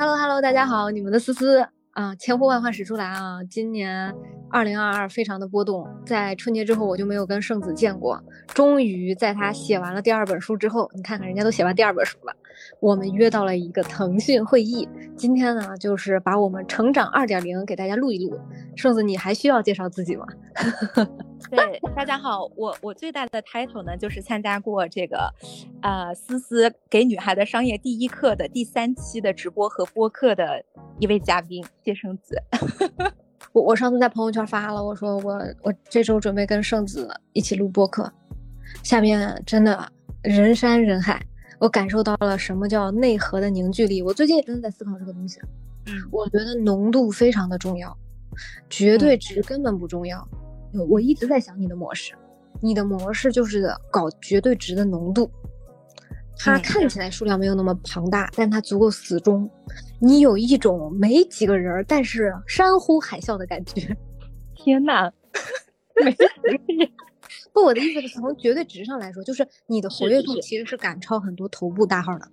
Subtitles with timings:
[0.00, 3.44] Hello Hello，大家好，你们的思思啊，千呼万唤始出来啊！
[3.44, 4.14] 今年
[4.50, 12.34] 二零二二非常的波动，在春节之后我就没有跟圣子见过，终于在他写完了第二本书之后，你看看人家都写完第二本书了，
[12.80, 18.38] 我们约到了一个腾讯会议，今天呢就是把我们成长二点零给大家录一录。
[18.74, 20.26] 圣子，你还需要介绍自己吗？
[21.50, 25.32] 对，大家好，我我最大的 title 呢，就是参加过这个，
[25.80, 30.64] 呃，思思给女孩的商业第一课的第三期的直播和播客的
[30.98, 32.42] 一位嘉宾谢圣子。
[33.52, 38.10] 我我上次在朋友圈发了，我说我我这周准备跟圣子一起录播客，
[38.82, 39.90] 下面真的
[40.22, 41.20] 人山人海，
[41.58, 44.02] 我感受到了什么叫内核的凝聚力。
[44.02, 45.40] 我最近也真的在思考这个东西，
[45.86, 47.96] 嗯，我觉得浓度非常的重要，
[48.68, 50.26] 绝对值根本不重要。
[50.88, 52.14] 我一直在想你的模式，
[52.60, 55.28] 你的模式就是搞绝对值的浓度，
[56.38, 59.50] 它看起来数量没有那么庞大，但它足够死忠。
[60.00, 63.96] 你有一种没几个人，但是山呼海啸的感觉。
[64.56, 65.12] 天呐，
[65.94, 66.10] 没
[67.52, 72.28] 不，我的意思是从绝对值上来说，就是你的活跃度其实是赶超很多头部大号的。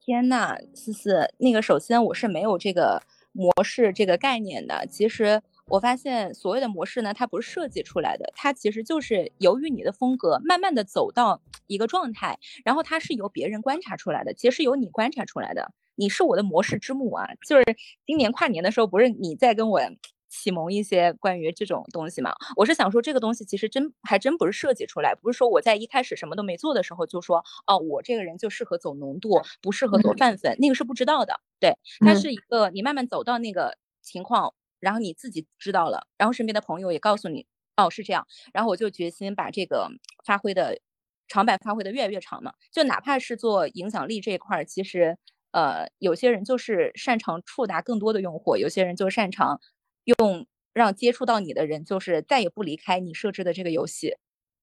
[0.00, 5.42] 天呐，思思，那个首先我是没有这个模式这个概念的，其实。
[5.68, 15.72] 我发现所谓的模式呢，它不是设计出来的，它其实就是由于你的风格慢慢的走到一个状态，然后它是由别人观察出来的，其实是由你观察出来的。
[15.96, 17.26] 你是我的模式之母啊！
[17.48, 17.64] 就是
[18.06, 19.80] 今年跨年的时候，不是你在跟我
[20.28, 22.32] 启蒙一些关于这种东西嘛？
[22.54, 31.40] 我是想说，这个东西其实真还真不是设计出来，不是说我在一开始什么都没做的时候就说，哦，我这个人就适合走浓度，不适合走泛粉，那个是不知道的。
[31.58, 34.54] 对，它是一个你慢慢走到那个情况。
[34.86, 37.44] 然后你自己知道了，然后身边的朋友也告诉你，
[37.76, 38.24] 哦，是这样。
[38.54, 39.88] 然后我就决心把这个
[40.24, 40.78] 发挥的
[41.26, 42.52] 长板发挥的越来越长嘛。
[42.70, 45.18] 就哪怕是做影响力这一块儿，其实
[45.50, 49.60] 呃，有些人就是擅长触达更多的用户，有些人就擅长
[50.04, 54.14] 用让接触到你的人就是再也不离开你设置的这个游戏。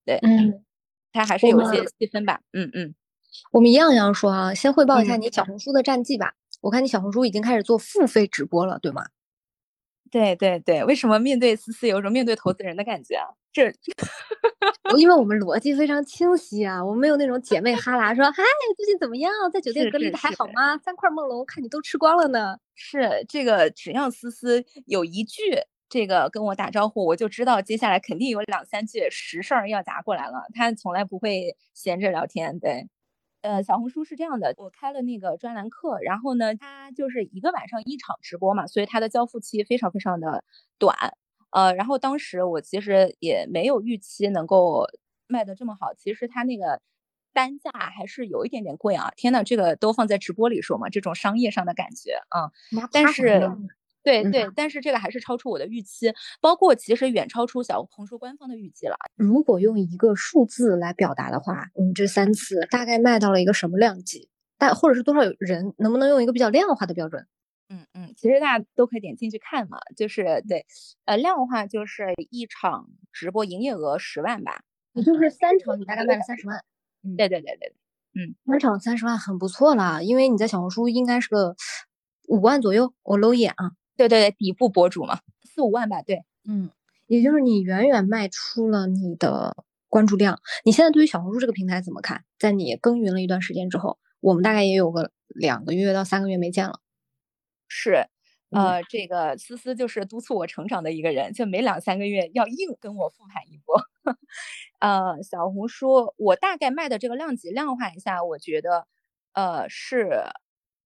[0.05, 0.63] 对，嗯，
[1.11, 2.39] 它还是有一些细分吧。
[2.53, 2.95] 嗯嗯，
[3.51, 6.33] 我们一样一样说啊，先汇报一下你小红书的战绩吧。
[6.61, 9.03] 我看你小红书已经开始做付费直播了，对吗？
[10.13, 13.25] 对对对，为什么面对思思有种面对投资人的感觉啊？
[13.51, 13.73] 这，
[14.95, 18.43] 因为我们逻辑非常清晰啊，我们没有那种姐妹哈拉说，嗨，
[18.77, 19.31] 最近怎么样？
[19.51, 20.77] 在酒店隔离的还好吗？
[20.77, 22.55] 三块梦龙看你都吃光了呢。
[22.75, 25.41] 是这个，只要思思有一句
[25.89, 30.43] 这个跟我打招呼，我就知道接下来肯定有两三句实事儿要砸过来了。
[30.53, 32.87] 他从来不会闲着聊天，对。
[33.43, 40.43] 呃，小红书是这样的，我开了那个专栏课，然后呢，它就是一个晚上一场直播嘛，所以它的交付期非常非常的
[40.79, 40.95] 短。
[41.51, 44.87] 呃，然后当时我其实也没有预期能够
[45.27, 46.79] 卖的这么好，其实它那个
[47.33, 49.11] 单价还是有一点点贵啊。
[49.17, 52.51] 天呐，这个都放在直播里说嘛，这种商业上的感觉啊，
[52.93, 53.51] 但是。
[54.03, 58.95] 对对，但是这个还是超出我的预期，包括其实远超出小红书官方的预计了。
[59.15, 64.29] 如果用一个数字来表达的话，你这三次大概卖到了一个什么量级？
[64.57, 65.73] 大或者是多少人？
[65.77, 67.25] 能不能用一个比较量化的标准？
[67.69, 70.65] 嗯嗯，其实大家都可以点进去看嘛，就是对，
[71.05, 74.61] 呃，量化就是一场直播营业额十万吧，
[74.93, 76.63] 也就是三场你大概卖了三十万。
[77.03, 77.75] 嗯，对对对对对，
[78.21, 81.55] 嗯，三场三十万很不错了，因为你在小红书应该是个
[82.27, 83.71] 五万左右，我搂一眼啊。
[83.97, 86.01] 对对对，底部博主嘛，四五万吧。
[86.01, 86.69] 对，嗯，
[87.07, 89.55] 也就是你远远卖出了你的
[89.89, 90.39] 关注量。
[90.65, 92.23] 你现在对于小红书这个平台怎么看？
[92.39, 96.79] 在你耕耘了一段时间之后，我们大概也有个两个月到三个月没见了。
[97.67, 98.07] 是，
[98.51, 103.81] 呃，这个思思就是督促我成长的一个人，就每两三个月要硬跟我复盘一波。
[104.79, 108.85] 呃，小红书我大概卖的这个量级量化一下，我觉得，
[109.33, 110.09] 呃，是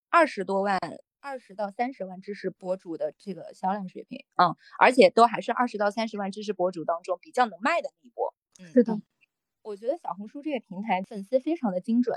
[0.10, 0.80] 二十多万。
[1.28, 8.34] 二十到三十万知识博主的这个销量水平，嗯，而且都还是二十到三十万知识博主当中比较能卖的那一波。
[8.62, 8.98] 嗯，是的，
[9.62, 12.16] 我觉得小红书这个平台粉丝非常的精准，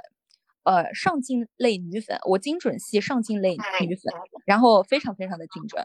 [0.62, 4.15] 呃，上镜类女粉，我精准系上镜类女粉，
[4.47, 5.85] 然后非常非常的精准。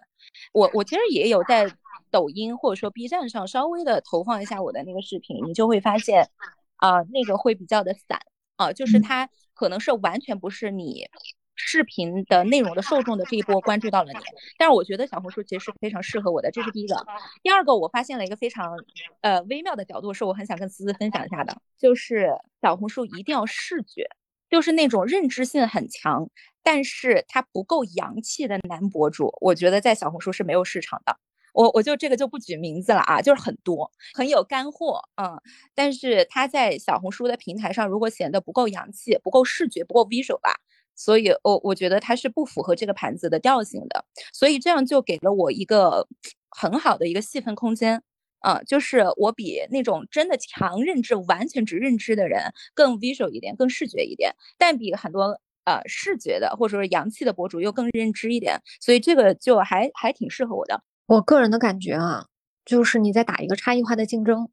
[0.54, 1.66] 我我其实也有在
[2.12, 6.30] 抖音或者说 B 站上稍微的投放一下我的那个视频，你就会发现，
[6.76, 8.20] 啊，那个会比较的散，
[8.56, 11.10] 啊，就是它可能是完全不是你。
[11.56, 14.20] 视频的内容的受众的这一波关注到了你，
[14.58, 17.06] 但是我觉得小红书其实是非常适合我的，这是第一个。
[17.42, 18.78] 第二个，我发现了一个非常
[19.22, 22.30] 呃微妙的角度，是我很想跟思思分享一下的，就是
[22.62, 24.08] 小红书一定要视觉，
[24.50, 26.30] 就是那种认知性很强，
[26.62, 31.18] 但是它不够洋气的男博主，我觉得在小红书是没有市场的。
[31.54, 35.42] 我我就这个就不举名字了啊，就是很多很有干货，嗯，
[35.74, 40.60] 但是他在小红书的平台上如果显得不够洋气、不够视觉、不够 visual 吧。
[40.96, 46.08] 所以我我觉得它是不符合这个盘子的调性的，所以这样就给了我一个
[46.50, 48.02] 很好的一个细分空间。
[48.40, 52.44] 啊，就是我比那种真的强认知、完全只认知的人
[52.76, 60.80] 更 visual 一点，更视觉一点，但比很多呃视觉的或者说洋气的博主又更认知一点，所以这个就还还挺适合我的。
[61.08, 62.28] 我个人的感觉啊，
[62.66, 64.48] 就是你在打一个差异化的竞争。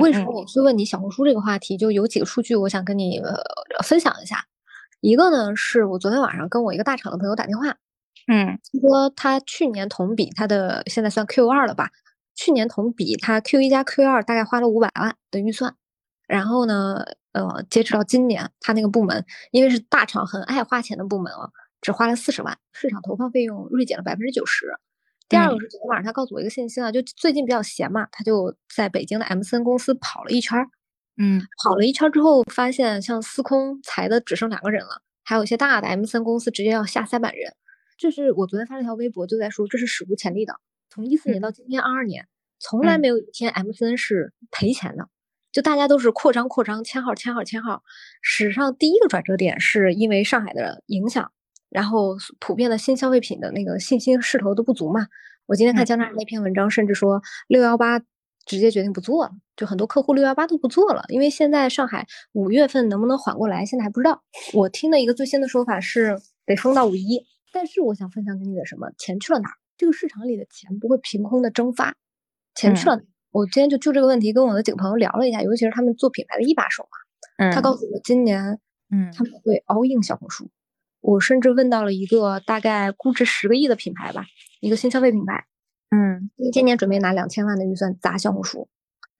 [0.00, 1.76] 为什么我去问你小红书这个话题？
[1.76, 3.36] 就有几个数据，我想跟你呃
[3.84, 4.44] 分享一下。
[5.00, 7.76] 一个呢，是我昨天晚上跟我一个大厂的朋友打电话，
[8.26, 11.90] 嗯，说他去年同比他的现在算 Q 二了吧。
[12.34, 15.74] 去年同比，他 Q 一加 Q 二大概花了五百万的预算，
[16.28, 24.66] 然后呢，呃，截止到今年，他那个部门因为是大厂很爱花钱的部门啊，只花了四十万，市场投放费用锐减了百分之九十。
[25.28, 30.68] 第二个是昨天晚上他告诉我一个信息啊，就最近比较闲嘛，他就在北京的 M 森公司跑了一圈儿，
[31.18, 37.52] 嗯，跑了一圈之后发现，像司空裁的只剩两个人了，还有一些大的 M 三公司直接要下三百人。
[37.96, 40.54] 这是我昨天发了一条微博，就在说这是史无前例的。
[40.88, 42.28] 从一四年到今天二二年，
[42.60, 45.08] 从来没有一天 M N 是赔钱的，
[45.50, 47.82] 就大家都是扩张扩张，签号签号签号。
[48.22, 51.32] 史上第一个转折点是因为上海的影响，
[51.68, 55.08] 然后普遍的新消费品的那个信心势头都不足嘛。
[55.46, 58.00] 我今天看江大那篇文章，甚至说六幺八
[58.48, 64.22] 直接决定不做了，就很多客户六幺八都不做了，因为现在上海五月份能不能缓过来，现在还不知道。
[64.54, 67.22] 我听的一个最新的说法是得封到五一，
[67.52, 69.54] 但是我想分享给你的什么钱去了哪儿？
[69.76, 71.94] 这个市场里的钱不会凭空的蒸发，
[72.54, 73.02] 钱去了哪。
[73.30, 76.88] 我今天就就这个问题跟我的几个朋友聊了一下，尤其是他们做品牌的一把手
[77.38, 78.58] 嘛，他告诉我今年，
[78.90, 80.48] 嗯，他们会 all in 小红书。
[81.00, 84.24] 我甚至问到了一个大概估值十个亿的品牌吧，
[84.60, 85.44] 一个新消费品牌，
[85.90, 88.68] 嗯，今年准备拿两千万的预算砸小红书，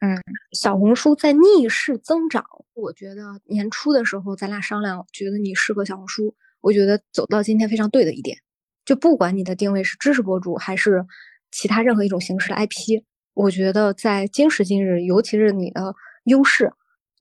[0.00, 0.23] 嗯，
[0.53, 2.44] 小红书在逆势增长。
[2.75, 8.38] 我觉得年初的时候咱俩商量，觉得你适合小红书，我觉得走到今天非常对的一点。
[8.85, 11.05] 就不管你的定位是知识博主还是
[11.50, 13.03] 其他任何一种形式的 IP，
[13.35, 15.94] 我觉得在今时今日，尤其是你的
[16.25, 16.73] 优势，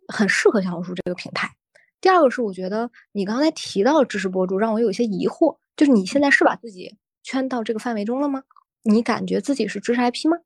[0.07, 1.49] 很适合小红书这个平台。
[1.99, 8.43] 第二个是，我觉得你刚才提到知识博主让我有一些疑惑，就是你现在是把自己圈到这个范围中了吗？
[8.89, 10.37] 你感觉自己是知识 IP 吗？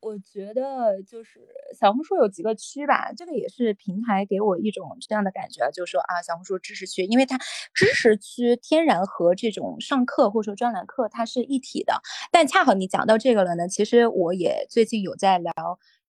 [0.00, 1.40] 我觉得就是
[1.76, 7.36] 小红书有几个区吧，这个也是平台给我一种这样的感觉，就是说啊，小红书知识区，因为它
[7.74, 12.00] 知识区天然和这种上课或者说专栏课它是一体的。
[12.30, 15.52] 但恰好你讲到这个了呢，其实我也最近有在聊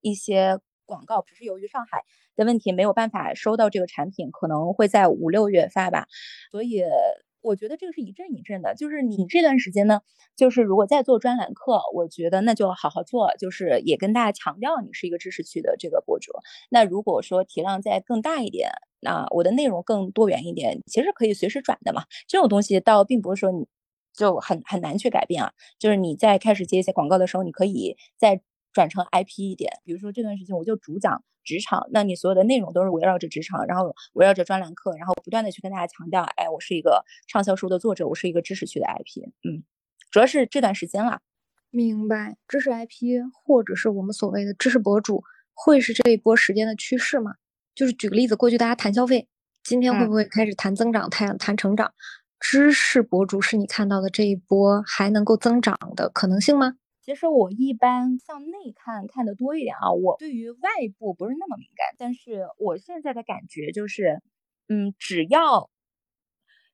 [0.02, 2.04] 一些广告，只是由于上海
[2.36, 6.06] 的问题没有办法收到这个产品，可能会在五六月发吧，
[6.52, 6.84] 所以。
[7.42, 10.00] 我觉得这个是一阵一阵的，就是你这段时间呢，
[10.36, 16.32] 就是如果在做专栏课，我觉得那就好好做，就是也跟大家强调你是一个知识区的这个博主。
[16.70, 18.70] 那如果说体量再更大一点，
[19.00, 22.04] 那我的内容更多元一点，其实可以随时转的嘛。
[22.28, 23.66] 这种东西倒并不是说你
[24.12, 28.40] 就很很难去改变啊，就是你在开始接一些广告的时候，你可以在。
[28.72, 39.64] 转成 IP 一点，比如说这段时间我就主讲职场，那你所有的内容都是围绕着职场，然后围绕着专栏课，然后不断的去跟大家强调，哎，我是一个畅销书的作者，我是一个知识区的 IP，嗯，
[40.10, 41.20] 主要是这段时间啦。
[41.70, 45.22] 明白，知识 IP 或者是我们所谓的知识博主，
[45.54, 47.34] 会是这一波时间的趋势吗？
[47.74, 49.28] 就是举个例子，过去大家谈消费，
[49.62, 51.92] 今天会不会开始谈增长、谈谈成长？
[52.40, 56.74] 知识博主是你看到的这一波还能够增长的可能性吗？
[57.10, 61.88] 其实我一般向内看看的多一点啊，我对于外部不是那么敏感。
[61.98, 64.22] 但是我现在的感觉就是，
[64.68, 65.68] 嗯，只要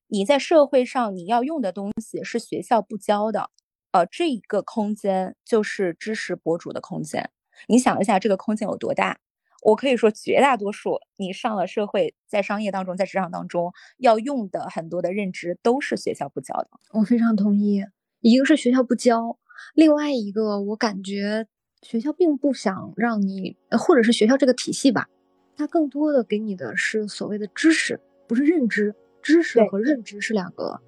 [0.09, 3.49] 你在社会上你要用的东西是学校不教的，
[3.93, 7.31] 呃，这一个空间就是知识博主的空间。
[7.67, 9.19] 你想一下，这个空间有多大？
[9.63, 16.69] 我可以说，绝大多数你上了社会，在商业当中，在职场当中要用的很多的认知都是学校不教的。
[16.93, 17.83] 我非常同意，
[18.21, 19.39] 一个是学校不教。
[19.75, 21.47] 另外一个，我感觉
[21.83, 25.09] 学校并不想让你，或者是学校这个体系吧，
[25.57, 28.95] 它更多的给你的是所谓的知识，不是认知。
[29.23, 30.81] 知识和认知是两个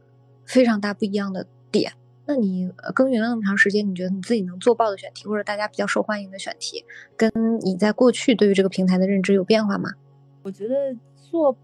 [0.44, 1.92] 非常大不一样的点。
[2.24, 6.84] 那你耕耘了那么长时间，你觉得你自己能做爆的选题，或者大家比较受欢迎的选题，
[7.16, 7.30] 跟
[7.62, 9.90] 你在过去对于这个平台的认知有变化吗？
[10.42, 10.74] 我觉得
[11.16, 11.56] 做。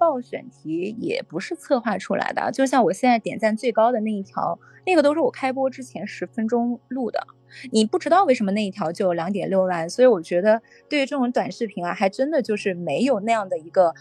[0.00, 7.26] 报选题也不是策划出来的，就像我现在点赞最高的那一条，那个都是我开播之前十分钟录的。
[7.70, 13.92] 你不知道为什么那一条就有两点六万，所以我觉得对于这种短视频啊，还真的就是没有那样的一个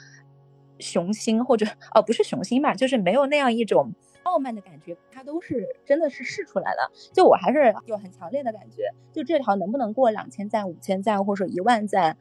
[0.80, 6.92] 雄心，或者哦不是雄心吧，就是没有那样一种傲慢的感觉，它都是真的是试出来的。
[7.12, 12.16] 就我还是有很强烈的感觉，就这条能不能过两千赞、五千赞或者一万赞，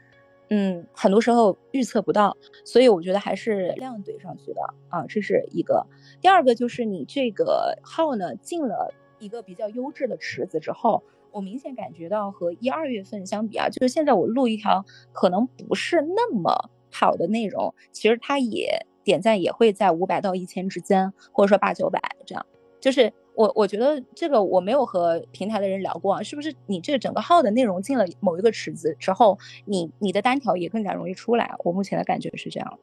[0.50, 5.86] 嗯，很多时候预测不到，所以我觉得还是量怼上去的啊，这是一个。
[6.20, 22.46] 第二个就是你这个号呢进了一个比较优质的池子之后，我明显感觉到和一二月份相比啊，就是现在我录一条可能不是那么好的内容，其实它也点赞也会在五百到一千之间，或者说八九百这样，
[22.80, 23.12] 就是。
[23.38, 31.54] 我我觉得这个我没有和平台的人聊过啊，是不是你这个整个号的内容进了某一个池子之后，你你的单条也更加容易出来？
[31.62, 32.78] 我目前的感觉是这样。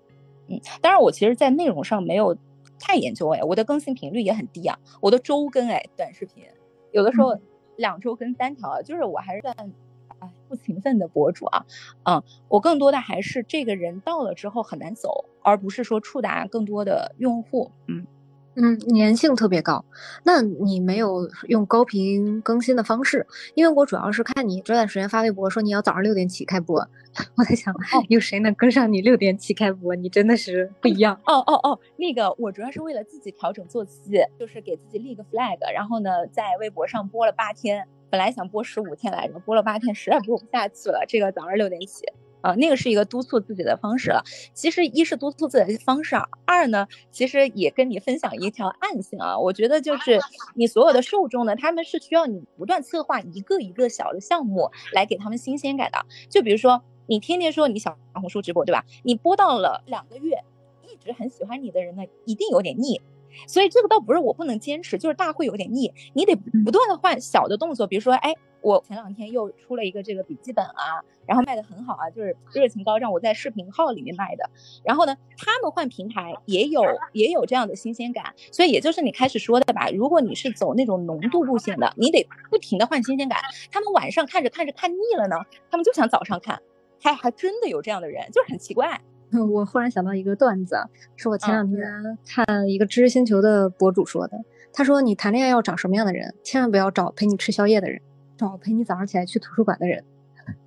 [0.48, 2.38] 嗯，当然我其实，在内容上没有
[2.80, 6.46] 太研究哎，我的更新频率也很低啊，我的周更哎，短视频
[6.94, 7.38] 有的时候
[7.76, 9.74] 两周更三条，就是我还是算
[10.20, 11.66] 哎不勤奋的博主啊。
[12.04, 17.70] 嗯，我更多的还是这个人到了之后很难走，而不是说触达更多的用户。
[17.88, 18.08] 嗯。
[18.56, 19.84] 嗯，粘性特别高。
[20.24, 23.26] 那你没有用高频更新的方式？
[23.54, 26.80] 因为我主要是看你这段时间发微博说你要早上六点起开播，
[27.36, 27.74] 我在想，
[28.08, 29.94] 有谁能跟上你六点起开播？
[29.96, 31.20] 你真的是不一样。
[31.26, 41.04] 哦哦哦，那个我主要是为了自己调整作息，就是给自己立个 flag，然后呢，在微博上播了八天，本来想播十五天来着，播了八天，实在播不下去了。
[41.08, 42.06] 这个早上六点起。
[42.46, 44.24] 啊，那个是一个督促自己的方式了。
[44.54, 49.40] 其实一是督促自己的方式，二呢，其实也跟你分享一条暗性啊。
[49.40, 50.20] 我觉得就是
[50.54, 56.06] 你所有的受众呢，他们是需要你不断策划一个一个小的项目来给他们新鲜感的。
[56.30, 58.86] 就比如说你天天说你小红书直播，对吧？
[59.02, 60.38] 你播到了两个月，
[60.84, 63.02] 一直很喜欢你的人呢，一定有点腻。
[63.48, 68.34] 所以这个倒不是我不能坚持，就是大会有点腻，你得不断的换小的动作，比如说，哎，
[68.66, 74.50] 我前两天又出了一个这个笔记本啊，然后卖的很好啊，就是热情高涨，我在视频号里面卖的。
[74.84, 76.82] 然后呢，他们换平台也有
[77.14, 83.40] 也有这样的新鲜感，所以也就是你开始说的吧，如果你是走那种浓度路线的，你得不停的换新鲜感。
[83.72, 85.36] 他们晚上看着看着看腻了呢，
[85.70, 86.60] 他们就想早上看，
[87.00, 89.00] 还还真的有这样的人，就很奇怪。
[89.54, 90.76] 我忽然想到一个段子，
[91.16, 91.80] 是我前两天
[92.26, 94.40] 看一个知识星球的博主说的。
[94.78, 96.36] 他说：“你谈恋爱要找什么样的人？
[96.44, 98.02] 千万不要找陪你吃宵夜的人，
[98.38, 100.04] 找陪你早上起来去图书馆的人。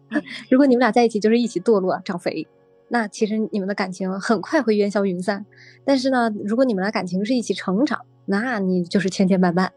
[0.51, 2.47] 如果你们俩在一起就是一起堕落长肥，
[2.89, 5.45] 那其实你们的感情很快会烟消云散。
[5.85, 9.73] 但是呢，如果你们俩感情是一起成长，那你就是千千万万。”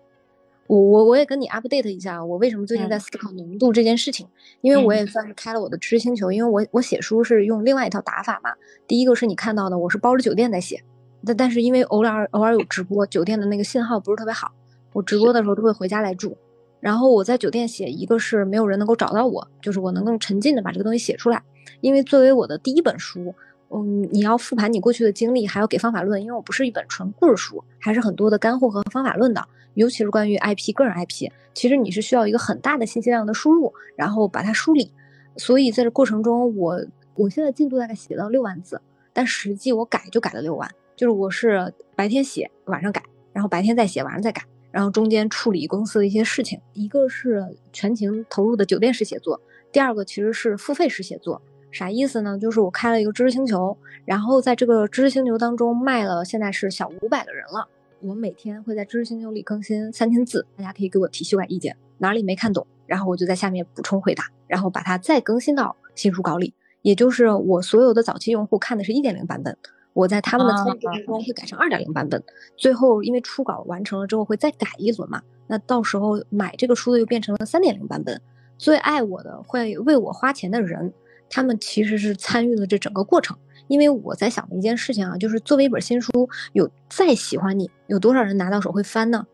[0.67, 4.25] 我我我也跟你 update 一下，我为什么最近在思考浓度这件事情？
[4.61, 8.51] 因为我也算是开了我的知识星球，因为我我写书是用另外一套打法嘛。
[8.87, 10.81] 第一个是你看到的，我是包着酒店在写，
[11.25, 14.49] 但但是因为偶尔偶尔有直播，酒店的那个信号不是特别好，
[14.93, 16.37] 我直播的时候都会回家来住。
[16.81, 21.41] 然后我在酒店写，一个是没有人能够找到我，就是我能更沉浸的把这个东西写出来。
[21.79, 23.33] 因为作为我的第一本书，
[23.69, 29.47] 嗯，你要复盘你过去的经历，还要给方法论，因为我不是一本纯故事书，还是很多的干货和方法论的。
[29.75, 34.91] 尤其是关于 IP 个人 IP，其实你是需要一个很大的信息量的输入，然后把它梳理。
[35.37, 36.83] 所以在这过程中，我
[37.15, 38.81] 我现在进度大概写到六万字，
[39.13, 46.59] 但实际我改就改了六万，就是我是白天写，晚上改，然后白天再写，晚上再改，然后中间处理公司的一些事情。
[46.73, 49.39] 一个是全情投入的酒店式写作，
[49.71, 51.41] 第二个其实是付费式写作。
[51.71, 52.37] 啥意思呢？
[52.37, 57.67] 就是我开了一个知识星球，然后在这个知识星球当中卖了，现在是小五百个人了。
[58.01, 66.53] 我每天会在知识星球里更新三千字，大家可以给我提修改意见，哪里没看懂，然后我就在下面补充回答，然后把它再更新到新书稿里。
[66.81, 69.55] 也就是我所有的早期用户看的是一点零版本，
[69.93, 72.23] 我在他们的参与过程中会改成二点零版本，
[72.55, 78.19] 最后因为初稿完成了之后会再改一轮嘛，那到时候买这个书的又变成了三点零版本。
[78.57, 80.93] 最爱我的会为我花钱的人，
[81.29, 83.35] 他们其实是参与了这整个过程。
[83.67, 89.25] 因为我在想的一件事情啊，就是作为一本新书，有再喜欢你，有多少人拿到手会翻呢？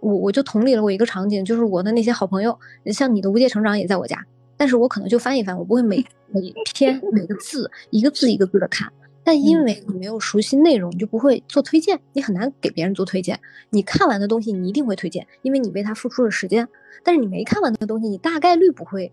[0.00, 4.24] 我我就同理了我一个场景，就是我的那些好朋友，像你的无界成长也在我家，
[4.56, 8.92] 但是我可能就翻一翻，我不会每每篇每个字一个字一个字的看。
[9.28, 13.38] 但因为你没有熟悉内容，你就不会做推荐，你很难给别人做推荐。
[13.68, 16.66] 你看完的东西，你一定会推荐，因为你为他付出了时间。
[17.04, 19.12] 但是你没看完的东西，你大概率不会，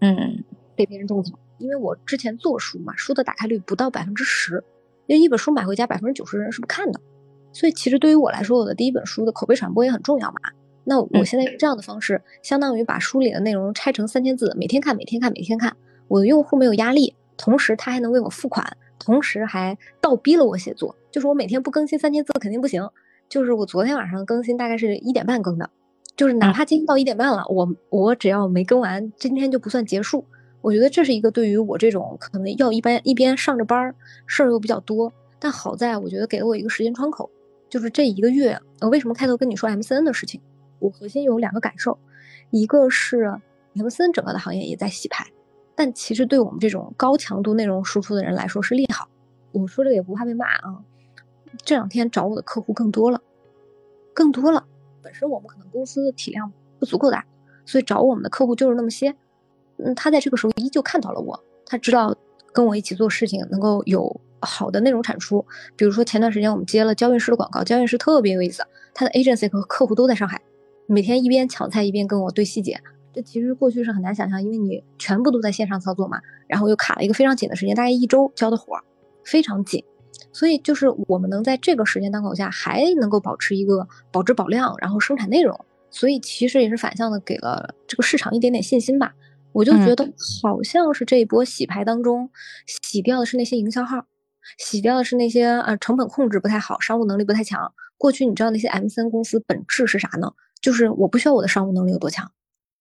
[0.00, 0.42] 嗯，
[0.74, 1.38] 被别人种草。
[1.58, 4.64] 因为我之前做书嘛，书的打开率不到百分之十，
[5.06, 7.00] 因为一本书买回家百分之九十人是不看的，
[7.52, 10.40] 所以其实对于我来说，我的第一本书的口碑传播也很重要嘛。
[10.82, 15.76] 那我现在用这样的方式，相当于把书里的内容拆成三千字，每天看，每天看，每天看，
[16.08, 20.94] 我的用户没有压力，同时他还能为我付款，同时还倒逼了我写作。
[21.10, 22.88] 就是我每天不更新三千字肯定不行，
[23.28, 25.68] 就是我昨天晚上更新大概是一点半更的，
[26.16, 30.24] 就是哪怕今天到一点半了，我我只要没更完，今天就不算结束。
[30.60, 33.94] 我觉得这是一个对于我这种可能要一般一边上着班儿，
[34.26, 37.28] 事儿又比较多，但好在我觉得给了我一个时间窗口，
[37.68, 40.40] 就是这一个月，呃，为什么开头跟你说 M C N 的事情？
[40.78, 41.98] 我核心有两个感受，
[42.50, 43.24] 一个是
[43.74, 45.26] M C N 整个的行业也在洗牌，
[45.82, 49.08] 但其实对我们这种高强度内容输出的人来说是利好。
[49.50, 50.78] 我说这个也不怕被骂啊。
[51.64, 53.20] 这两天找我的客户更多了，
[54.14, 54.64] 更多了。
[55.02, 57.26] 本身我们可能公司的体量不足够大，
[57.66, 59.12] 所以找我们的客户就是那么些。
[59.78, 62.16] 嗯，他在这个时候依旧看到了我，他知道
[62.52, 65.44] 跟我一起做事情能够有好的内容产出。
[65.74, 70.40] 比如说前段时间我们接了交运师的广告，交运师特别有意思，他的 agency 和客户都在上海，
[70.86, 72.80] 每天一边抢菜一边跟我对细节。
[73.12, 78.82] 这其实过去是很难想象，因为你全部都在线上操作嘛，然后又卡了一个非常紧的时间，大概一周交的活儿，
[79.24, 79.84] 非常紧。
[80.32, 85.58] 所以就是我们能在这个时间档口下还能够保持一个保质保量，然后生产内容，
[85.90, 89.14] 所以其实也是反向的给了这个市场一点点信心吧。
[89.52, 90.10] 我就觉得
[90.42, 92.30] 好像是这一波洗牌当中，
[92.66, 94.06] 洗掉的是那些营销号，
[94.56, 97.72] 洗掉的是那些呃成本控制不太好、商务能力不太强。
[97.98, 100.32] 过去你知道那些 M 三公司本质是啥呢？
[100.62, 102.30] 就是我不需要我的商务能力有多强。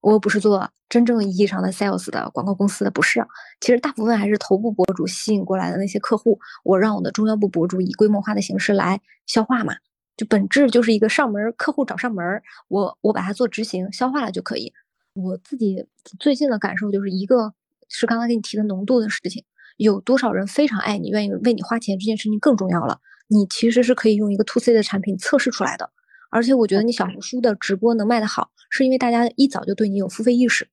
[0.02, 3.26] 我又不是做真正意义上的 sales 的广告公司的，不是。
[3.60, 9.76] 其实大部分还是头部博主吸引过来的那些客户，我让我的中腰部博主以规模化的形式来消化嘛，
[10.18, 14.74] 就本质就是一个上门客户找上门，我我把它做执行消化了就可以。
[15.14, 15.86] 我自己
[16.20, 17.54] 最近的感受就是一个
[17.88, 19.44] 是刚才给你提的浓度的事情，
[19.78, 23.00] 有多少人非常爱你，愿意为你花钱，这件事情更重要了。
[23.28, 25.90] 你其实是可以用一个 to C 的产品测试出来的。
[26.30, 30.68] 而且我觉得你小红书的直播能卖得好，是因为大家一早就对你有付费意识，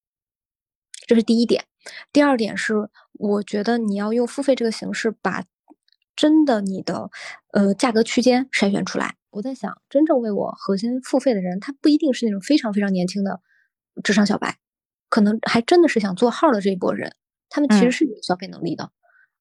[1.07, 1.65] 这是第一点。
[2.13, 5.45] 第二点是，我觉得你要用付费这个形式，把
[6.15, 7.11] 真的你的
[7.53, 9.17] 呃价格区间筛选出来。
[9.31, 13.41] 我在想，真正为我核心付费的人，他不一定是那种非常非常年轻的
[14.03, 14.59] 职场小白，
[15.09, 17.13] 可能还真的是想做号的这一波人，
[17.51, 18.91] 他们其实是有消费能力的。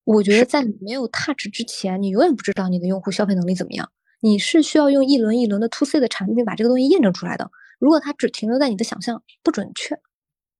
[0.03, 3.91] 我觉得在你没有 touch 之前，你永远不知道你的用户消费能力怎么样。
[4.19, 7.51] 你是需要用一轮一轮的 to C 的产品把这个东西验证出来的。
[7.79, 9.99] 如果它只停留在你的想象，不准确。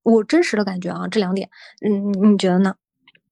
[0.03, 1.49] 我真实的感觉啊，这两点，
[1.81, 2.75] 嗯，你觉得呢？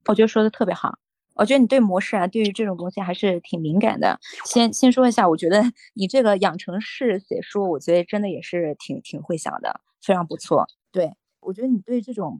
[0.08, 1.00] 我觉得说的特别好。
[1.36, 4.20] 我觉得你对模式啊，对于这种东西还是挺敏感的。
[4.46, 5.64] 先先说一下，我觉得
[5.94, 10.66] 你这个养成式写书，我觉得真的也是挺挺会想的，非常不错。
[10.92, 12.40] 对我觉得你对这种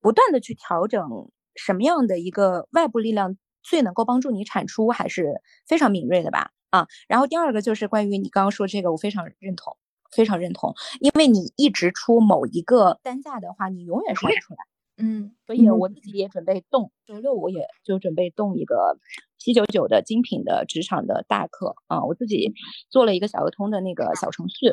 [0.00, 6.52] 不断的去调整什么样的一个外部力量最能够帮助你产出，还是非常敏锐的吧。
[6.70, 9.76] 啊，然后第二个就是关于你刚刚说这个，我非常认同，
[10.14, 14.58] 非常认同，因为你一直出某一个单价的话，你永远说不出来。
[14.96, 18.96] 嗯，所以我自己也准备动，周六我也就准备动一个
[19.38, 22.54] 七九九的精品的职场的大课啊，我自己
[22.88, 24.68] 做了一个小鹅通的那个小程序，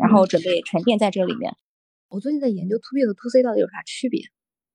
[0.00, 1.54] 然后准备沉淀在这里面。
[2.08, 4.20] 我最近在研究 to B 和 to C 到底有啥区别。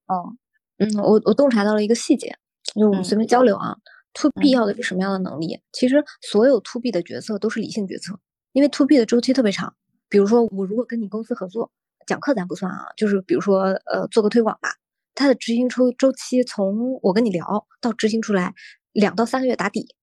[0.08, 0.32] 哦，
[0.78, 2.38] 嗯，我我洞察到了一个细节，
[2.74, 3.76] 就是我们随便交流啊。
[4.14, 5.60] To B 要的是什么样的能力？
[5.74, 8.18] 其实所有 To B 的决策都是理性决策，
[8.54, 9.76] 因为 To B 的周期特别长。
[10.10, 11.72] 比如说，我如果跟你公司合作，
[12.06, 14.70] 讲课咱不算啊，就是比如说，呃，做个推广吧，
[15.14, 18.54] 它的执行周周期从我跟你聊到执行出来
[18.94, 19.96] 两到三个月打底，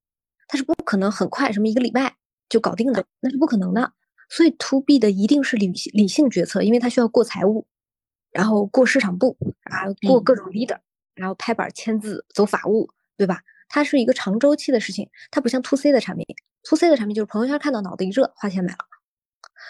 [0.48, 2.16] 它是不可能很快什么一个礼拜
[2.48, 3.92] 就搞定的，那是不可能的。
[4.28, 7.66] 所以 To B 的一定是理理性决策，因为它需要过财务，
[8.30, 10.78] 然后过市场部，啊过各种 leader，
[11.14, 13.42] 然后拍板签字走法务，对吧？
[13.68, 16.26] 它是一个长周期的事情，它不像 to C 的产品
[16.64, 18.78] ，to C 的产品就是朋友圈看到脑子一热花钱买了，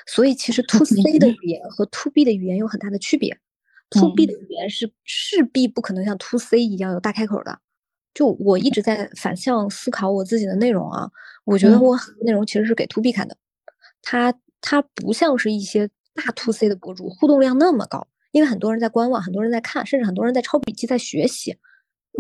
[0.07, 3.39] 所以其实 to C 的语言和 to B 的语言有很大的区别
[3.91, 4.33] ，to B 的。
[4.33, 7.59] 语言是势必不可能像 to C 一样有大开口的。
[8.15, 11.11] 就我一直在反向思考我自己的内容啊，
[11.45, 13.37] 我觉得我内容其实是给 to B 看的，
[14.03, 21.57] 它它不像是一些大 to C 的博主互动量那么高，因为很多人在观望，很多人在看，甚至很多人在抄笔记在学习。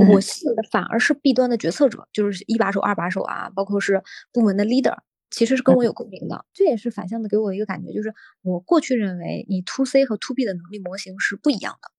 [0.08, 4.96] 我信的反而是 B 端的决策者，就是一把手、二把手啊，包括是部门的 leader，
[5.32, 6.44] 其实是跟我有共鸣的。
[6.54, 11.90] 这也是反向的给我一个感觉，就是我过去认为你 to C 和 to B 的能力模型是不一样的，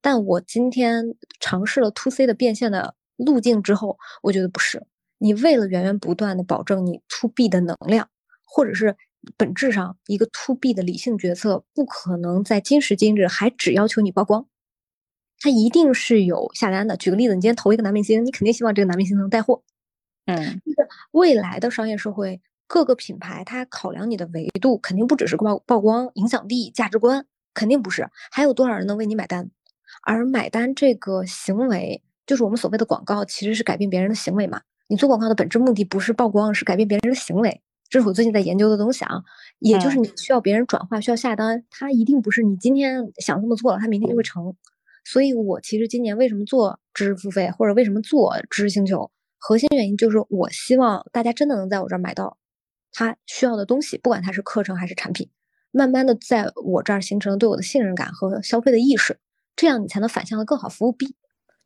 [0.00, 4.86] 但我今天尝试了 to C 的变现的路径之后，我觉得不是。
[5.18, 8.08] 你为了源源不断的保证你 to B 的能量，
[8.44, 8.96] 或者是
[9.36, 14.46] 本质上一个 to B 的理性决策，不可能在今时今日还只要求你曝光。
[15.38, 16.96] 他一定是有下单的。
[16.96, 19.62] 举个例子，你今天投一个男明星，你肯定希望这个男明星能带货。
[20.26, 22.40] 嗯，就是未来的商业社会，
[22.72, 28.08] 各个品牌它考量你的维度，肯定不只是曝曝光、影响力、价值观，肯定不是。
[28.30, 29.50] 还有多少人能为你买单？
[30.02, 34.62] 而买单这个行为，就是我们所谓的广告，其实是改变别人的行为嘛。
[34.88, 37.60] 你做广告的本质目的不是曝光，是改变别人的行为。
[37.90, 39.22] 这是我最近在研究的东西啊。
[39.58, 44.56] 也就是你需要别人转化，需要下单，它一定不是你今天想这么做了，它明天就会成。
[45.04, 52.38] 所以，我其实今年为什么做知识付费，或者为什么做知识星球，核心原因就是我希望大家真的能在我这儿买到
[52.92, 55.28] 他需要的东西，不管它是课程还是产品，
[55.70, 59.18] 慢慢的在我这儿形成了对我的信任感和消费的意识。
[59.56, 61.14] 这样你才能反向的更好服务 B。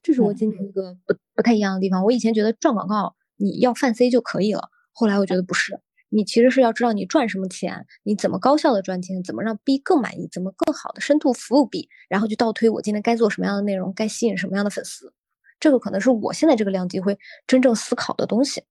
[0.02, 2.04] 这是我今天一个不不太一样的地方。
[2.04, 15.12] 我以前觉得赚广告你要泛 C 就可以了，后来我觉得不是，你其实是要知道你赚什么钱，你怎么高效的赚钱，怎么让 B 更满意，怎么更好的深度服务 B，然后就倒推我今天该做什么样的内容，该吸引什么样的粉丝。
[15.58, 18.62] 这个可能是我现在这个量级会真正思考的东西。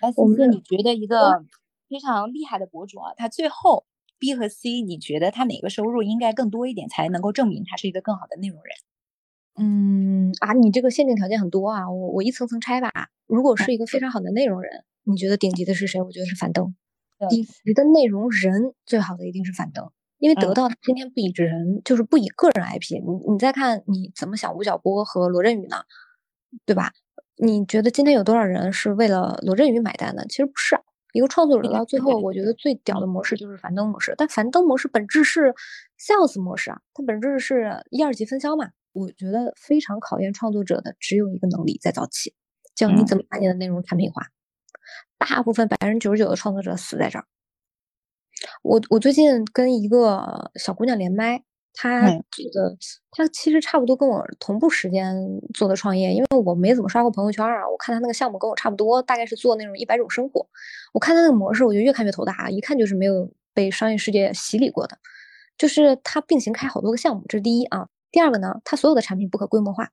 [0.00, 1.42] 哎，思思，你觉得一个
[1.90, 3.84] 非常厉害的博主啊，他最后
[4.20, 8.72] B 和 C，你觉得他哪个收入应该更多一点，才能够证明他是一个更好的内容人？
[9.58, 12.90] 嗯啊，你这个限定条件很多啊，我我一层层拆吧。
[13.26, 16.00] 如果是一个非常好的内容人，你觉得顶级的是谁？
[16.00, 16.74] 我觉得是樊登。
[17.28, 22.94] 顶级的内容人最好的一定是樊登，因为得到今天不以人，就是不以个人 IP。
[22.94, 25.82] 你你再看你怎么想吴晓波和罗振宇呢？
[26.64, 26.92] 对吧？
[27.36, 30.24] 你觉得今天有多少人是为了罗振宇买单的？
[30.28, 30.78] 其实不是。
[31.12, 34.14] 一个创作者到最后，我觉得最屌的模式就是樊登模式。
[34.16, 35.54] 但樊登模式本质是
[35.98, 38.70] sales 模式啊，它本质是一二级分销嘛。
[38.92, 42.34] 我觉得非常考验创作者的只有一个能力，在早期，
[42.74, 44.26] 叫你怎么把你的内容产品化。
[45.18, 47.26] 大部分百分之九十九的创作者死在这儿。
[48.62, 52.76] 我我最近跟一个小姑娘连麦，她这个
[53.12, 55.14] 他其实差不多跟我同步时间
[55.54, 57.68] 做的创业，因为我没怎么刷过朋友圈啊。
[57.68, 60.46] 我看他那个项目跟我差不多，大概是做那种一百种生活。
[60.92, 64.98] 我看他那个模式，我就越看越头大，一看就是没有被商业世界洗礼过的。
[65.56, 67.88] 就是他并行开好多个项目，这是第一啊。
[68.10, 69.90] 第二个呢，他所有的产品不可规模化，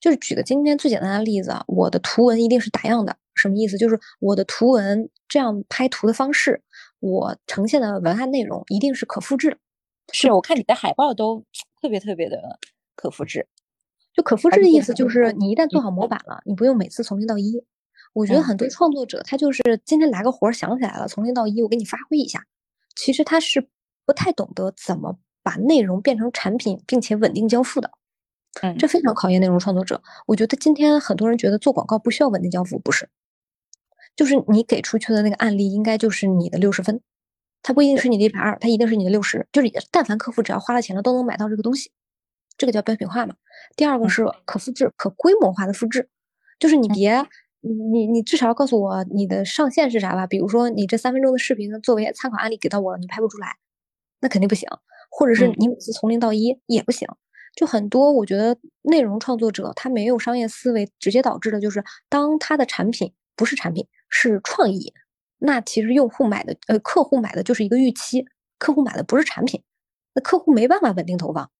[0.00, 3.76] 就是举个今天最简单的例子啊，我的图文一定是打样的，什么意思？
[3.76, 6.62] 就是我的图文这样拍图的方式，
[7.00, 9.56] 我呈现的文案内容一定是可复制的。
[10.12, 11.44] 是我看你的海报都
[11.80, 12.58] 特别特别的
[12.94, 13.46] 可复制，
[14.12, 17.64] 就可复制的意思就是你一旦做好模板了，你不用每次从零到一。
[18.12, 22.44] 我觉得很多创作者他就是今天来个活想起来了，从零到一我给你发挥一下，
[22.94, 23.68] 其实他是
[24.04, 25.18] 不太懂得怎么。
[25.46, 27.90] 把内容变成产品，并且稳定交付的，
[28.62, 30.02] 嗯，这非常考验内容创作者。
[30.26, 33.10] 我觉得今天很多人觉得做广告不需要稳定交付，不是，
[34.16, 36.98] 就是你给出去的那个案例应该就是你的六十分，
[37.64, 39.46] 它不一定是你的一百二，它一定是你的六十。
[39.50, 41.90] 就是但凡客户只要花了钱了，都能买到这个东西，
[42.58, 43.34] 这个叫标品化嘛。
[43.74, 46.10] 第二个是可复制、可规模化的复制，
[46.58, 47.26] 就是你别
[47.62, 50.26] 你你至少要告诉我你的上限是啥吧？
[50.26, 53.56] 比如说你这三分钟的视频作为参考案例给到我了，你拍不出来，
[54.20, 54.68] 那肯定不行。
[55.10, 57.08] 或者是你每次从零到一也不行，
[57.54, 64.92] 就很多我觉得内容创作者他没有商业思维，直接导致的就是当他的产品不是产品是创意，
[65.38, 68.26] 那其实用户买的呃客户买的就是一个预期，
[68.58, 69.62] 客户买的不是产品，
[70.14, 71.50] 那客户没办法稳定投放，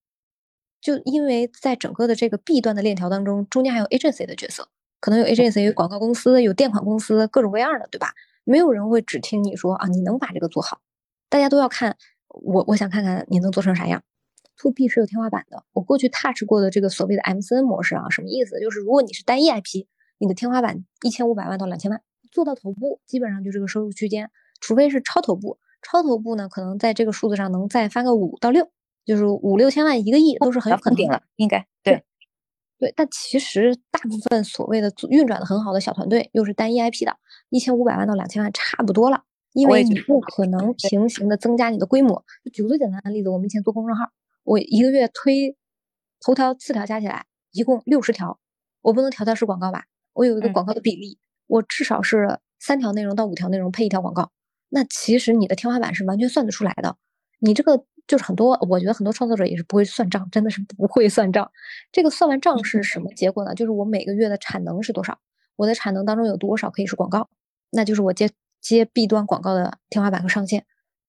[0.80, 4.68] 就因为在整个的这个 B 端的链条当中，中间还有 agency 的角色，
[5.00, 8.14] 可能有 agency 有广告公司有垫款公司各种各样的，对吧？
[8.44, 10.80] 没有人会只听你说啊，你能把这个做好，
[11.28, 11.96] 大家都要看。
[12.28, 14.02] 我我想看看你能做成啥样。
[14.56, 15.64] To B 是有天花板的。
[15.72, 18.58] 我过去 touch 过的这个所谓的 MCN 模式啊，什么意思？
[18.60, 19.87] 就是如果你是单一 IP，
[20.18, 22.02] 你的天花板一千五百万到两千万，
[22.34, 25.58] 做到头部基本上就这个收入区间，除非是超头部。
[25.80, 28.68] 超头部呢，可能在这个数字上能再翻个五到六，
[29.04, 31.22] 就是五六千万一个亿都是很有可能的。
[31.36, 32.04] 应该对
[32.78, 37.16] 对，但其实大部分所谓的运转的很好的小团队，又是单一 IP 的，
[37.50, 39.22] 一千五百万到两千万差不多了。
[39.52, 42.24] 因为你不可能平行的增加你的规模。
[42.52, 44.10] 举个最简单的例子，我们以前做公众号，
[44.42, 45.56] 我一个月推
[46.20, 48.40] 头条四条加起来一共六十条，
[48.82, 49.84] 我不能条条是广告吧？
[50.12, 54.30] 我有一个广告的比例，我至少是三条内容到五条内容配一条广告。
[54.68, 56.96] 那其实你的天花板是完全算得出来的。
[57.38, 61.50] 你这个就是很多，我觉得很多创作者也是不会算账，真的是不会算账。
[61.92, 63.54] 这个算完账是什么结果呢？
[63.54, 65.18] 就是我每个月的产能是多少？
[65.57, 67.28] 我的产能当中有多少可以是广告？
[67.70, 68.30] 那就是我接。
[68.64, 70.64] 接 B 端广告的天花板和上限，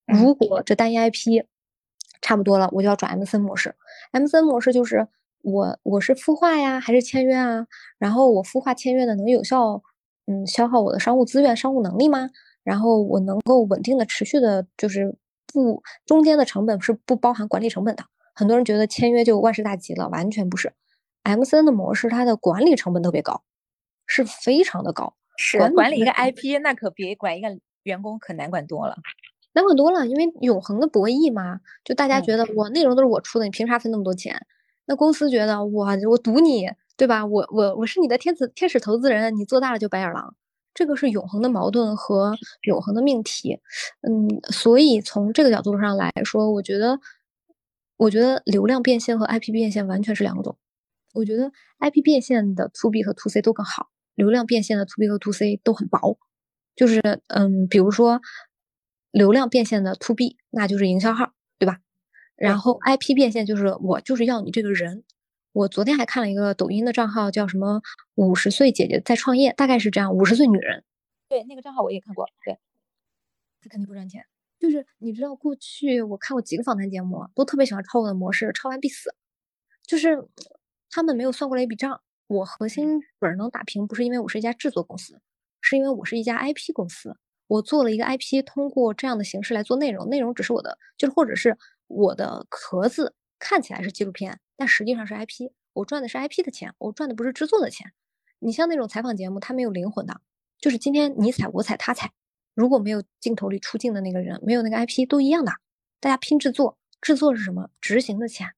[0.08, 1.46] 如果这单一 IP
[2.22, 3.74] 差不多了，我就要转 MCN 模式。
[4.12, 5.08] MCN 模式就是
[5.42, 7.66] 我我是孵化呀，还是签约啊？
[7.98, 9.82] 然后我孵化签约的能有效
[10.28, 12.30] 嗯消耗我的商务资源、商务能力吗？
[12.64, 18.04] 然后我能够稳定的、持续的，就是不中间的成本是不包含管理成本的。
[18.34, 20.74] 很多人觉得签约就万事大吉了，完全不是。
[21.24, 23.44] MCN 的模式它的管理成本特别高，
[24.08, 25.14] 是非常的高。
[25.38, 28.96] 是管理一个 IP，那可比管一个员工可难管多了，
[29.54, 30.08] 难管多了。
[30.08, 34.46] 因为永恒的博弈嘛，就大家觉得我内容都是我出的，你凭啥分那么多钱？
[34.86, 37.26] 那公司觉得我我赌你，对吧？
[37.26, 40.36] 我我我是你的天子天使投资人，你做大了就白眼狼。
[40.74, 43.60] 这个是永恒的矛盾和永恒的命题。
[44.02, 47.00] 嗯，所以从这个角度上来说，我觉得，
[47.98, 50.58] 我觉得流量变现和 IP 变现完全是两种。
[51.14, 53.88] 我觉得 IP 变现的 To B 和 To C 都更好。
[54.16, 56.18] 流量变现的 To B 和 To C 都很薄，
[56.76, 58.20] 就是嗯，比如说
[59.12, 61.80] 流量变现的 To B，那就是营销号，对吧？
[62.36, 65.04] 然后 IP 变现就是我就是要你这个人。
[65.56, 67.82] 我昨天还看了一个抖音的账号，叫什么
[68.16, 70.84] “五十岁姐姐在创业”，大概是这样，五十岁女人。
[71.30, 72.28] 对，那个账号我也看过。
[72.44, 72.60] 对，
[73.62, 74.26] 她肯定不赚钱。
[74.60, 79.16] 就是你知道，过去我看过几个访谈节目，都特别喜欢抄我的模式，抄完必死。
[79.88, 80.28] 就是
[80.92, 82.02] 他们没有算过来一笔账。
[82.28, 85.22] 我核心本能打平，不是因为我是一家制作公司，
[85.62, 87.16] 是因为我是一家 IP 公司。
[87.48, 93.16] 我做了一个 IP，通过这样的形式来做内容，内容只是我的，就是或者是我的壳子。
[93.40, 95.52] 看起来是纪录片，但实际上是 IP。
[95.74, 97.92] 我赚的是 IP 的钱，我赚的不是制作的钱。
[98.40, 100.22] 你像那种采访节目，它没有灵魂的，
[100.60, 102.12] 就是今天你踩我踩他踩，
[102.54, 105.52] 如果没有镜头里出镜的那个人，没有那个 IP，都一样的。
[106.00, 107.70] 大家拼制作，制作是什么？
[107.82, 108.54] 执行的钱，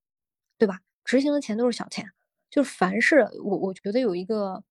[0.58, 0.82] 对吧？
[1.04, 2.12] 执行的钱都是小钱。
[2.50, 4.64] 就是凡是我，我觉得有一个，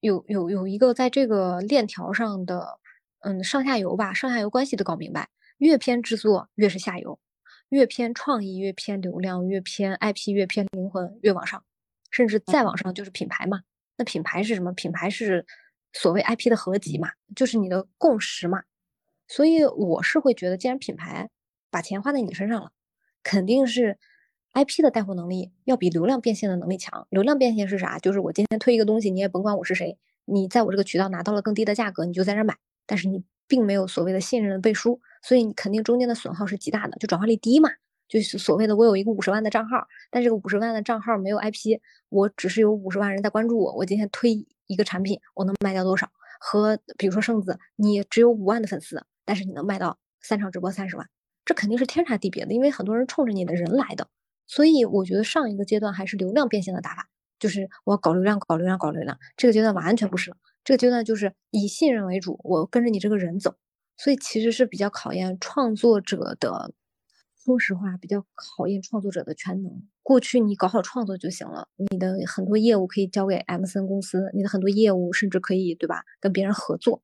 [0.00, 2.78] 有有有一个在这个链条上的，
[3.20, 5.28] 嗯，上下游吧，上下游关系都搞明白，
[5.58, 7.18] 越偏制作越是下游。
[7.72, 11.64] 越偏创意，越偏流量，越偏 IP，越偏灵魂，越往上，
[12.10, 13.62] 甚至再往上就是品牌嘛。
[13.96, 14.70] 那品牌是什么？
[14.74, 15.46] 品牌是
[15.94, 18.64] 所谓 IP 的合集嘛，就是你的共识嘛。
[19.26, 21.30] 所以我是会觉得，既然品牌
[21.70, 22.72] 把钱花在你身上了，
[23.22, 23.96] 肯定是
[24.52, 27.06] IP 的带货能力要比流量变现的能力强。
[27.08, 27.98] 流量变现是啥？
[27.98, 35.00] 就是我今天推一个东西，你也甭管我是谁，你在我这个渠道拿到了更低的价格，你就在这买，但是你并没有所谓的信任的背书。
[35.22, 37.70] 所以你肯定中间的损耗是极大的，就转化率低嘛，
[38.08, 46.10] 就是所谓的我有一个五十万的账号，但这个五十万的账号没有 IP，我只是有五十万人在关注我，我今天推一个产品，我能卖掉多少？
[46.40, 51.08] 和比如说圣子，你只有五万的粉丝，但是你能卖到三场直播三十万，
[51.44, 54.08] 这肯定是天差地别的，因为很多人冲着你的人来的。
[54.48, 57.08] 所以我觉得上一个阶段还是流量变现的打法，
[57.38, 59.16] 就是我搞流量，搞流量，搞流量。
[59.36, 63.54] 这个阶段完全不是了，这个阶段就是以信任为主，我跟着你这个人走。
[63.96, 66.72] 所以其实是比较考验创作者的，
[67.44, 69.82] 说实话，比较考验创作者的全能。
[70.02, 76.02] 过去你搞好创作就行了，你的很多业务可以交给 M N 公司，你的很多业务甚至可以，对吧？
[76.20, 77.02] 跟别人合作。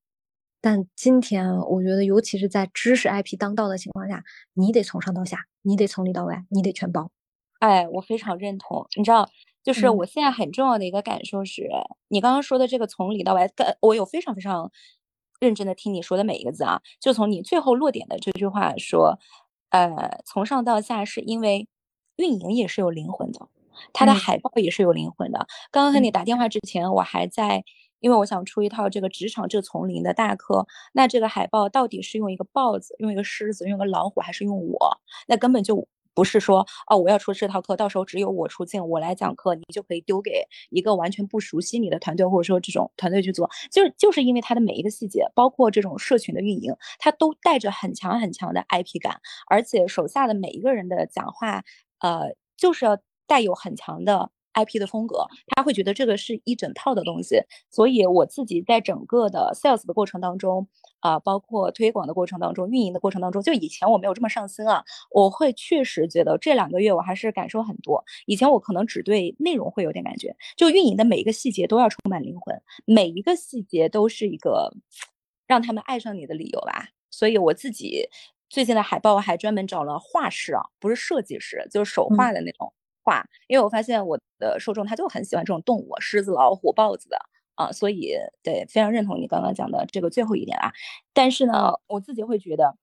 [0.61, 4.25] 但今天我觉得，尤其是在知识 IP 当道的情况下，
[4.55, 7.13] 你得从上到下，你得从里到外，你得全包。
[7.61, 8.87] 哎，我非常认同。
[8.97, 9.29] 你知道，
[9.63, 11.69] 就是我现在很重要的一个感受是，
[12.09, 13.49] 你刚刚说的这个从里到外，
[13.81, 14.73] 我有非常非常。
[15.41, 19.19] 认真的听你说的每一个字啊，就从你最后落点的这句话说，
[19.71, 21.69] 呃，从上到下是因为
[22.17, 23.49] 运营也是有灵魂的，
[23.93, 25.47] 它的海报也是有灵魂的。
[25.71, 27.65] 刚刚和你打电话之前，我还在，
[28.01, 35.01] 因为我想出一套这个职场这丛林的大课，那这个海报到底是用一个豹子，用一个狮子，用一个老虎，还是用我？
[35.27, 35.87] 那根本就。
[36.19, 43.49] 不是说哦，我要出这套课，到时候只有我出镜，我来讲课，你就可以丢给一个完全不熟悉你的团队，或者说这种团队去做。
[43.71, 51.63] 就是就是因为它的每一个细节，包括这种社群的运营，它都带着很强很强的 IP 感，而且手下的每一个人的讲话，
[52.01, 54.33] 呃，就是要带有很强的。
[54.65, 57.41] IP 的风格，他会觉得这个是一整套的东西，
[57.71, 60.69] 所以我自己在整个的 sales 的过程当中，
[61.01, 68.05] 啊，包括推广的过程当中、运营的过程当中，就以前我没有这么上心啊，我会确实觉得这两个月我还是感受很多。
[68.27, 74.73] 以前我可能只对内容会有点感觉，就运营的每一个细节都要充满灵魂，每一个细节都是一个
[75.47, 76.89] 让他们爱上你的理由吧。
[77.11, 78.09] 所以我自己
[78.49, 82.73] 最近的海报还专门找了画师啊，不是设计师，就是手画的那种。
[83.09, 87.17] 话，因为我发现我的受众他就很喜欢这种动物，狮子、老虎、豹子的
[87.55, 90.73] 啊，所以对非常认同你刚刚讲的这个最后一点啊。
[91.15, 92.77] 但是呢，我自己会觉得，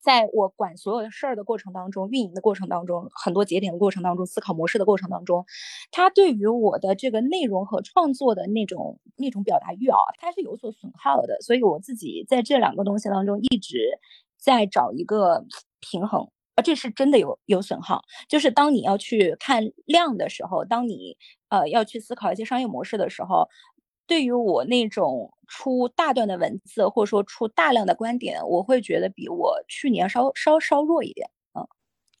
[0.00, 5.46] 在我管所有的事儿的过程当中，运营的过程当中，很多节点的过程当中，思考模式的过程当中，
[5.92, 11.40] 它对于我的这个内容和创作的那种那种表达欲啊，它是有所损耗的。
[11.40, 13.78] 所以我自己在这两个东西当中一直
[14.36, 15.46] 在找一个
[15.80, 16.28] 平衡。
[16.54, 18.02] 啊，这是真的有有损耗。
[18.28, 21.16] 就是当你要去看量的时候，当你
[21.48, 23.48] 呃要去思考一些商业模式的时候，
[24.06, 31.30] 对于我那种出大段的文字或者说出大量的观点，我会觉得比我去年稍稍稍弱一点。
[31.54, 31.66] 嗯，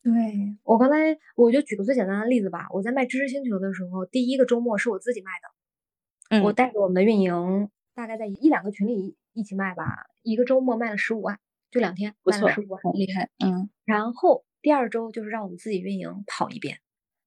[0.02, 2.66] 对我刚才我就举个最简单的例子吧。
[2.72, 11.38] 我在卖知识星球的时候，第一个周末是我自己卖的，嗯，我带着我们的运营，大概在一两个群里一起卖吧，一个周末卖了十五万。
[11.72, 13.70] 就两天，不错，很厉害，嗯。
[13.84, 16.78] 然后第二周就是让我们自己运营跑一遍，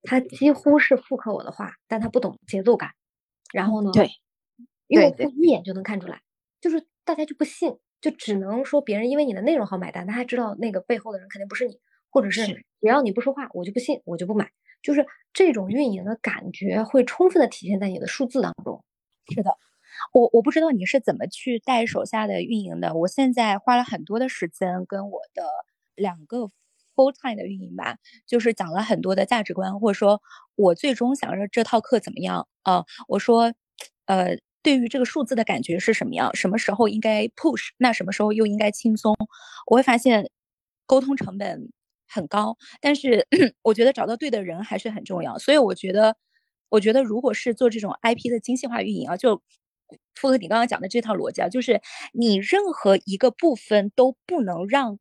[0.04, 2.92] 他几乎是复刻我的话，但他不懂节奏感。
[3.52, 4.10] 然后呢，对，
[4.88, 6.22] 用户一眼就能看出来，
[6.62, 11.80] 就是大家就不信，就只能说别人因为你的内容好买单，他还知道那个背后的人肯定不是你，
[12.12, 14.52] 或者是只要你不说话，我就不信，我就不买。
[14.84, 18.86] 就是这种运营的感觉会充分的体现在你的数字当中。
[19.34, 19.50] 是的。
[20.14, 22.94] 我我不知道你是怎么去带手下的运营的。
[22.96, 25.44] 我现在花了很多的时间跟我的
[25.96, 26.50] 两个
[26.96, 30.22] full time 的运营吧，就是讲了很多的价值观，或者说
[30.56, 32.86] 我最终想让这套课怎么样啊？
[33.08, 33.54] 我说，
[34.06, 36.34] 呃，对于这个数字的感觉是什么样？
[36.36, 37.70] 什么时候应该 push？
[37.78, 39.14] 那什么时候又应该轻松？
[39.68, 40.30] 我会发现
[40.86, 41.70] 沟通成本
[42.08, 43.28] 很高，但是
[43.64, 45.38] 我觉得找到对的人还是很重要。
[45.38, 46.16] 所以我觉得，
[46.70, 49.42] 我觉得如果是做这种 IP 的精细化运营啊，就。
[50.14, 51.82] 符合你刚刚讲的这套逻辑啊，就是
[52.14, 55.00] 你任何一个部分都不能让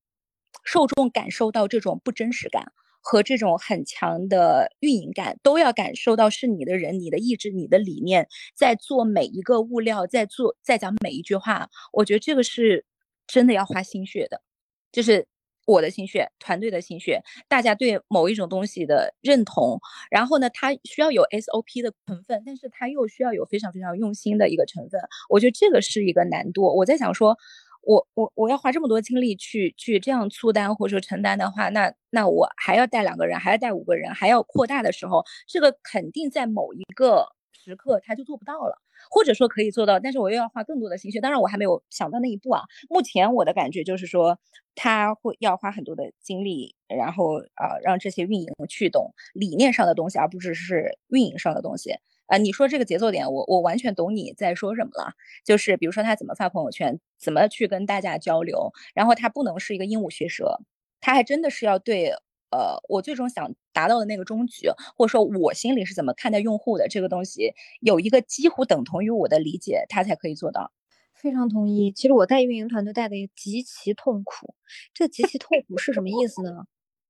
[0.65, 11.69] 受众感受到这种不真实感和这种很强的运营感，都要感受到是你的人、你的意志、你的理念在做每一个物料，在做在讲每一句话。
[11.93, 12.85] 我觉得这个是
[13.27, 14.43] 真的要花心血的，
[14.91, 15.27] 就是。
[15.67, 25.01] 我的心血，团队的心血，大家对某一种东西的认同，然后呢，它需要有 SOP 的成分，但是它又需要有非常非常用心的一个成分。
[25.29, 26.63] 我觉得这个是一个难度。
[26.77, 27.37] 我在想说，
[27.83, 37.34] 我我我要花这么多精力去去这样粗单或者说承担的话，那那我还要带两个人，还要带五个人，还要扩大的时候，这个肯定在某一个。
[37.65, 38.77] 时刻他就做不到了，
[39.11, 41.21] 或者说可以做到，但是我又要花更多的心血。
[41.21, 42.63] 当然我还没有想到那一步啊。
[42.89, 44.39] 目前我的感觉就是说，
[44.75, 51.95] 他会要花很多的精力，然后啊让这些运营去懂理念上的东西，而不只是运营上的东西。
[52.27, 55.13] 啊，你说这个节奏点，我我完全懂你在说什么了。
[55.45, 60.61] 就是比如说他怎么发朋友圈，怎么去跟大家交流，然后他不能是一个鹦鹉学舌，
[61.01, 62.15] 他还真的是要对。
[62.55, 70.71] 呃，我最终想达到的那个终局，或者说我心里是怎么看待用户的这个东西，有一个几乎等同于我的理解，他才可以做到。
[71.15, 71.91] 非常同意。
[71.93, 74.55] 其实我带运营团队带的也极其痛苦。
[74.93, 76.65] 这极其痛苦是什么意思呢？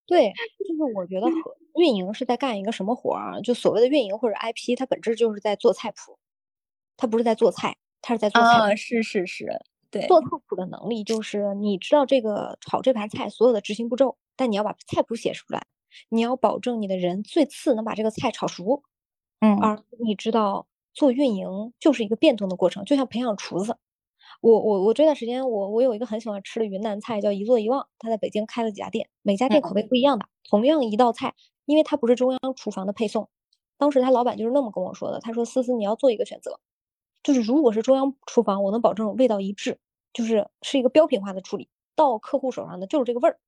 [0.07, 0.33] 对，
[0.65, 1.27] 就是我觉得
[1.79, 3.41] 运营是在干一个什么活儿？
[3.43, 6.19] 就所谓的运营或者 IP，它本质就是在做菜谱，
[6.97, 8.65] 它不是在做菜，它是在做菜。
[8.71, 9.47] 啊，是是是，
[9.91, 10.03] 对。
[10.09, 14.17] 做菜谱的能力就是你知道这个炒这盘菜所有的执行步骤。
[14.37, 15.67] 但你要把菜谱写出来，
[16.09, 18.83] 你要保证你的人最次能把这个菜炒熟，
[19.41, 23.77] 嗯，而你知道做运营就是一个变动的过程，就像培养厨子。
[24.41, 33.29] 我我我这段时间我我有一个很喜欢吃的云南菜叫一做一忘，他在北京开了几家店，每家店口味不一样的，同样一道菜，因为它不是中央厨房的配送，
[33.79, 36.59] 当时他老板就是那么跟我说的，他说思思你要做一个选择，
[37.23, 39.79] 就是如果是中央厨房，我能保证味道一致，
[40.13, 43.39] 就是是一个标品化的处理，到客户手上的就是这个味儿。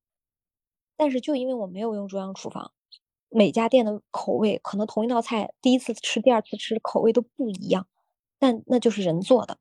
[0.96, 2.72] 但是就因为我没有用中央厨房，
[3.28, 7.86] 每家店的口味可能同一道菜，第一次吃、第二次吃口味都不一样，
[8.38, 9.58] 但那就是人做的。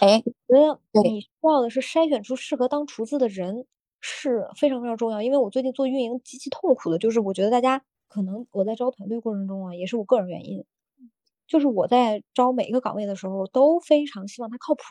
[0.00, 3.66] 哎，我觉得你需要的是筛选出适合当厨子的人
[4.00, 5.22] 是非常非常重要。
[5.22, 10.64] 因为我最近做运营极其痛苦的，就是我觉得大家可能我在招团队过程中啊，也是我个人原因，
[11.48, 14.82] 就是我在招每一个岗位的时候都非常希望他靠谱，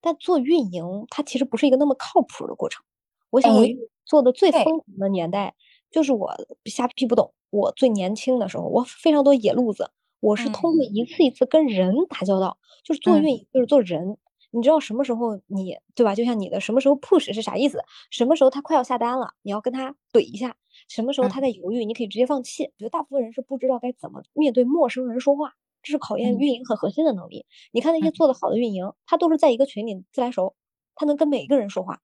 [0.00, 2.84] 但做运营它其实不是一个那么靠谱的过程。
[3.30, 3.62] 我想我。
[4.08, 5.54] 做的最疯狂的年代，
[5.90, 7.34] 就是我瞎屁不懂。
[7.50, 9.90] 我最年轻的时候，我非常多野路子。
[10.20, 14.16] 我是通过一次一次跟人打交道，就是做运营，就是做人。
[14.50, 16.14] 你知道什么时候你对吧？
[16.14, 17.84] 就像你的什么时候 push 是啥意思？
[18.10, 20.56] 什么时候他快要下单了，你要跟他怼一下。
[20.88, 22.64] 什么时候他在犹豫，你可以直接放弃。
[22.64, 27.44] 我觉得大部分人是不知道该怎么面对陌生人说话，这是考验运营很核心的能力。
[27.72, 30.56] 你看那些做的好的运营，他都是在一个群里自来熟，
[30.94, 32.00] 他能跟每一个人说话。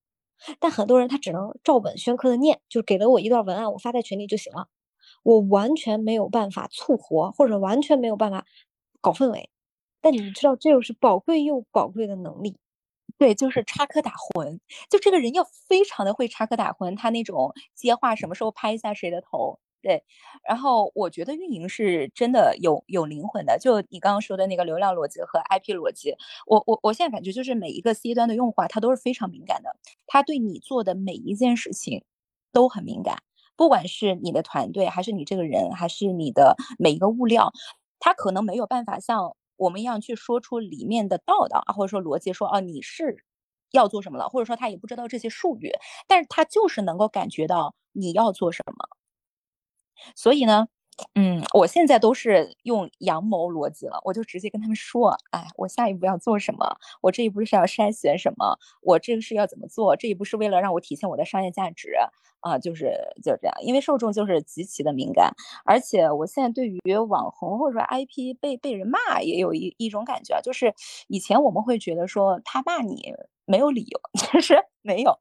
[0.60, 4.68] 但很多人他只能照本宣科的念，就是给了我一段文案，我发在群里就行了，
[5.22, 8.44] 我完全没有办法促活，或者完全没有办法
[9.00, 9.50] 搞氛围。
[10.00, 12.56] 但你知道，这又是宝贵又宝贵的能力。
[13.16, 14.58] 对，就是插科打诨，
[14.90, 19.60] 就这个人要非常的会插科打诨，他那种接话什么时候拍一下谁的头。
[19.84, 20.02] 对，
[20.48, 26.16] 然后我觉得运营是真的有有灵魂的，就你刚刚说的那个流量逻辑和 IP 逻辑，
[26.46, 32.02] 我我我现在感觉就是每一个 C 端的用户啊，他都是非常敏感的，他对你做的每一件事情
[32.50, 33.18] 都很敏感，
[33.56, 37.52] 不管是你的团队，还是你这个人，还是你的每一个物料，
[38.00, 43.22] 他可能没有办法像我们一样去说出里面的道道啊，或者说逻辑，说哦你是
[43.70, 45.70] 要做什么了，或者说他也不知道这些术语，
[46.08, 48.96] 但是他就是能够感觉到你要做什么。
[50.16, 50.66] 所以呢，
[51.14, 56.76] 嗯，我现在都是用阳谋逻辑了，我就直接跟他们说，哎，我下一步要做什么？
[57.02, 58.56] 我这一步是要筛选什么？
[58.82, 59.96] 我这个是要怎么做？
[59.96, 61.94] 这一步是为了让我体现我的商业价值
[62.40, 62.92] 啊，就是
[63.22, 63.54] 就这样。
[63.62, 65.34] 因为受众就是极其的敏感，
[65.64, 70.74] 而且我现在对于网红或者说 IP 被被人骂也有一一种感觉啊，就是
[71.08, 73.14] 以前我们会觉得说他骂你
[73.46, 75.18] 没有理由， 其实没有。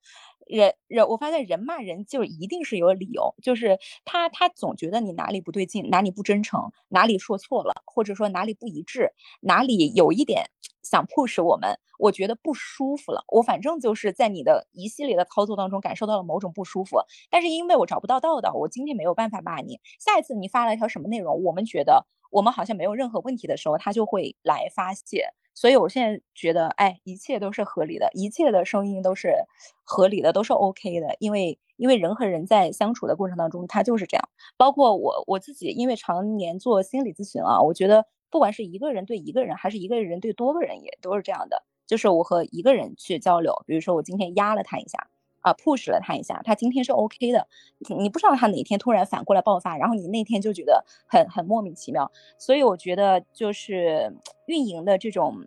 [0.47, 10.45] 人人，我发现人骂人就一定是有理由，就是他他总觉得你哪里不对劲，哪里不真诚，哪里说错了，或者说哪里不一致，哪里有一点
[10.81, 13.23] 想 push 我们，我觉得不舒服了。
[13.29, 19.79] 我反正就是在你的一系列的操作当中感受到了某种不舒服，但是因为我找不到道道，我今天没有办法骂你。
[19.99, 25.29] 下一次你发了一条什么内容，我们觉得我们好像没有任何问题的时候，他就会来发泄。
[25.53, 29.35] 所以我现在觉得，哎，一切都是合理的，一切的声音都是
[29.83, 31.15] 合理的，都是 OK 的。
[31.19, 34.29] 因为因为人和人在相处的过程当中，他就是这样。
[34.57, 38.05] 包括我我自己，因为常年做心理咨询啊，我觉得。
[38.33, 41.63] 不管是一个人对一个人，还是一个人对多个人，也都是这样的。
[41.85, 45.07] 就是我和一个人去交流，比如说我今天压了他一下，
[45.43, 47.47] 啊，push 了他一下，他今天是 OK 的。
[47.95, 52.11] 你不知道他哪天突然反过来爆发，然后你那天就觉得很很莫名其妙。
[52.39, 54.11] 所以我觉得就是
[54.47, 55.45] 运营的这种。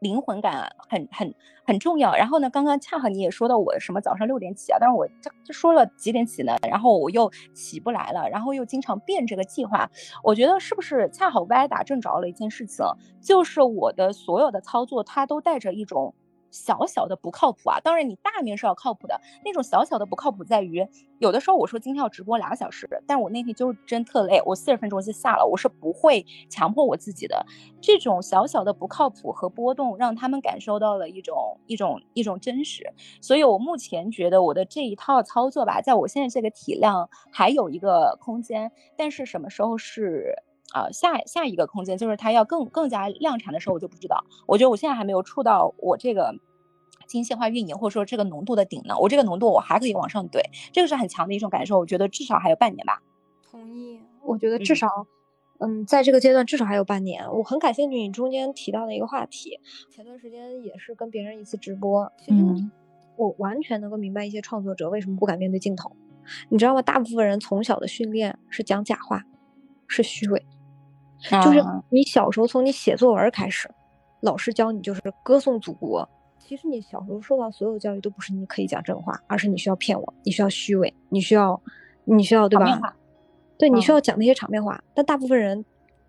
[0.00, 1.34] 灵魂感很很
[1.66, 2.14] 很重要。
[2.14, 6.56] 然后呢，刚刚恰好你也说到我什么早上六点起啊，但是我这这说了几点起呢？
[6.70, 9.90] 然后我又起不来了，然后又经常变这个计划。
[10.22, 12.86] 我觉得是不是恰好歪打正着了一件事情，
[13.20, 16.14] 就是我的所有的操作它都带着一种。
[16.50, 17.80] 小小的不靠谱啊！
[17.80, 19.20] 当然，你大面是要靠谱的。
[19.44, 20.86] 那种小小的不靠谱在于，
[21.18, 25.46] 有的时候我说今天要直播两个小时，但我那天就真特累，我四十分钟就下了。
[25.46, 27.44] 我是不会强迫我自己的。
[27.80, 32.84] 这种小小的不靠谱和波动，让他们感受到了一种一种一种真实。
[33.20, 40.34] 所以我目前觉得我的这一套操作吧，在我现在这个体量还有一个空间，但是什么时候是？
[40.72, 44.24] 啊，下下一个空间就是它要更更加量产的时候，我就不知道。
[44.46, 46.34] 我觉得我现在还没有触到我这个
[47.06, 48.94] 精细化运营或者说这个浓度的顶呢。
[48.98, 50.40] 我这个浓度我还可以往上怼，
[50.72, 51.78] 这个是很强的一种感受。
[51.78, 53.02] 我觉得至少还有半年吧。
[53.50, 55.06] 同意，我觉得至少，
[55.58, 57.24] 嗯，在这个阶段至少还有半年。
[57.32, 59.58] 我很感兴趣你中间提到的一个话题，
[59.90, 62.44] 前段时间也是跟别人一次直播，其实
[63.16, 65.96] 我完全能够明白一些创作者为什么不敢面对镜头。
[66.50, 66.82] 你知道吗？
[66.82, 69.24] 大部分人从小的训练是讲假话，
[69.86, 70.44] 是虚伪。
[71.20, 73.68] 就是你小时候从你写作文开始，
[74.20, 76.08] 老师教你就是歌颂祖国。
[76.38, 81.60] 其实你小时候受到所有教育都不是你可以讲真话，而是你需要骗我，你需要虚伪，你需要，
[82.04, 82.96] 你需要对吧？
[83.58, 84.82] 对，你需要讲那些场面话。
[84.94, 85.62] 但大部分人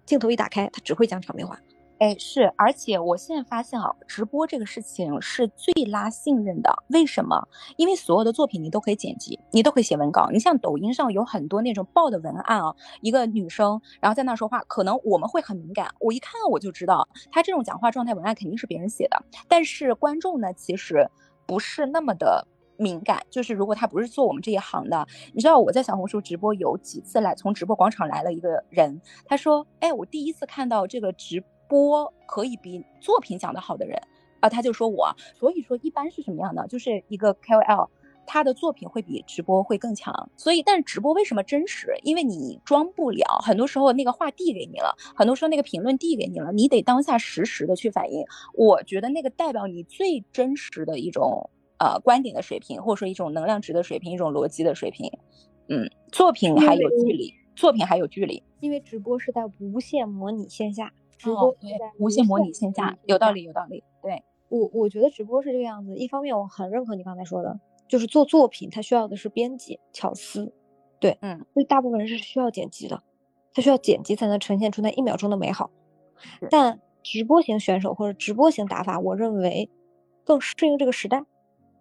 [0.06, 1.60] 镜头一打开，他只会讲场面话。
[2.00, 6.74] 哎，是，而且我现在发现啊，直播这个事情是最拉信任的。
[6.88, 7.46] 为什么？
[7.76, 10.30] 因为所有的作品你都可以剪辑，你都可以写文稿。
[10.32, 19.22] 你像抖音上有很多那种爆的文案啊，一个女生然后在那说话，可能我们会很敏感，我一看我就知道她这种讲话状态文案肯定是别人写的。
[19.50, 21.06] 但是观众呢，其实
[21.46, 22.48] 不是那么的
[22.78, 31.44] 敏感，就是如果他不是做我们这一行的，你知道我在小红书直播有几次来，从直播广场来了一个人，他说，哎，我第一次看到这个直。
[31.70, 33.98] 播可以比作品讲得好的人
[34.42, 36.68] 啊，他就说我，所以说一般是什么样的？
[36.68, 37.88] 就是一个 KOL，
[38.26, 40.30] 他的作品会比直播会更强。
[40.38, 41.94] 所以，但是直播为什么真实？
[42.04, 48.26] 因为你装不了，很多时候那个话递给你了，很多时候那个评论递给你了，你得当下实时的去反应。
[48.54, 55.12] 我觉得那个代表你最真实的一种呃观点的水平，或者说一种能量值的水平，一种逻辑的水平。
[55.68, 60.94] 嗯，作品还有距离，作品还有距离，因为直播是在无限模拟线下。
[61.20, 65.96] 直播对无限模拟线下有道理有道理，对我我觉得直播是这个样子。
[65.98, 70.54] 一方面我很认可你刚才说的，就是做作品它需要的是编辑巧思，
[71.00, 73.04] 对，嗯，所以大部分人是需要剪辑的，
[73.54, 75.70] 他需要剪辑才能呈现出那一秒钟的美好。
[76.50, 79.70] 但直播型选手或者直播型打法，我认为
[80.24, 81.24] 更适应这个时代，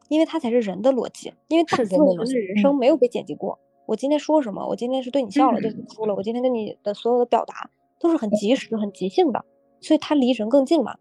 [0.08, 3.58] 因为它才是人的逻辑，因为大部分人的人生没有被剪辑过。
[3.86, 4.66] 我今天说什么？
[4.66, 6.14] 我今天是对你笑了，对你哭了。
[6.14, 7.70] 我今天跟你的所有的表达。
[7.98, 9.44] 都是很及时、很即兴的，
[9.80, 10.96] 所以它离人更近嘛。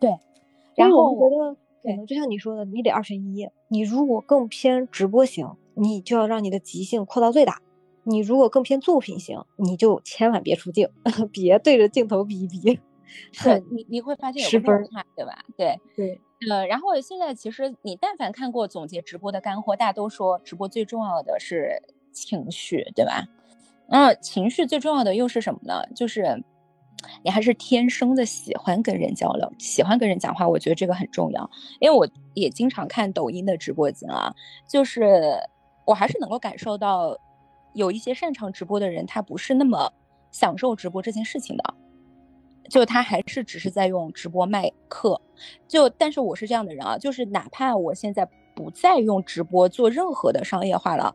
[0.00, 0.18] 对，
[0.76, 3.48] 然后我觉得可能就像你说的，你得二选一。
[3.68, 7.54] 你如果更偏直播型，你就要让你的即兴扩到最大；
[8.04, 10.88] 你如果更偏作品型，你就千万别出镜，
[11.32, 12.78] 别对着镜头比一比。
[13.32, 15.44] 是， 你你会发现有分差，对吧？
[15.56, 16.20] 对对。
[16.50, 21.80] 呃，然后现在其实你但凡看过总结直播的干货，大家都说直播最重要的是
[22.12, 23.24] 情绪，对吧？
[23.88, 25.82] 嗯，情绪最重要的又是什么呢？
[25.94, 26.42] 就是
[27.22, 30.48] 你还是天生的喜欢跟人交流，喜欢跟人讲话。
[30.48, 31.48] 我觉得这个很重要，
[31.80, 34.34] 因为我也经常看抖音的直播间啊，
[34.68, 35.38] 就是
[35.84, 37.16] 我还是能够感受到
[37.74, 39.92] 有一些擅长直播的人，他不是那么
[40.32, 41.74] 享受直播这件事情的，
[42.70, 45.20] 就他还是只是在用直播卖课。
[45.68, 51.14] 就但是我是这样的人啊，就是哪怕我现在不再用直播做任何的商业化了。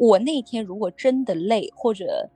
[0.00, 2.26] 我那天如果真的累或者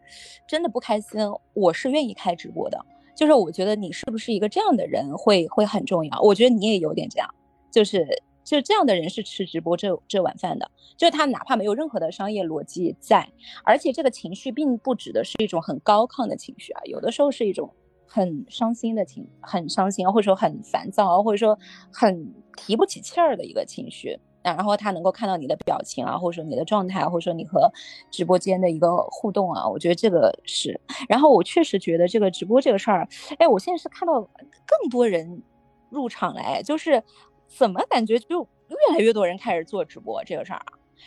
[0.47, 1.19] 真的不开心，
[1.55, 2.79] 我是愿意开直播的。
[3.17, 6.21] 就是我觉得你是不是一个这样的人会会很重要。
[6.21, 7.35] 我觉得你也有点这样，
[7.71, 8.07] 就是
[8.45, 10.71] 就这样的人是吃直播这这碗饭的。
[10.99, 13.27] 就是他哪怕没有任何的商业逻辑在，
[13.65, 17.71] 而且这个情绪并不指的是一种很高亢的情绪啊，有的时候是一种
[18.07, 21.59] 很伤心的情，很伤心，或者说很烦躁啊，或者说
[21.91, 24.21] 很提不起气儿的一个情绪。
[24.45, 27.73] 然后他能够看到你的表情啊，或者说你的状态，或者说你和
[28.11, 30.79] 直播间的一个互动啊，我觉得这个是。
[31.09, 35.43] 然后我确实觉得这个直播这个事儿，哎，我现在是看到更多人
[35.89, 37.03] 入场来，就是
[37.49, 40.63] 怎么感觉就越来越多人开始做直播这个事儿。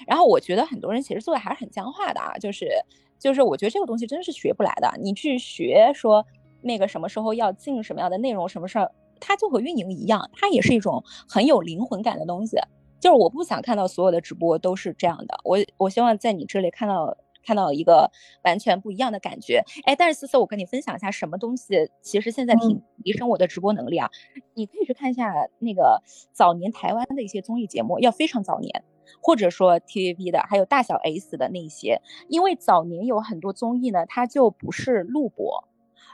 [0.05, 2.67] 然后我觉得很多人其实做的还是很僵化的啊，就是
[3.19, 4.91] 就是我觉得这个东西真的是学不来的。
[5.01, 6.25] 你去学说
[6.61, 12.57] 那个什么时候要进什么样的内容，什么事儿，它就和运营一样，它也是一种很有灵魂感的东西。
[12.99, 18.11] 就是我不想看到所有的直播都是这样的，我我希望在你这里看到看到一个
[18.43, 19.63] 完全不一样的感觉。
[19.85, 24.09] 哎，但是思思，我跟你分享一下什么东西，其实现在挺提升我的直播能力啊。
[24.53, 26.01] 你可以去看一下那个
[26.33, 28.83] 早年台湾的一些综艺节目，要非常早年，
[29.21, 35.67] 或者说 TVB 的，还有大小 S 的那些，因为早年有很多综艺呢，它就不是录播。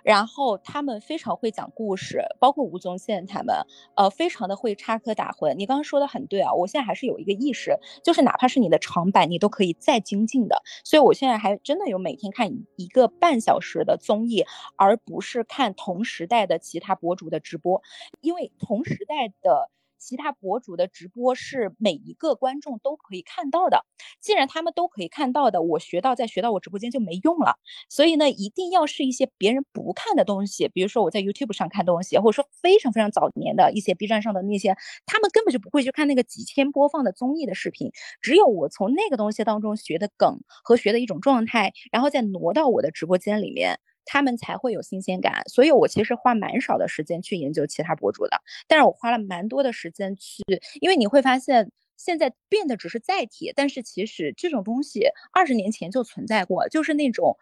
[0.04, 3.56] 然后他们非常会讲故事，包括吴宗宪他们，
[3.96, 5.54] 呃，非常的会插科打诨。
[5.56, 10.62] 你刚刚说的很对啊，我现在还是有一个意识，就是哪怕是你的长板，你都可以再精进的。
[10.84, 14.46] 所以我现在还真的有每天看一个半小时的综艺，
[14.76, 17.82] 而不是看同时代的其他博主的直播，
[18.22, 19.70] 因为同时代的。
[20.04, 23.86] 其他博主的直播是每一个观众都可以看到的，
[24.20, 27.58] 既然他们都可以看到的，我学到再学到我直播间就没用了。
[27.90, 34.76] 所以呢，一定要是一些别人不看的东西，比如说我在 YouTube 上看东西，或者说非常非常早年的一些 B 站上的那些，
[35.06, 37.90] 他们根本就不会去看那个几千播放的综艺的视频。
[38.22, 43.80] 只有我从那个东西当中学的梗和学的一种状态，然后再挪到我的直播间里面。
[44.06, 50.44] 他们才会有新鲜感，所以我其实花蛮少的时间去研究其他博主的，但是我花了蛮多的时间去，
[50.82, 57.38] 因为你会发现现在变的只是载体，但是其实这种东西二十年前就存在过，就是那种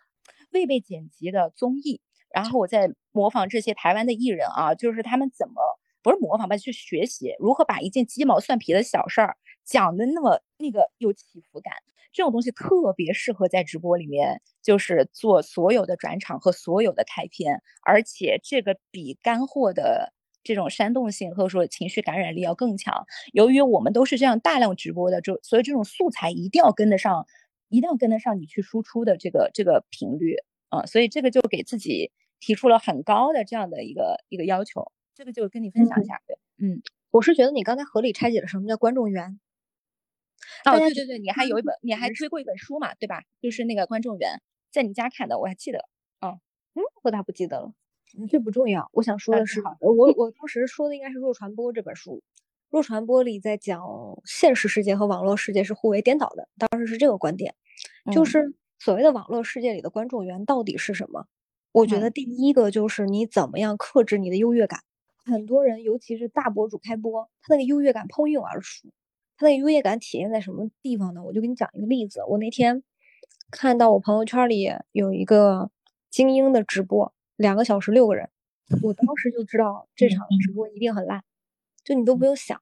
[0.52, 2.02] 未被剪辑的综艺，
[2.34, 5.56] 然后我在模仿这些台湾的艺人啊，就是他们怎么
[6.04, 11.74] 不是模仿吧，去学习如何把一件鸡毛蒜皮的小事儿讲的那么那个有起伏感。
[12.14, 23.06] 这种东西特别适合在直播里面，就是做所有的转场和所有的开篇，而且这个比干货的这种煽动性或者说情绪感染力要更强。
[23.34, 27.26] 由于我们都是这样大量直播的，就所以这种素材一定要跟得上，
[27.70, 30.36] 一定要跟得上你去输出的这个这个频率
[30.70, 34.92] 啊，所以这个就给自己提出了很高的这样的一个一个要求。
[35.14, 36.82] 这个就跟你分享一下，对，嗯，
[37.12, 39.40] 我是觉得你刚才合理拆解了什么叫观众缘。
[40.66, 43.22] 哦，对对对，你还有一本，你还推过一本书嘛，对吧？
[43.42, 44.42] 就是那个观众缘，
[44.72, 45.88] 在你家看的，我还记得。
[46.22, 46.40] 嗯
[46.76, 47.74] 嗯，我咋不记得了？
[48.30, 48.90] 这不重要。
[48.94, 52.18] 我想说的是，我我当时说的应该是《弱传播》这本书，
[52.70, 53.82] 《弱传播》里在讲
[54.26, 56.50] 现实世界和网络世界是互为颠倒的。
[56.58, 57.56] 当时是这个观点，
[58.12, 61.26] 就是所谓的网络世界里的观众缘到底是什么？
[61.72, 64.82] 我觉得第一个就是你怎么样克制你的优越感。
[65.24, 68.90] 很多人，尤其是大博主开播，他那个优越感喷涌而出。
[69.38, 71.24] 他那个优越感体现在什么地方呢？
[71.24, 72.22] 我就给你讲一个例子。
[72.28, 72.84] 我那天
[73.52, 75.70] 看到我朋友圈里有一个
[76.10, 78.30] 精英的直播，两个小时六个人，
[78.82, 81.24] 我当时就知道这场直播一定很烂。
[81.84, 82.62] 就你都不用想，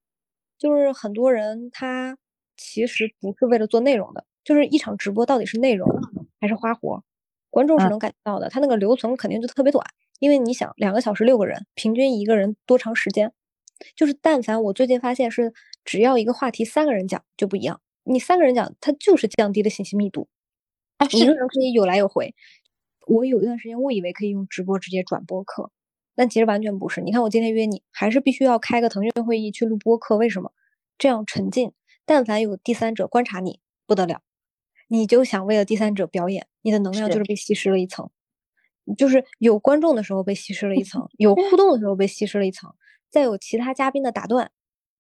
[0.58, 2.18] 就是很多人他
[2.58, 5.88] 其实不是为了做内容的，就是一场直播到底是内容
[6.42, 7.04] 还是花活，
[7.50, 8.50] 观众是能感觉到的。
[8.50, 9.86] 他那个留存肯定就特别短，
[10.20, 13.32] 因为你想两个小时六个人，平均一个人多长时间？
[13.96, 15.54] 就是但凡我最近发现是。
[15.86, 20.28] 只要一个话题三个人讲就不一样，你三个人讲，它就是降低了信息密度。
[21.12, 22.34] 一个人可以有来有回。
[23.08, 25.72] 我有一段时间误以为可以用直播直接转播客，
[26.16, 27.02] 但其实完全不是。
[27.02, 30.18] 你看我今天约你，还是必须要开个腾讯会议去录播客。
[30.18, 30.52] 为什么？
[30.98, 31.72] 这样沉浸。
[32.06, 34.22] 但凡有第三者观察你，不得了，
[34.88, 38.10] 你就想为了第三者表演，你的能量就是被稀释了一层。
[38.98, 42.74] 就是有观众的时候被稀释了一层， 有互动的时候被稀释了一层，
[43.12, 44.52] 再有其他嘉宾的打断。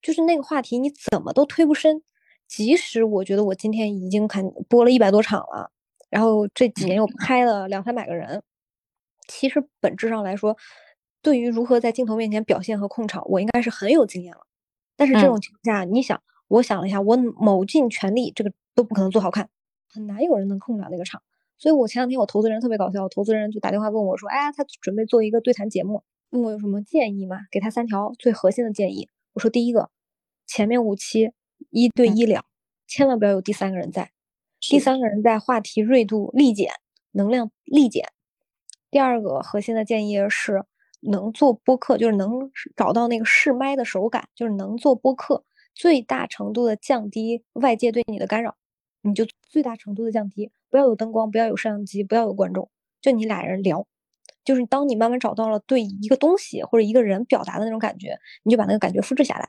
[0.01, 2.03] 就是那个话题，你怎么都推不深。
[2.47, 5.71] 即使我觉得我今天已经看播了一百多场了，
[6.09, 8.41] 然后这几年又拍了两三百个人，
[9.27, 10.57] 其实本质上来说，
[11.21, 14.41] 对于如何在镜头面前表现和控场，我应该是很有经验了。
[14.95, 19.49] 但是这种情况下，你想，我想了一下，我某尽全力，这个都不可能做好看，
[19.87, 21.21] 很难有人能控了那个场。
[21.57, 27.41] 所以我前两天我投资人特别搞笑，投资人就打电话问我说：“哎呀，他准备做一个对谈节目，问我有什么建议吗？
[27.51, 29.89] 给他三条最核心的建议。”我说第一个，
[30.47, 31.31] 前面五期
[31.69, 32.45] 一对一聊，
[32.87, 34.11] 千万不要有第三个人在，
[34.59, 36.71] 第三个人在话题锐度立减，
[37.11, 38.05] 能量立减。
[38.91, 40.63] 第二个核心的建议是，
[41.01, 45.43] 能做播客，就是能找到那个试麦的手感，就是能做播客，
[45.73, 48.55] 最大程度的降低外界对你的干扰，
[49.01, 52.69] 你就最大程度的降低，不要有灯光，不要有摄像机，不要有观众，
[53.01, 53.87] 就你俩人聊。
[54.43, 59.47] 就是当你慢慢找到了对一个东西或者一个人表达的那种感觉，你就把那个感觉复制下来。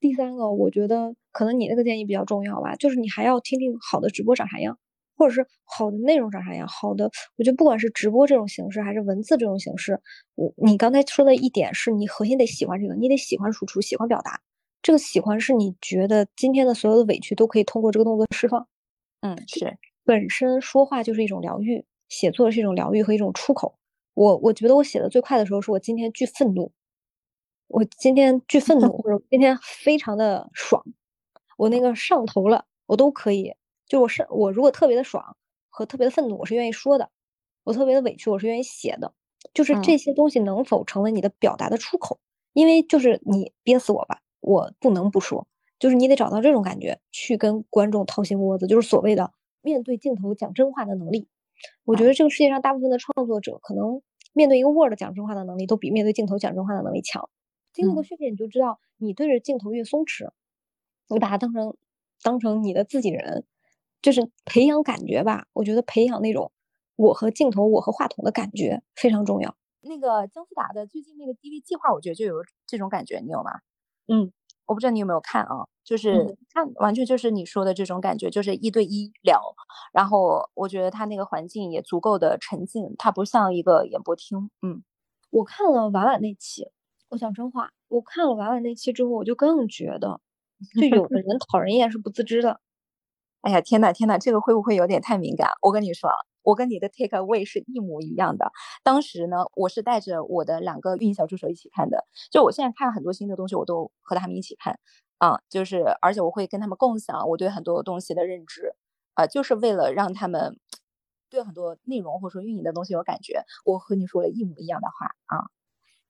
[0.00, 4.78] 第三个，我觉得可能你那个建议比较重要吧，就是你还要听听好的直播长啥样，
[5.16, 6.66] 或者是好的内容长啥样。
[6.66, 10.00] 好的，我觉得不管是直播这种形式，还是文字这种形式，
[10.36, 14.40] 我你刚才说的一点是你核心得喜欢这个，你得喜欢输出，喜欢表达。
[14.82, 18.66] 这个喜欢是你觉得今天的所有的委屈都可以通过这个动作释放。
[19.20, 23.74] 嗯，是本身说话就是一种疗愈，写作是一种疗愈和一种出口。
[24.14, 26.72] 我我觉得我写的最快的时候是我今天巨愤怒。
[27.70, 30.84] 我今天巨愤怒，或者今天非常的爽，
[31.56, 33.54] 我那个上头了，我都可以。
[33.86, 35.36] 就我是我如果特别的爽
[35.68, 37.06] 和特别的愤怒，我是愿意说的；
[37.62, 39.12] 我特别的委屈，我是愿意写的。
[39.54, 42.18] 就是这些东西能否成为你的表达的出口？
[42.54, 45.46] 因为就是你憋死我吧，我不能不说。
[45.78, 51.28] 就是你得找到这种感觉，去跟观众掏心窝子，就是所谓的面对镜头讲真话的能力。
[51.84, 54.02] 我觉得这个世界上大部分的创作者，可能
[54.32, 57.30] 面对一个 Word 讲真话的能力，都比面对镜头讲真话的能力强。
[57.72, 60.30] 经过训练，你就知道，你对着镜头越松弛，
[61.08, 61.76] 你把它当成
[62.22, 63.44] 当成你的自己人，
[64.02, 65.46] 就是培养感觉吧。
[65.52, 66.52] 我觉得培养那种
[66.96, 69.56] 我和镜头、我和话筒的感觉非常重要。
[69.82, 73.50] 那个姜思达的最近那个 DV 计划，我觉得就有这种感觉，你有吗？
[74.08, 74.32] 嗯，
[74.66, 75.66] 我不知道你有没有看啊？
[75.82, 79.40] 就是看，完全就是你说的这种感觉，就是一对一聊。
[79.92, 84.50] 然后我觉得他那个环境也足够的沉浸，它不像一个演播厅。
[84.62, 84.84] 嗯，
[85.30, 86.68] 我看了婉婉那期。
[87.12, 90.20] 我讲真话，我看了婉婉那期之后，我就更觉得，
[90.76, 92.60] 就有的 人讨人厌是不自知的。
[93.42, 95.50] 哎呀，天呐天呐，这个会不会有点太敏感？
[95.62, 96.10] 我跟你说，
[96.42, 98.52] 我跟你的 take away 是一模一样的。
[98.84, 102.06] 当时呢，我是带着我的两个运营小助手一起看的。
[102.30, 104.78] 就我现在看很多新的东西，我都和他们一起看
[105.18, 108.74] 啊，就是而且我会跟他们共享我对很多东西的认知
[109.14, 110.58] 啊，就是为了让他们
[111.30, 113.44] 对很多内容或者说运营的东西有感觉。
[113.64, 115.50] 我和你说了一模一样的话啊。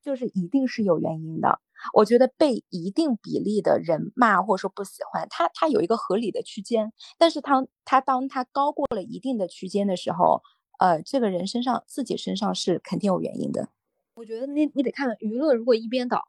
[0.03, 1.61] 就是一定是有原因的。
[1.95, 6.93] 我觉得被一定比例的人骂或者说不喜欢他，他有一个合理的区间。
[7.17, 10.43] 但是他他当他高过了一定的区间的时候，
[10.79, 13.71] 呃，这个人身上自己身上是肯定有原因的。
[14.15, 16.29] 我觉得你你得看娱乐，如果一边倒，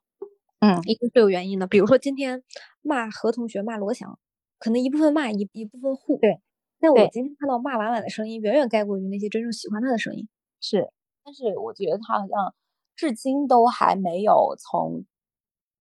[0.62, 1.68] 嗯，一定是有原因的。
[1.68, 2.44] 比如说今天
[2.82, 4.18] 骂何同学骂罗翔，
[4.58, 6.18] 可能一部分骂一一部分护。
[6.22, 6.40] 对。
[6.80, 10.30] 那我今天看到骂婉婉的声音远远盖过于那些真正喜欢他的声音。
[10.62, 10.92] 是，
[11.26, 12.56] 但是我觉得他好像。
[12.96, 15.06] 至今都还没有从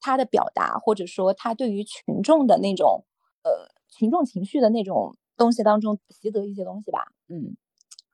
[0.01, 3.05] 他的表达，或者说他对于群众的那种
[3.43, 7.13] 呃群众情绪的那种东西当中习得一些东西吧。
[7.29, 7.57] 嗯，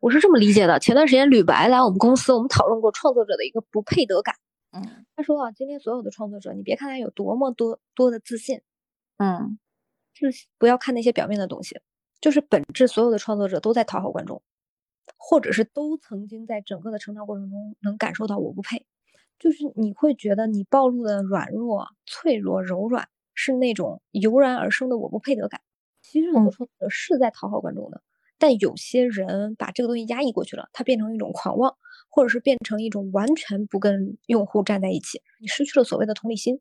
[0.01, 0.79] 我是这么理解的。
[0.79, 4.35] 前段时间吕白来我们公司，我们讨论过创作者的一个不配得感。
[4.73, 8.61] 嗯，他说啊，今天所有的创作者，你别看他有多么多多的自信，
[9.19, 9.59] 嗯，
[10.15, 10.27] 自
[10.59, 11.81] 不要看那些表面的东西，
[12.21, 14.43] 就是本质，所有的创作者都在讨好观众，
[15.17, 18.87] 或者是都曾经在整个的成长过程中能感受到我不配。
[19.39, 25.61] 就是你会觉得你暴露的软弱、脆弱、柔软是那种油然而生的我不配得感。
[26.01, 28.01] 其实很多创作者是在讨好观众的，
[28.39, 31.77] 但有些人把这个东西压抑过去了，它变成一种狂妄，
[32.09, 35.21] 或者是变成一种完全不跟用户站在一起。
[35.41, 36.61] 你失去了所谓的同理心，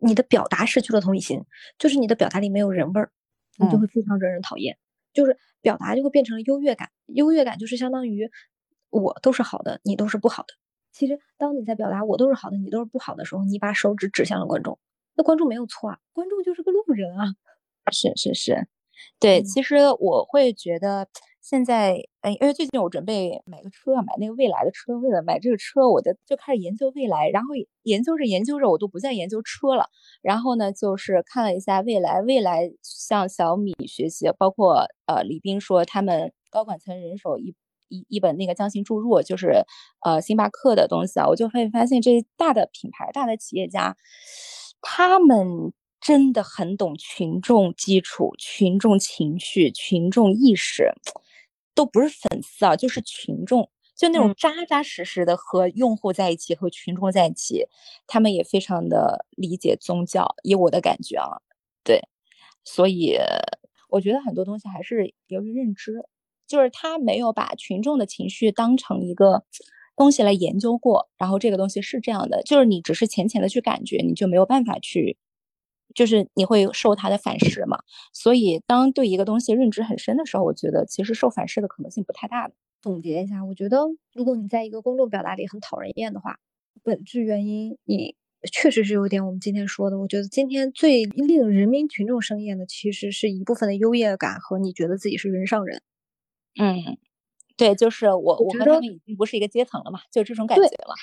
[0.00, 1.44] 你的表达失去了同理心，
[1.78, 3.10] 就是你的表达里没有人味儿，
[3.58, 4.78] 你就会非常惹人讨厌。
[5.12, 8.30] 就是表达就会变成优越感，优越感就是相当于
[8.90, 10.54] 我都是好的，你都是不好的。
[10.92, 14.78] 其实，当你在表达“我都是好的，你都是不好的”时候，你把手指指向了观众，
[15.14, 17.26] 那观众没有错啊，观众就是个路人啊。
[17.92, 18.66] 是是是，
[19.20, 19.42] 对。
[19.42, 21.08] 其实我会觉得
[21.40, 24.98] 现在，哎，因为最近我准备买个车，买那个蔚来的车。
[24.98, 29.86] 为了买这个车，我的就开始研究蔚来，然后研究着研究着，我都不再研究车了。
[30.22, 37.54] 然后呢，就是看了一下蔚来，蔚来向小米学习，包括呃，李斌说他们高管层人手一。
[37.92, 39.64] 一一本那个匠心注入，就是
[40.04, 43.96] 呃星巴克的东西啊，我就会发现这大的品牌、大的企业家，
[44.80, 50.92] 他们真的很懂群众基础、群众情绪、群众意识，
[51.74, 57.66] 都不是粉丝啊，就是群众，就那种扎扎实实的和用户在一起、和群众在一起，
[58.06, 61.40] 他们也非常的理解宗教，以我的感觉啊，
[61.84, 62.02] 对，
[62.64, 63.16] 所以
[63.88, 66.02] 我觉得很多东西还是由于认知。
[66.46, 69.44] 就是他没有把群众的情绪当成一个
[69.94, 75.16] 东西来研究过，然后这个东西是这样的，就是你只是浅浅的去感觉，你就没有办法去，
[75.94, 77.78] 就是你会受它的反噬嘛。
[78.12, 82.54] 所以当对一个东西认知很深的时候，我觉得其实受反噬的可能性不太大的。
[82.82, 83.78] 总结一下，我觉得
[84.14, 86.38] 如果你在一个公众表达里很讨人厌的话，
[86.82, 88.16] 本质原因你
[88.50, 89.98] 确实是有点我们今天说的。
[89.98, 95.82] 我觉得今天最令人民群众生厌的，其实是一部分的优越感和你觉得自己是人上人。
[96.58, 96.96] 嗯，
[97.56, 100.94] 对，就是我，我和他们已经不是一个阶层了嘛，就这种感觉了。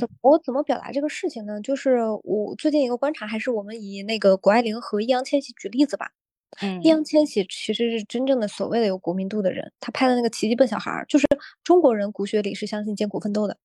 [0.00, 1.60] 怎我怎么表达这个事情呢？
[1.60, 6.10] 就是我最近一个观察，还是我们以那个谷爱凌和易烊千玺举例子吧。
[6.60, 11.26] 嗯，易烊千玺其实是真正的所谓的有国民度的人，他拍的那个《奇迹笨小孩》，就是
[11.62, 13.56] 中国人骨血里是相信艰苦奋斗的。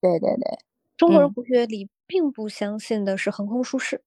[0.00, 0.58] 对对对，
[0.96, 4.02] 中国人骨血里并不相信的是横空出世。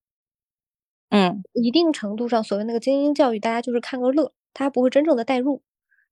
[1.10, 5.62] 嗯，一定程度上，所谓那个精英教育，大家就是看个乐，他不会真正的代入。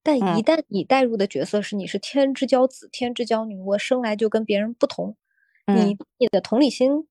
[0.06, 5.16] 但一旦你带入的角色是你是天之骄子、天之骄女，我生来就跟别人不同，
[5.66, 7.08] 你你的同理心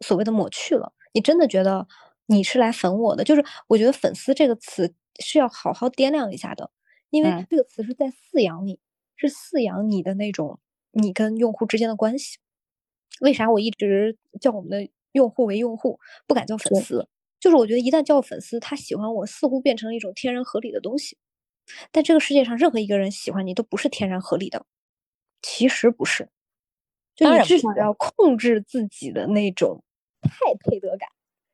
[0.00, 1.86] 所谓的抹去了，你真的觉得
[2.24, 6.70] 你是来粉我的，就是我觉得粉丝这个词是要好好掂量一下的，
[7.10, 8.80] 因为这个词是在饲养你，
[9.14, 10.58] 是饲养你的那种
[10.92, 12.38] 你跟用户之间的关系。
[13.20, 17.06] 为啥我一直叫我们的用户为用户，不敢叫粉丝？
[17.38, 21.18] 就是我觉得一旦叫粉丝，他喜欢我似乎变成了一种天然合理的东西。
[21.92, 24.64] 但这个世界上任何一个人喜欢你都不是天然合理的，
[25.42, 26.28] 其实不是，
[27.14, 29.82] 就你至少要控制自己的那种
[30.22, 31.08] 太配得感，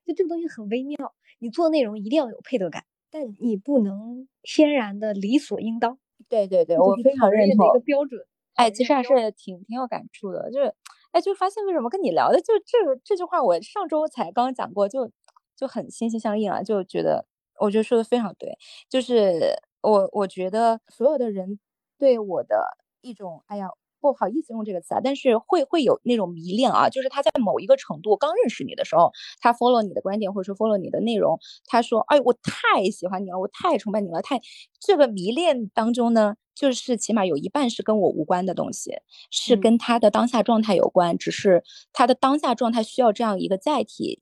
[0.07, 1.15] 就这个东西很微妙。
[1.39, 5.99] 你做内容一定要有配得感，但你不能天然的理所应当。
[6.29, 8.25] 对对对，我非常认同一个标准。
[8.55, 10.75] 哎，其实还是挺挺有感触的，就是
[11.13, 15.11] 哎，就发现为什么跟你聊的就这这句话，我上周才刚刚讲过，就
[15.57, 17.27] 就很心心相印啊，就觉得
[17.59, 18.57] 我觉得说的非常对，
[18.89, 19.55] 就是。
[19.85, 21.59] 我我觉得所有的人
[21.99, 23.69] 对我的一种，哎呀，
[24.01, 34.41] 不好意思用这个词啊，但是会会有那种迷恋啊，就是他在某一个程度刚认识你的时候，他 follow 你的观点或者说 follow 你的内容，他说，哎，我太喜欢你了，我太崇拜你了，太
[34.81, 38.93] 这个迷恋当中呢，就是起码有一半是跟我无关的东西，
[39.31, 41.63] 是跟他的当下状态有关，只是
[41.93, 44.21] 他的当下状态需要这样一个载体。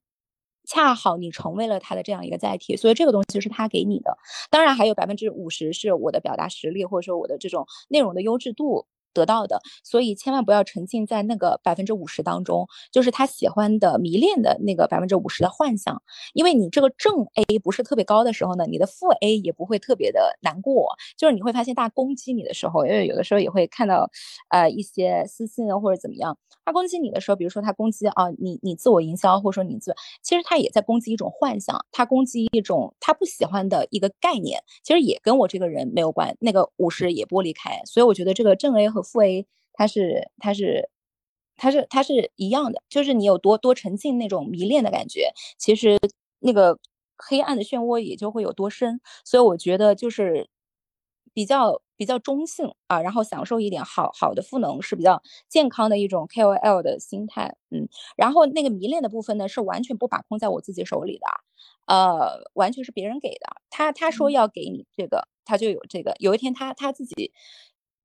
[0.65, 4.17] 恰好你成为了他的这样一个载体，所以这个东西是他给你的。
[4.51, 8.87] 当然还有百分之五十是我的表达实力，或者说我的这种内容的优质度。
[9.13, 16.03] 得到的，所以千万不要沉浸在那个百分之五十当中，就是他喜欢的、迷恋的那个百分之五十的幻想。
[16.35, 20.89] 因为你这个正 A 不是特别高的时候呢，你的负 A 也不会特别的难过。
[21.17, 24.09] 就是你会发现，大家攻击你的时候，因为有的时候也会看到，
[24.49, 37.83] 呃，一些私信啊或者怎么样，他攻击你的时候，比如说他攻击啊，你你自我营销，或者说你自，其实他也在攻击一种幻想，他攻击一种他不喜欢的一个概念，其实也跟我这个人没有关，那个五十也剥离开。
[37.85, 40.89] 所以我觉得这个正 A 和负 A，它是它是
[41.57, 45.99] 它是它是一样的，就是你有多多沉浸那种迷恋的感觉，其实
[46.41, 46.79] 那个
[47.17, 49.01] 黑暗的漩涡也就会有多深。
[49.25, 50.49] 所以我觉得就是
[51.35, 57.89] 比较比较中性啊，然后享受一点好好的赋能是比较健康的一种 KOL 的心态，嗯。
[58.17, 61.27] 然后那个迷恋的部分呢，是完全不把控在我自己手里的，
[61.87, 63.47] 呃，完全是别人给的。
[63.71, 66.15] 他他说要给你这个，他就有这个。
[66.19, 67.33] 有一天他他自己。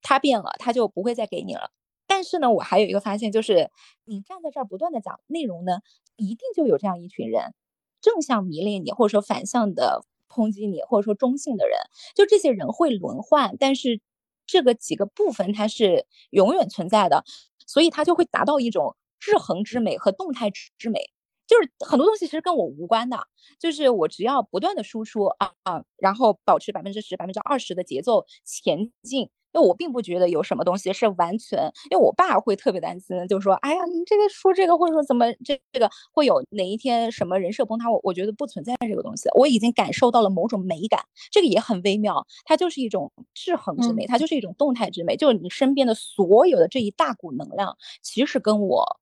[0.08, 1.70] 他变了，他就不会再给你了。
[2.06, 3.70] 但是呢，我还有一个发现，就是
[4.06, 5.80] 你站在这儿不断的讲内容呢，
[6.16, 7.52] 一定就有这样一群人，
[8.00, 11.76] 正向迷恋你，或者说反向的抨击你，或者说中性的人，
[12.14, 14.00] 就这些人会轮换，但是
[14.46, 17.22] 这个几个部分它是永远存在的，
[17.66, 21.10] 所以它就会达到一种制衡之美和动态之美。
[21.46, 23.18] 就是很多东西其实跟我无关的，
[23.58, 29.28] 就是我只要不断的输出啊啊，然后保持百分之十、百分之二十的节奏前进。
[29.60, 41.00] 我并不觉得有什么东西是完全，因为我爸会特别担心，就说：“哎呀，你这个说这个，或者说怎么这这个会有哪一天什么人设崩塌？”我我觉得不存在这个东西，我已经感受到了某种美感，
[41.30, 49.00] 这个也很微妙，它就是一种制衡之美，它就是一种动态之美，就是你身边的所有的这一大股能量，其实跟我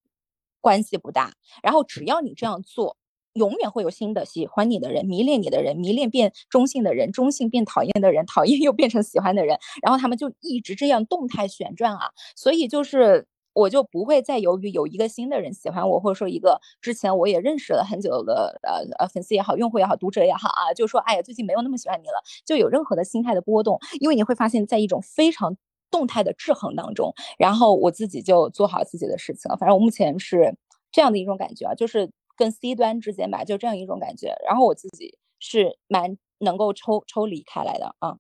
[0.61, 1.33] 关系不大，
[1.63, 2.97] 然后只要你这样做。
[3.37, 12.11] 永远会有新的喜欢你的人，迷恋你的人，迷恋变中性的人，中性变讨厌的人，讨厌又变成喜欢的人，然后他们就一直这样动态旋转啊。
[12.35, 25.57] 所以就是我就不会再由于有一个新的人喜欢我，或者说一个之前我也认识了很久的呃呃粉丝也好，用户也好，读者也好啊，就说哎呀最近没有那么喜欢你了，就有任何的心态的波动，因为你会发现在一种非常
[25.91, 29.57] 动态的制衡当中，然后我自己就做好自己的事情了。
[29.57, 30.57] 反正我目前是
[30.91, 32.11] 这样的一种感觉啊，就是。
[32.37, 34.35] 跟 C 端之间吧，就这样一种感觉。
[34.47, 38.19] 然后我自己是蛮能够抽抽离开来的啊。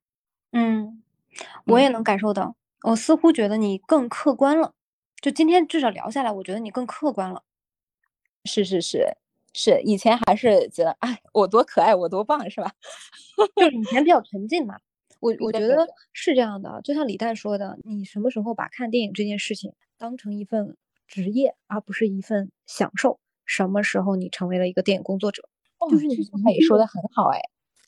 [0.52, 1.02] 嗯，
[1.66, 2.56] 我也能感受到。
[2.82, 4.72] 我似乎觉得你更客观了。
[5.20, 7.42] 就今天至少聊下来，我觉得你更客观了。
[8.44, 9.16] 是是是
[9.52, 12.72] 是，以前还是觉得哎，我多可爱，我多棒，是吧？
[13.56, 14.78] 就以前比较沉浸嘛。
[15.18, 16.80] 我我觉得是这样的。
[16.84, 20.76] 就像李诞说的，你什么时候把看电影这件事情当成一份
[21.08, 23.18] 职业，而不是一份享受？
[23.47, 25.49] 什么时候你成为了一个电影工作者？
[25.90, 27.40] 就是这句话也说的很好哎，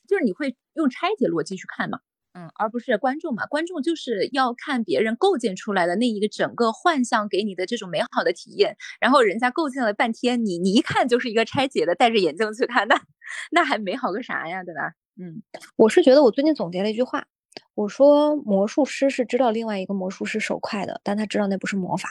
[0.07, 1.99] 就是你会用拆解逻辑去看嘛。
[2.33, 3.47] 嗯，而不是观众嘛？
[3.47, 13.01] 观众就是要看别人构建出来的那一个整个幻象给你的这种美好的体验，然后人家构建了半天，你你一看就是一个拆解的，戴着眼镜去看，那
[13.49, 14.93] 那还美好个啥呀，对吧？
[15.19, 15.41] 嗯，
[15.75, 17.25] 我是觉得我最近总结了一句话，
[17.73, 22.09] 我说魔术师是知道另外一个魔术师手快的，但他知道那不是魔法。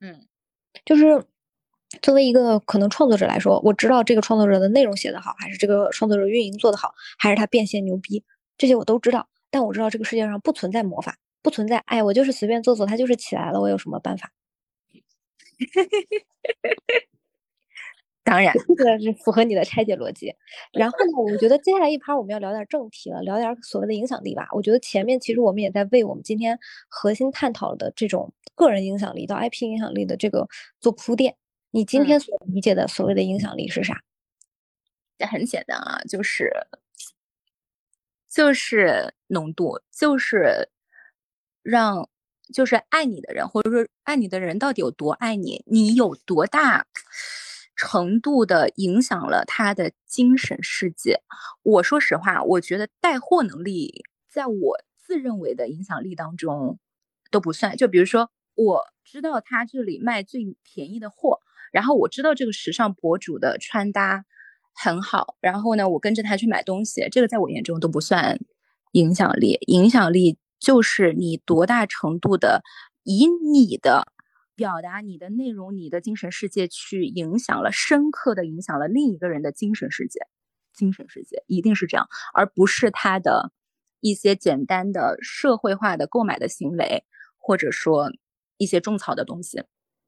[0.00, 0.26] 嗯，
[0.84, 1.24] 就是
[2.02, 8.22] 作为一个可能创作者来说，我知道这个创作者的内容写得好，还是这个创作者运营做得好，还是他变现牛逼，
[8.56, 9.28] 这些我都知道。
[9.50, 11.78] 但我知道这个世界上不存在魔法，不存在。
[11.78, 13.60] 哎，我就是随便做做，它就是起来了。
[13.60, 14.30] 我有什么办法？
[18.22, 20.32] 当然， 这个是符合你的拆解逻辑。
[20.72, 24.46] 然后呢，我觉得接下来一盘我们要聊点正题了，聊点所谓的影响力吧。
[24.52, 30.46] 我觉得前面其实我们也在为我们今天核心探讨的这种个人影响力到 IP 影响力的这个
[30.80, 31.34] 做铺垫。
[31.70, 34.02] 你今天所理解的所谓的影响力是啥？
[35.18, 36.50] 这很简单啊，就是。
[38.32, 40.70] 就是浓度，就是
[41.64, 42.08] 让，
[42.54, 46.86] 就是爱你的人，或者说爱你的人到底有多爱你，你有多大
[47.74, 51.20] 程度的影响了他的精神世界。
[51.64, 56.78] 我说实话，我觉得带货能力在我自认为的影响力当中
[57.32, 57.76] 都不算。
[57.76, 61.40] 就比如说，我知道他这里卖最便宜的货，
[61.70, 64.24] 然后我知道这个时尚博主的穿搭。
[64.72, 68.38] 很好，然后呢，我跟着他去买东西，这个在我眼中都不算
[68.92, 69.58] 影响力。
[69.66, 72.62] 影响力就是你多大程度的
[73.02, 74.06] 以你的
[74.54, 80.20] 表达、你的内容、你的精神世界去影响了、深刻的影响了另一个人的精神世界。
[80.72, 83.52] 精神世界一定是这样，而不是他的
[83.98, 87.04] 一些简单的社会化的购买的行为，
[87.36, 88.12] 或者说
[88.56, 89.64] 一些种草的东西，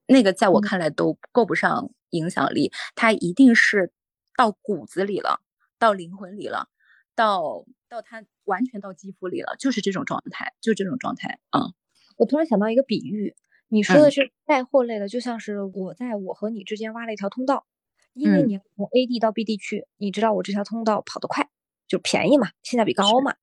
[0.06, 2.72] 那个在我看来都够不上影响力。
[2.94, 3.92] 他一定是。
[4.34, 5.42] 到骨子里了，
[5.78, 6.70] 到灵魂里了，
[7.14, 11.38] 到到他完全到肌肤里了，就是这种状态，就这种状态。
[11.54, 11.74] 嗯，
[12.16, 13.36] 我突然想到一个比喻，
[13.68, 17.66] 你说的是带货类的，就像是我在我和你之间挖了一条通道，
[18.14, 21.50] 因为你从 A 地到 B 地去，你知道我这条通道跑得快，
[21.86, 23.34] 就便宜嘛，性价比高嘛。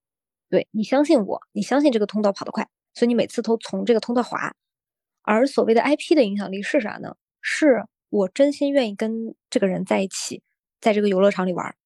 [0.48, 4.56] 对你相信我，你相信这个通道跑得快，所以你每次都从这个通道滑。
[5.30, 7.14] 而所谓的 IP 的影响力是啥呢？
[7.40, 10.42] 是我真心愿意跟这个人在一起。
[10.80, 11.76] 在这个游乐场里玩，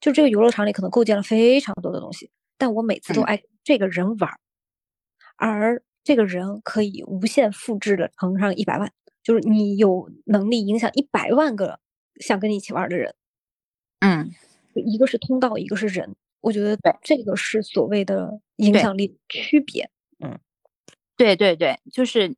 [0.00, 4.30] 就这个游乐场里可能构建了非常多的东西，但我每次都爱这个人玩，
[5.36, 8.90] 而这个人可以无限复制的乘上一百万，
[9.22, 11.78] 就是你有能力影响一百万个
[12.16, 13.14] 想跟你一起玩的人。
[14.00, 14.30] 嗯，
[14.74, 19.90] 一个是通道，一个是人，我觉得这个是所谓的影响力区别。
[20.24, 20.40] 嗯，
[21.16, 22.34] 对对对，就是。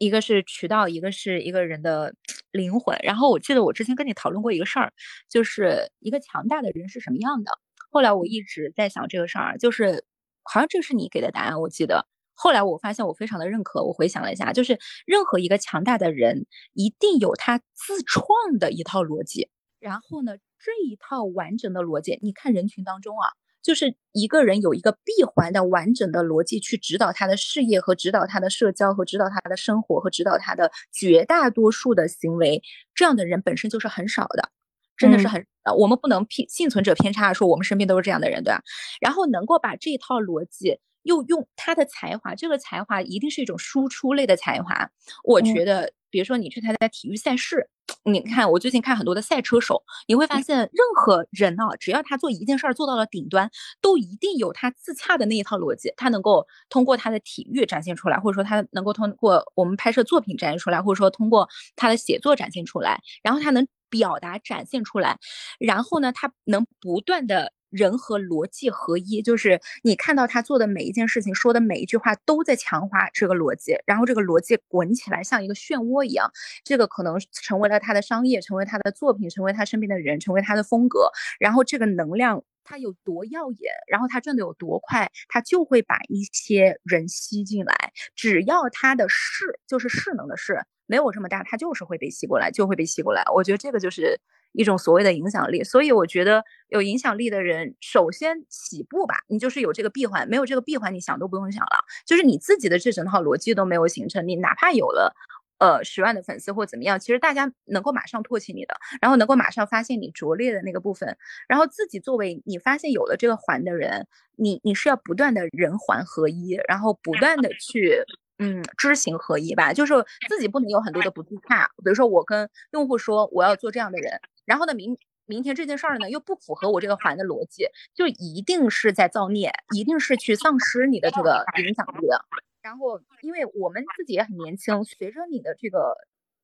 [0.00, 2.14] 一个是渠道，一个是一个人的
[2.52, 2.98] 灵魂。
[3.02, 4.94] 然后我记得我之前跟你讨论过一个事儿，
[5.28, 7.52] 就是一个强大的人是什么样的。
[7.90, 10.04] 后来我一直在想这个事儿，就是
[10.42, 12.06] 好像这是你给的答案，我记得。
[12.32, 13.84] 后来我发现我非常的认可。
[13.84, 18.24] 我回想了一下，就是任何一个强大的人一定有他自创
[18.58, 19.50] 的一套逻辑。
[19.80, 23.28] 然后呢，这一套完整的逻辑，你看人群当中啊。
[23.62, 32.62] 就是一个人有一个闭环的完整的逻辑去指导他的事业和指导他的社交和指导他的生活和指导他的绝大多数的行为，
[32.94, 34.50] 这样的人本身就是很少的，
[34.96, 35.74] 真的是很少。
[35.74, 38.62] 我们不能偏幸存者偏差说我们身边都是这样的人，对吧？
[39.00, 44.90] 然后能够把这套逻辑又用他的才华，这个才华一定是一种输出类的才华。
[45.22, 47.68] 我觉得，比如说你去参加体育赛事。
[48.04, 53.50] 你看，我最近看很多的赛车手，你会发现，任何人啊，只要他做一件事儿做到了顶端，
[53.80, 65.18] 都一定有他自洽的那一套逻辑，他能够通过他的体育展现出来，或者说他能够通过我们拍摄作品展现出来，或者说通过他的写作展现出来，然后他能表达展现出来，
[65.58, 67.52] 然后呢，他能不断的。
[67.70, 76.30] 人和逻辑合一，就是你看到他做的每一件事情，说的每一句话都在强化这个逻辑，然后这个逻辑滚起来像一个漩涡一样，
[76.64, 81.10] 这个可能成为了他的商业，成为他的作品，成为他身边的人，成为他的风格。
[81.38, 87.92] 然后这个能量它有多耀眼，然后他转的有多快，他就会把一些人吸进来。
[88.14, 93.22] 只要他的势就是势能的势没有这么大，他就是会被吸过来，就会被吸过来。
[93.34, 94.20] 我觉得这个就是。
[94.52, 101.76] 一种所谓的影响力，所以我觉得有影响力的人，首先起步吧，你就是有这个闭环，没有这个闭环，你想都不用想了，
[102.06, 105.14] 就是你自己的这整套逻辑都没有形成，你哪怕有了，
[105.58, 111.16] 呃，十万的粉丝或怎么样，其实大家能够马上唾弃你的，然后能够马上发现你拙劣的那个部分，
[111.48, 118.02] 然后自己作为你发现有了这个环的人，你你是要不断的人环合一，然后不断的去。
[118.42, 119.92] 嗯，知行合一吧，就是
[120.26, 121.68] 自己不能有很多的不自洽。
[121.84, 124.18] 比如说，我跟用户说我要做这样的人，
[124.50, 132.24] 然后呢，明明天这件事儿呢又不符合我这个环的逻辑，就一定是在造孽，一定是去丧失你的这个影响力的。
[132.60, 135.94] 然后，因为我们自己也很年轻，随着你的这个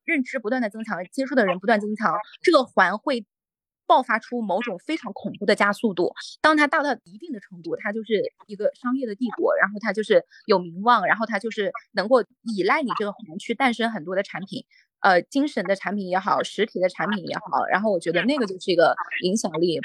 [0.05, 3.25] 认知不断的增强，接触的人不断增强，这个环会
[3.87, 6.13] 爆发出某种非常恐怖的加速度。
[6.41, 14.65] 当它大到一定的程度，它就是一个商业的帝国，然后它就是有名望，然后它就是能够依赖你这个环去诞生很多的产品，
[14.99, 17.65] 呃，精神的产品也好，实体的产品也好。
[17.65, 19.79] 然后我觉得那个就是一个影响力。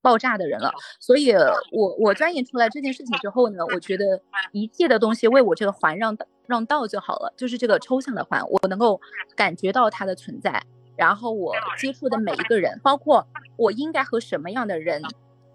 [0.00, 1.32] 爆炸的人了，所以
[1.72, 4.22] 我我钻研出来这件事情之后呢，我觉得
[4.52, 6.16] 一切的东西为我这个环让
[6.46, 8.98] 让道就好了，就是这个抽象的环，我能够
[9.34, 10.62] 感觉到它的存在，
[10.98, 13.26] 然后我接触的每一个人，包括
[13.56, 15.00] 我应该和什么样的人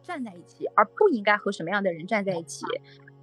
[0.01, 2.65] 站在一起，而不应该和什么样的人站在一起，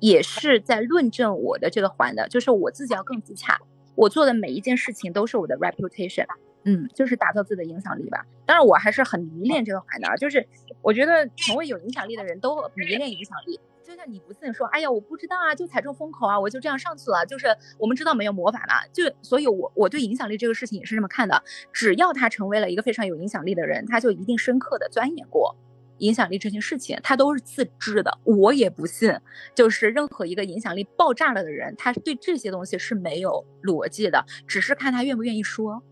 [0.01, 3.59] 也是在论证我的这个环的，就是我自己要更自洽，
[3.95, 6.27] 我做的每一件事情都是我的 reputation。
[6.65, 8.27] 嗯，就是打造自己的影响力吧。
[8.45, 10.15] 当然，我还是很迷恋这个环的。
[10.19, 10.47] 就是
[10.83, 13.59] 我觉得成为有影响力的人都迷恋影响力。
[13.91, 17.27] 就像你不信说，哎呀，我不知道啊，就踩中风口啊，我就这样上去了。
[17.27, 18.87] 就是我们知道没有魔法嘛。
[18.93, 21.43] 就所以，我我对影响力这个事情也是这么看的。
[21.73, 25.57] 只要他成为了一个非常有影响力的人，他就一定深刻的钻研过
[25.99, 28.17] 影响力这件事情，他都是自知的。
[28.23, 29.13] 我也不信，
[29.57, 35.83] 就是任何一个影响力爆炸了的人，他对这些东西是没有逻辑的，只是看他愿不愿意说。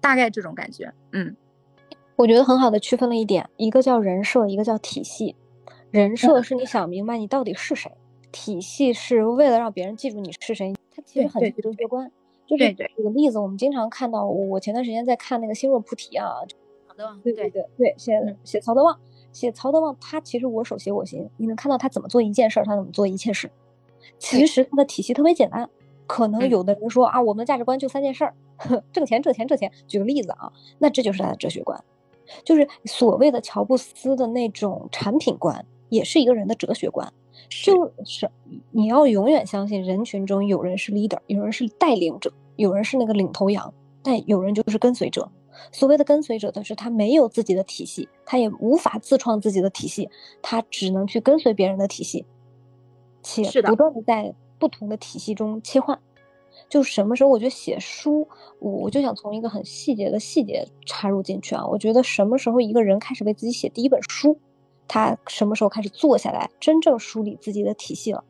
[0.00, 1.36] 大概这种感觉，嗯，
[2.14, 5.34] 我觉得很好的区分了一点，一个叫人设，一个叫体系。
[5.90, 7.90] 人设是你想明白你到底是谁，
[8.30, 10.72] 体系是为了让别人记住你是谁。
[10.94, 12.10] 它其实很哲学观。
[12.46, 16.34] 就是举个例子，我们经常看到，我前段时间在看那个《心若菩提》啊，
[16.88, 18.98] 曹德旺，对对对对，写写曹德旺，
[19.32, 23.48] 写曹德旺，他其实我手写我心，你能看到他怎么做一件事儿，他怎么做一切事。
[24.18, 25.68] 其实他的体系特别简单。
[26.08, 28.34] 可能有的人说啊，我们的价值观就三件事儿：
[28.92, 29.70] 挣钱、挣钱、挣钱。
[29.86, 31.80] 举个例子啊，那这就是他的哲学观，
[32.44, 37.12] 就是所谓的乔布斯的那种产品观，也是一个人的哲学观。
[37.50, 38.30] 就是
[38.70, 45.30] 你要永远相信，人群中有人是 leader，有人是带领者，有人是那个领头羊，但有人就是跟随者。
[45.70, 50.08] 所谓的跟随者，就是他没有自己的体系，他也无法自创自己的体系，
[50.40, 52.24] 他只能去跟随别人的体系，
[53.22, 54.34] 且不断的在。
[54.60, 55.98] 不同的体系中切换，
[56.68, 58.28] 就什么时候我觉得写书，
[58.58, 61.66] 我我就想从一个很细节的细节插入进去啊。
[61.66, 64.38] 我觉得什么时候一个人开始为自己写第一本书，
[64.92, 68.24] 他什么时候开始坐下来真正梳理自己的体系了。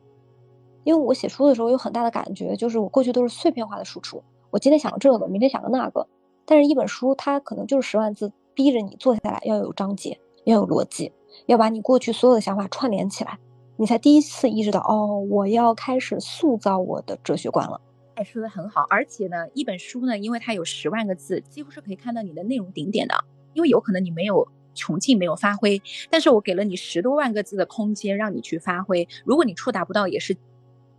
[0.83, 6.07] 因为我写书的时候有很大的感觉，就是我过去都是碎片化的输出，我今天想个这个，明天想个那个，
[6.45, 11.11] 但是一本书它可能就是十万字，逼着你坐下来要有章节，要有逻辑，
[11.47, 13.39] 要把你过去所有的想法串联起来。
[13.77, 17.81] 你才第一次意识到哦，我要开始塑造我的哲学观了。
[18.15, 18.85] 哎，说的很好。
[18.89, 23.15] 而且呢，一本书呢，因为它有十万个字，几乎是可以看到你的内容顶点的。
[23.53, 29.07] 因为有可能你没有穷尽，没有发挥，但是我给了你十多万个字的空间，让你去发挥。
[29.25, 30.35] 如果你触达不到，也是，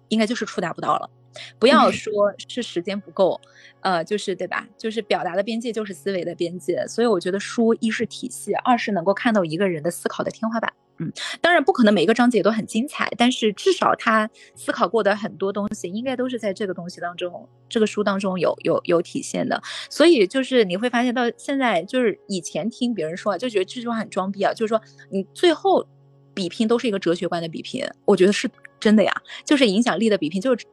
[0.08, 1.10] 应该就是触达不到了。
[1.58, 3.40] 不要说是时间不够，
[3.80, 4.68] 呃，就是对吧？
[4.76, 6.86] 就是表达的边界就是思维的边界。
[6.86, 10.70] 所以我觉得书一是体系，二是能够看到一个人的思考的天花板。
[10.98, 19.60] 嗯，当然不可能每一个章节都很精彩，但是至少他思考过的很多东西，应该都是在这个东西当中，这个书当中有有有体现的。
[19.88, 24.80] 所以就是你会发现到现在，就是以前听别人说，就觉得这句话很装逼啊，就是说
[25.10, 25.86] 你最后
[26.34, 29.12] 比拼都是一个哲学观的比拼，我觉得是真的呀，
[29.44, 30.64] 就是影响力的比拼，就是。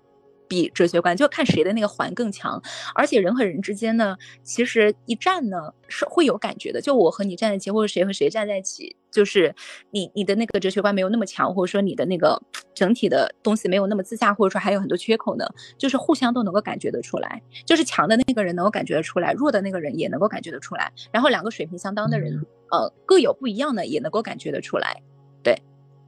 [0.49, 2.61] 比哲学观就看谁的那个环更强，
[2.95, 6.81] 而且人和人之间呢，其实一站呢是会有感觉的。
[6.81, 9.55] 就我和你站在一起，或者谁和谁站在一起，就是
[9.91, 12.41] 你你的那个哲学观没有那么强，或者说你的那个
[12.73, 15.45] 整体的东西没有那么自洽，或者说还有很多缺口呢，
[15.77, 17.41] 就是互相都能够感觉得出来。
[17.65, 20.91] 就是强的那个人能够感觉得出来，弱的那个人也能够感觉得出来。
[21.11, 25.01] 然后两个水平相当的人，呃，各有不一样的也能够感觉得出来。
[25.43, 25.55] 对。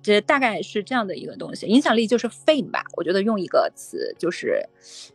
[0.01, 2.83] 这大概是这样的一个东西，影响力就是 fame 吧。
[2.97, 4.61] 我觉得用一个词就是，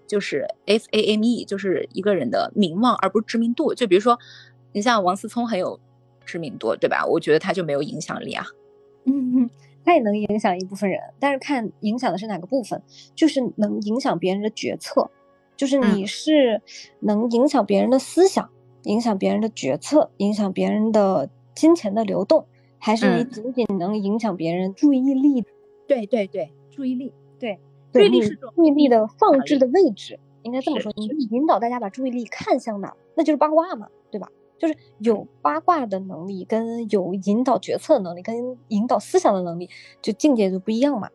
[0.07, 3.75] 就是 f a m e，就是一个人的名望，而不是知名度。
[3.75, 4.19] 就比如说，
[4.73, 5.79] 你像王思聪很有
[6.25, 7.05] 知名度，对吧？
[7.05, 8.47] 我觉得他就没有影响力啊。
[9.05, 9.51] 嗯，
[9.85, 12.81] 他也能影响一部分人，但是看影响的是哪个部分，
[13.15, 15.11] 就是能影响别人的决策，
[15.57, 16.63] 就是你是
[17.01, 18.49] 能影响别人的思想，
[18.85, 22.47] 影响别人的决策，影响别人的金钱的流动。
[22.79, 25.45] 还是你仅仅能影响别人注意力？
[25.87, 27.59] 对对对，注意力，对，
[27.93, 30.93] 注意力是注意力的放置的位置，应该这么说。
[30.97, 34.29] 你引导大家把注意力看向哪，那就是八卦嘛，对吧？
[34.59, 39.69] 就是有八卦的能力，跟有引导决策的能力，跟引导思想的能力，
[40.01, 41.11] 就境界就不一样嘛。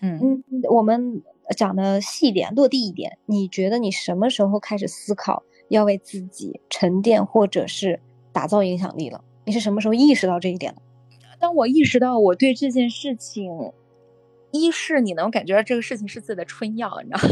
[0.00, 1.22] 嗯嗯，我们
[1.56, 7.98] 讲的细一点，落地一点，你觉得你什么时候开始思考要为自己沉淀或者是
[8.32, 9.24] 打造影响力了？
[9.44, 10.80] 你是什么时候意识到这一点的？
[11.38, 13.50] 当我意识到我对这件事情，
[14.52, 17.26] 一是你能感觉到这个事情是自己的春药，你知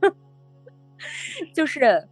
[0.00, 0.14] 道？
[1.54, 2.08] 就是。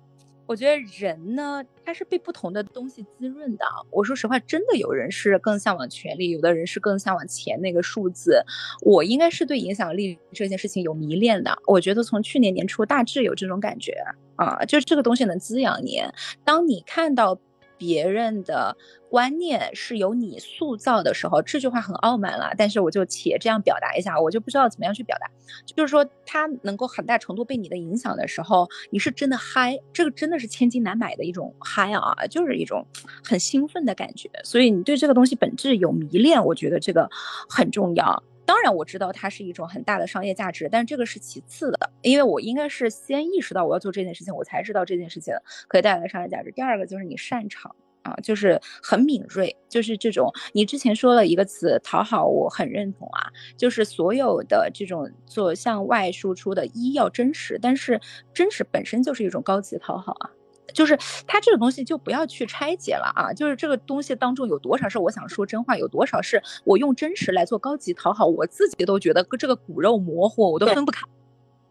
[0.47, 3.65] 我觉得人呢，他是被不同的东西滋润的。
[3.93, 8.43] 我说实话，真的有人是更向往权力，有的人是更向往钱那个数字。
[8.83, 11.57] 我应该是对影响力这件事情有迷恋的。
[11.69, 13.95] 我觉得从去年年初大致有这种感觉
[14.35, 16.03] 啊，就这个东西能滋养你。
[16.45, 17.39] 当你看到。
[17.81, 18.77] 别人的
[19.09, 25.27] 观念是由你塑造的时候，这句话很傲慢了，但是我就且这样表达一下，我就不知道怎么样去表达，
[25.65, 32.87] 就是说他能够很大程度被你的影响的时候，你是真的嗨，这个真的是千金难买的一种嗨啊，就是一种
[33.25, 37.09] 很兴奋的感觉，所以你对这个东西本质有迷恋，我觉得这个
[37.49, 38.23] 很重要。
[38.51, 45.33] 当然我知道它是一种很大的商业价值，但这个是其次的，因为我应该是先意识到我要做这件事情，我才知道这件事情
[45.69, 46.51] 可以带来商业价值。
[46.51, 47.73] 第二个就是你擅长
[48.03, 58.01] 啊，就是很敏锐，就是这种你之前说了一个词讨好，我很认同啊，就是所有的这种做向外输出的，一要真实，但是
[58.35, 60.31] 真实本身就是一种高级讨好啊。
[60.75, 60.97] 就是
[61.27, 63.33] 它这个东西就不要去拆解了啊！
[63.33, 71.07] 就是这个东西当中有多少是我想说真话，有多少是我用真实来做高级讨好，我自己都觉得这个骨肉模糊，我都分不开。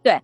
[0.02, 0.22] 对，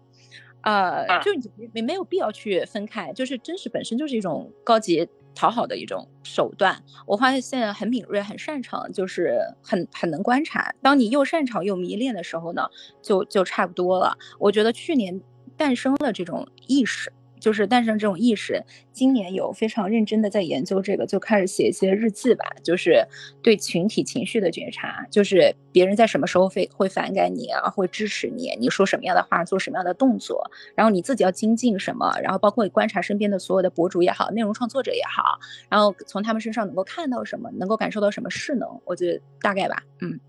[0.62, 1.32] 呃，就
[1.74, 3.12] 没没有必要去分开。
[3.14, 6.82] 就是真实本身就是一种高级讨好的一种手段。
[7.06, 10.74] 我发现现在很敏锐，很擅长，就是很很能观察。
[10.82, 12.70] 当你又擅长又迷恋的时候呢，
[13.02, 14.18] 就就差不多了。
[14.40, 15.22] 我觉得去年
[15.58, 17.12] 诞生了这种意识。
[17.46, 18.60] 就是诞生这种意识，
[18.92, 23.06] 今年有非常认真的在研究这个，就开始写一些日记吧，就是
[23.44, 30.44] 对群体情绪的觉察，就是别人在什么时候会会反感你啊，会支持你，你说什么样的话，做什么样的动作，
[30.74, 35.38] 然后你自己要精进什么，然后包括观察身边的所有的博主也好，内容创作者也好，
[35.70, 40.20] 然后从他们身上能够看到什么，能够感受到什么势能，我觉得大概吧，嗯。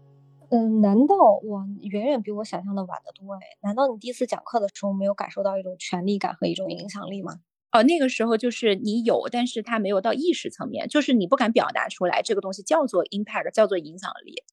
[0.51, 3.41] 嗯，难道我远远比我想象的晚得多哎？
[3.63, 7.41] 难道你第一次讲课的时候没有感受到一种权力感和一种影响力吗？
[7.73, 14.45] 哦，那个时候就是你有，但是它没有到意识层面，就是你不敢表达出来，这个东西叫做 impact，叫做影响力。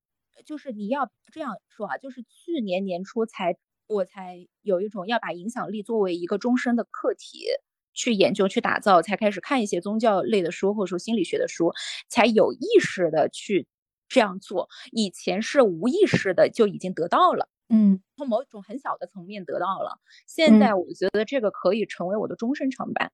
[0.46, 3.56] 就是你要这样说啊，就是去年年初才
[3.88, 7.46] 我才有一种要把影响力作为一个终身的课题
[7.94, 11.72] 去研究、去打造，才开始看一些宗教类的书或者说心理学的书，
[12.10, 13.68] 才有意识的去。
[14.14, 19.98] 这样做以前是无意识的就已经得到了，嗯，从某种很小的层面得到了。
[20.28, 23.10] 现在我觉得这个可以成为我的终身成本，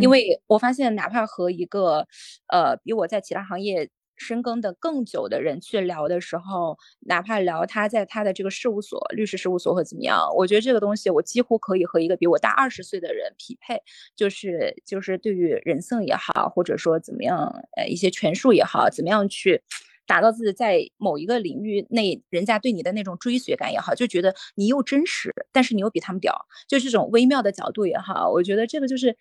[0.00, 2.08] 因为我发现哪怕和一个
[2.48, 13.80] 呃比我在其他行业深耕的更久的人去聊的时候，哪怕聊他在他的这个事务所、律师事务所或怎么样，我觉得这个东西我几乎可以和一个比我大二十岁的人匹配，
[14.16, 17.38] 就是就是对于人性也好，或者说怎么样
[17.76, 19.62] 呃一些权术也好，怎么样去。
[20.10, 26.34] 达到自己在某一个领域内，人家对你的那种追随感也好，就觉得你又真实，但是你又比他们屌，
[26.66, 29.16] 就这种微妙的角度也好，我觉得这个就是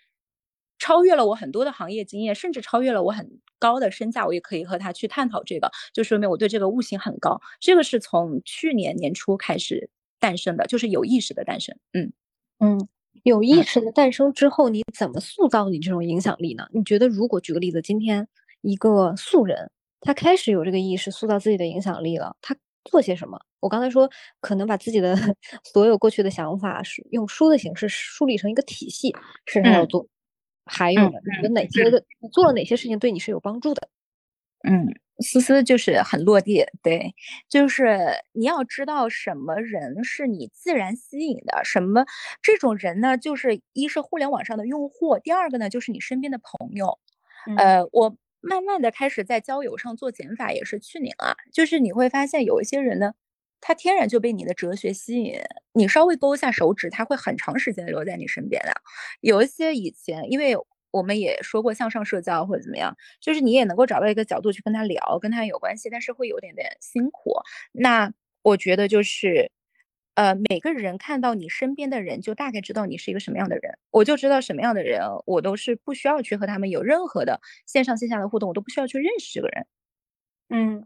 [0.79, 7.39] 超越了我很多的行业经验，甚至超越了我很高的身价，我也可以和他去探讨这个，就说明我对这个悟性很高。
[7.59, 11.77] 这个是从去年年初开始诞生的，就是有意识的诞生。
[11.93, 12.11] 嗯
[12.57, 12.87] 嗯，
[13.21, 16.67] 有意识的诞生之后，你怎么塑造你这种影响力呢？
[16.73, 18.27] 你觉得，如果举个例子，今天
[18.61, 19.69] 一个素人。
[20.01, 22.35] 他开始有这个意识，塑造自己的影响力了。
[22.41, 23.39] 他做些什么？
[23.59, 24.09] 我刚才说，
[24.41, 25.15] 可能把自己的
[25.73, 29.13] 所有过去的想法，是用书的形式梳理成一个体系，
[29.45, 30.07] 是他要做。
[30.65, 31.19] 还有呢？
[31.25, 33.87] 你觉得哪些的做了哪些事情对你是有帮助的？
[34.67, 34.87] 嗯，
[35.19, 37.13] 思思就是很落地，对，
[37.49, 37.97] 就是
[38.33, 42.05] 你要知道什么人是你自然吸引的，什么
[42.41, 43.17] 这种人呢？
[43.17, 46.99] 就是一是互联网上的用户，第二个呢就是你身边的朋友。
[47.57, 48.15] 呃，我。
[48.41, 53.13] 慢慢的开始在交友上做减法，也是去年啊，就是你会发现有一些人呢，
[53.61, 55.39] 他天然就被你的哲学吸引，
[55.73, 58.71] 你稍微勾一下手指，他会很长时间留在你身边的。
[59.21, 60.55] 有一些以前，因为
[60.91, 67.33] 我们也说过向上社交或者怎么样，就是你也能够找到一个角度去跟他聊，跟他有关系，但是会有点点辛苦。
[67.73, 68.11] 那
[68.41, 69.51] 我觉得就是。
[70.19, 73.77] 呃，每个人看到你身边的人，就大概知道你是一个什么样的人。
[73.89, 79.65] 我就知道什么样的人，我都是不需要去和他们有任何的线上线下的互动，我都不需要去认识这个人。
[80.49, 80.85] 嗯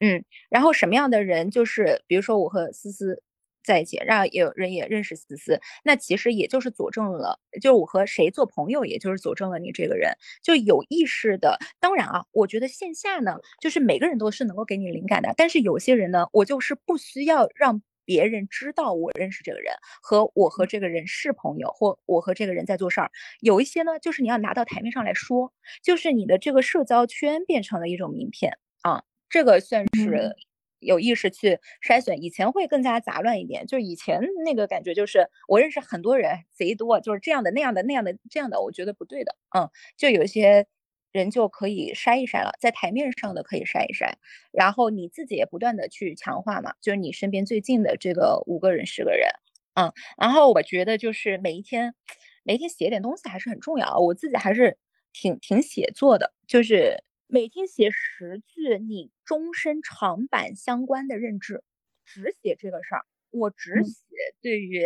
[0.00, 3.22] 嗯，然后什么样的人，就是比如说我和思思
[3.64, 10.12] 在一起，让有人也认识思思，那其实也就是佐证了，就是我和谁做朋友，也就是佐证了你这个人
[10.42, 11.58] 就有意识的。
[11.80, 17.82] 当然啊，我觉得线下呢，就是每个人都是能够给你灵感的，但是有些人呢，我就是不需要让。
[18.10, 19.72] 别人知道我认识这个人，
[20.02, 23.08] 和我和这个人是朋友，或我和这个人在做事儿。
[23.38, 30.34] 有一些呢，就是你要拿到台面上来说，就是你的这个社交圈变成了一种名片啊，这个算是。
[30.82, 33.66] 有意识去筛选，以前会更加杂乱一点。
[33.66, 39.36] 就是以前那个感觉，就是我认识很多人，贼多，就是这样的、那样的、那样的、这样的，我觉得不对的。
[39.54, 39.68] 嗯，
[39.98, 40.66] 就有一些
[41.12, 44.12] 人就可以筛一筛了，在台面上的可以筛一筛，
[44.52, 49.28] 然后你自己也不断的去强化嘛，就是你身边最近的这个五个人、十个人，
[49.74, 51.94] 嗯，然后我觉得就是每一天，
[52.42, 53.98] 每一天写点东西还是很重要。
[53.98, 54.78] 我自己还是
[55.12, 57.02] 挺挺写作的，就是。
[57.32, 61.62] 每天写十句你终身长板相关的认知，
[62.04, 63.04] 只写这个事儿。
[63.30, 63.94] 我只写
[64.42, 64.82] 对于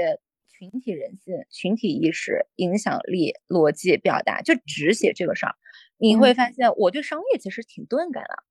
[0.46, 5.54] 群体人性、群体意识、影响力、逻辑表达，就只写这个事儿。
[5.98, 8.44] 你会发现，我对商业其实挺钝感的。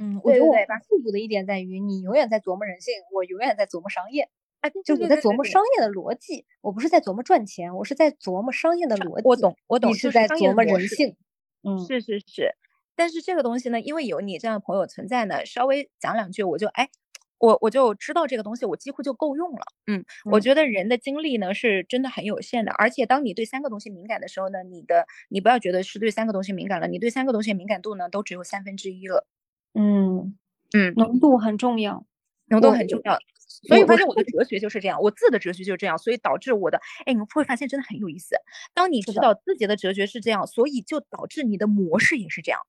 [0.00, 0.54] 嗯，我觉得我
[0.88, 4.30] 互补的一点在于，你永远在琢磨人性，我永远在琢磨商业。
[4.60, 9.22] 哎，就你在琢磨商业的逻辑，我不是在琢磨赚钱，我是在琢磨商业的逻辑。
[9.24, 11.16] 我懂，我懂，你是在琢磨人性。
[11.62, 12.54] 嗯，是是是。
[12.94, 16.90] 但是这个东西呢，因为有你这样的朋友存在呢，稍微讲两句，我就哎，
[17.38, 19.62] 我我就知道这个东西，我几乎就够用了。
[19.86, 29.26] 嗯，我觉得人的精力呢是真的很有限的，而且当你对三个东西敏感的时候呢，你的你不要觉得是对三个东西敏感了，你对三个东西敏感度呢都只有三分之一了。
[29.74, 30.36] 嗯
[30.74, 32.04] 嗯，浓度很重要，
[32.48, 33.18] 浓度很重要。
[33.62, 38.36] 所以发现我的哲学就是这样，我自的哲学就是这样，所以导致我的，哎，你会发现真的很有意思。
[38.74, 42.60] 当你知道自己的哲学是这样，所以就导致你的模式也是这样。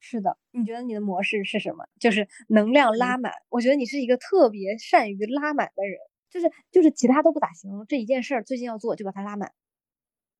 [0.00, 0.36] 对，是的。
[0.52, 1.84] 你觉得你的模式是什么？
[2.00, 3.32] 就是能量拉满。
[3.48, 5.98] 我觉得你是一个特别善于拉满的人，
[6.30, 9.52] 就是就是其他都不咋行，这一件事儿最近要做就把它拉满。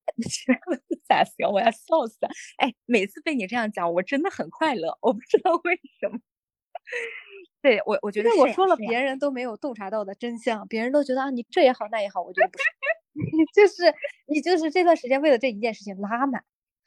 [0.22, 0.74] 其他不
[1.06, 2.18] 咋行，我要笑死。
[2.56, 6.18] 哎，每次被你这样讲，我真的很快乐，我不知道为什么。
[7.60, 12.64] 对我，我觉得我说了别人都没有洞察到的真相，别人都觉得啊，你这也好那也好，我觉得不 是，
[13.54, 13.94] 就是
[14.26, 16.44] 你就是这段时间为了这一件事情拉满，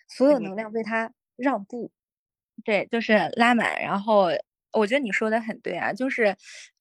[0.07, 1.91] 所有能量为他让步，
[2.63, 3.81] 对，就是拉满。
[3.81, 4.29] 然后
[4.73, 6.35] 我觉得你说的很对啊，就是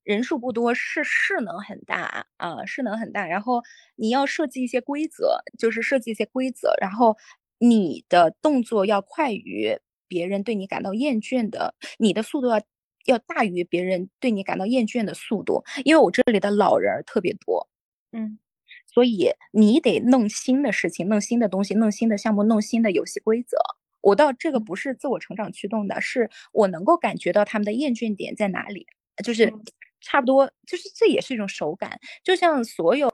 [0.04, 3.26] 人数不多，是势能很大啊，势能很大。
[3.26, 3.62] 然后
[3.96, 7.16] 你要设计一些规则，就是设计一些规则，然后
[7.58, 9.78] 你的动作要快于
[10.08, 12.60] 别人对你感到厌倦的，你的速度要。
[13.06, 17.66] 要大于别人对你感到厌倦的速度，因为我这里的老人特别多，
[18.12, 18.38] 嗯，
[18.86, 23.56] 所以你得弄新的事情，弄新的东西，弄新的项目，弄新的游戏规则。
[24.00, 28.86] 我到这个不是自我成长驱动的，是我能够感觉到他们的厌倦点在哪里，
[29.24, 29.52] 就是
[30.00, 33.10] 差不多，就是这也是一种手感，就像所有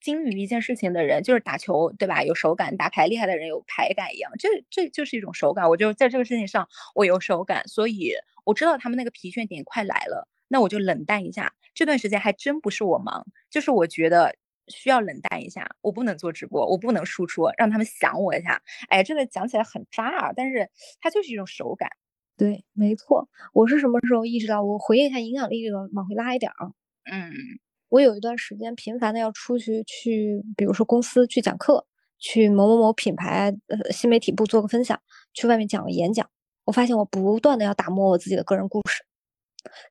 [0.00, 2.22] 精于一件事情的人，就是打球对吧？
[2.22, 5.68] 有手感，打牌厉害的人有牌感一样，这这就是一种手感。
[5.68, 8.12] 我就在这个事情上我有手感，所以。
[8.46, 11.52] 我知道他们那个疲倦点快来了，那我就冷淡一下。
[11.74, 14.36] 这段时间还真不是我忙，就是我觉得
[14.68, 15.68] 需要冷淡一下。
[15.80, 18.62] 我不能做直播，我不能输出，让他们想我一下。
[18.88, 20.68] 哎，这个讲起来很渣啊，但是
[21.00, 21.90] 它就是一种手感。
[22.36, 23.28] 对，没错。
[23.52, 24.62] 我是什么时候意识到？
[24.62, 26.72] 我回应一下影响力这个，往回拉一点啊。
[27.10, 27.32] 嗯，
[27.88, 31.86] 我有一段时间频繁的要出去去，比如说公司去讲课，
[32.18, 35.00] 去某某某品牌呃新媒体部做个分享，
[35.32, 36.28] 去外面讲个演讲。
[36.64, 39.04] 我发现我不断的要打磨我自己的个人故事，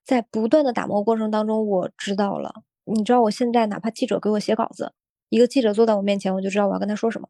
[0.03, 4.93] 在不断的打磨过程当中，我知道了，你知道我现在哪怕记者给我写稿子，
[5.29, 7.27] 一个记者坐在我面前，我就知道我要跟他说什么，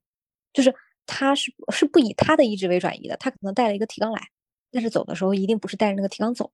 [0.53, 0.73] 就是
[1.05, 4.21] 他是是不以他的意志为转移的，他可能带了一个提纲来，
[4.71, 6.51] 但是走的时候一定不是带着那个提纲走。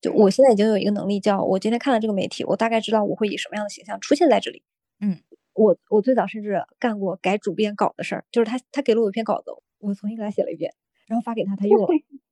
[0.00, 4.62] 就我现在已经有一个能力，叫我今天看了这个媒体，我大概知道我会以什么样的形象出现在这里。
[5.00, 5.20] 嗯，
[5.54, 10.72] 我我最早甚至干过改主编稿的事儿，就是他他给了我一篇稿子，我重新给他写了一遍。
[11.06, 11.88] 然后发给他，他用了。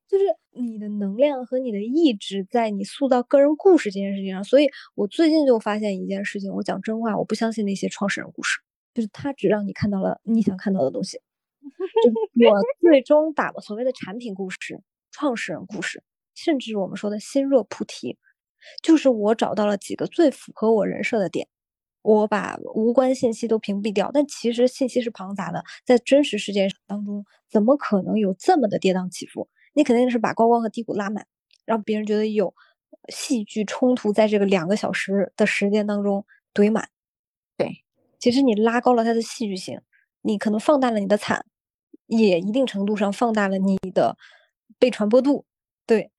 [0.08, 4.44] 就是你的能量和你的意志在你塑造个人故事这件事情上。
[4.44, 8.60] 所以我最近就发现一件事情，我讲真话，我不相信那些创始人故事，
[8.94, 11.20] 就是他只让你看到了你想看到的东西。
[12.04, 12.10] 就
[12.50, 14.80] 我最终打了所谓的产品故事、
[15.10, 16.02] 创始人故事，
[16.34, 18.16] 甚至我们说的心若菩提，
[18.82, 21.48] 就是我找到了几个最符合我人设的点。
[22.02, 29.48] 我把无关信息都屏蔽掉，但其实信息是庞杂的，在真实世界当中，怎么可能有这么的跌宕起伏？
[29.76, 31.26] 你肯定是把高光和低谷拉满，
[31.66, 32.54] 让别人觉得有
[33.10, 36.24] 戏剧冲突，在这个两个小时的时间当中
[36.54, 36.88] 堆满。
[37.58, 37.84] 对，
[38.18, 39.78] 其实你拉高了它的戏剧性，
[40.22, 41.44] 你可能放大了你的惨，
[42.06, 44.16] 也一定程度上放大了你的
[44.78, 45.44] 被传播度。
[45.86, 46.10] 对，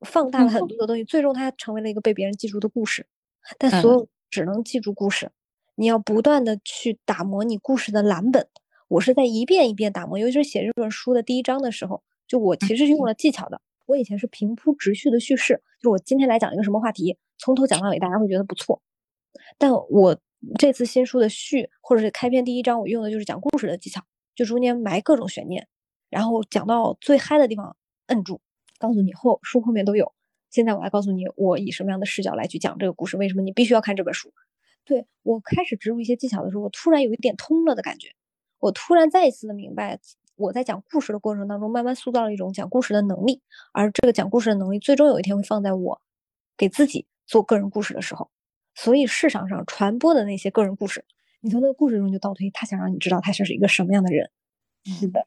[0.00, 3.06] 放大了很多的东西，最终它成为了一个被别人记住的故事。
[3.56, 4.08] 但所有。
[4.28, 5.30] 只能记住故事，
[5.76, 8.48] 你要不断的去打磨你故事的蓝本。
[8.88, 13.60] 我是在一遍一遍打磨，尤其是写这本书的第一章的时候，就我其实是用了技巧的。
[13.86, 18.82] 我以前是平铺直叙的叙事，就是我今天来讲一个什么话题，从头讲到尾，大家会觉得不错。
[19.58, 20.18] 但我
[20.58, 24.02] 这次新书的序或者是开篇第一章，我用的就是讲故事的技巧，
[24.34, 25.68] 就中间埋各种悬念，
[26.10, 27.76] 然后讲到最嗨的地方
[28.06, 28.40] 摁住，
[28.78, 30.12] 告诉你后书后面都有。
[30.50, 34.32] 现在我来告诉你，我以什么样的视角来去讲这个故事，为什么你必须要看这本书。
[34.84, 38.14] 对我开始植入一些技巧的时候，我突然有一点通了的感觉，
[38.58, 40.00] 我突然再一次的明白，
[40.36, 43.40] 我在讲故事的过程当中，慢慢塑造了一种讲故事的能力，
[43.72, 46.00] 而这个讲故事的能力，最终有一天会放在我
[46.56, 48.30] 给自己做个人故事的时候。
[48.74, 51.04] 所以市场上传播的那些个人故事，
[51.40, 54.30] 你从那个故事中就倒推，他想让你知道他是一个什么样的人。
[54.84, 55.26] 是的，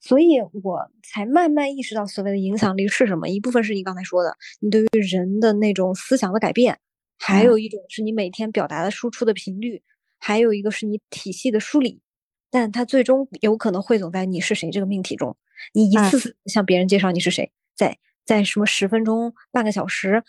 [0.00, 3.28] 所以我才慢慢意识到所谓的影响力是什么。
[3.28, 6.78] 一部分是你刚才说的，你对于人的那种思想的改变，
[7.18, 9.82] 还有一种是你每天表达的输出的频率，
[10.18, 12.02] 还有一个是你体系的梳理。
[12.50, 15.36] 但它最终有可能汇总在你是谁这个命题中。
[15.72, 20.22] 你一次次向别人介绍你是谁，在在什么十分钟、半个小时。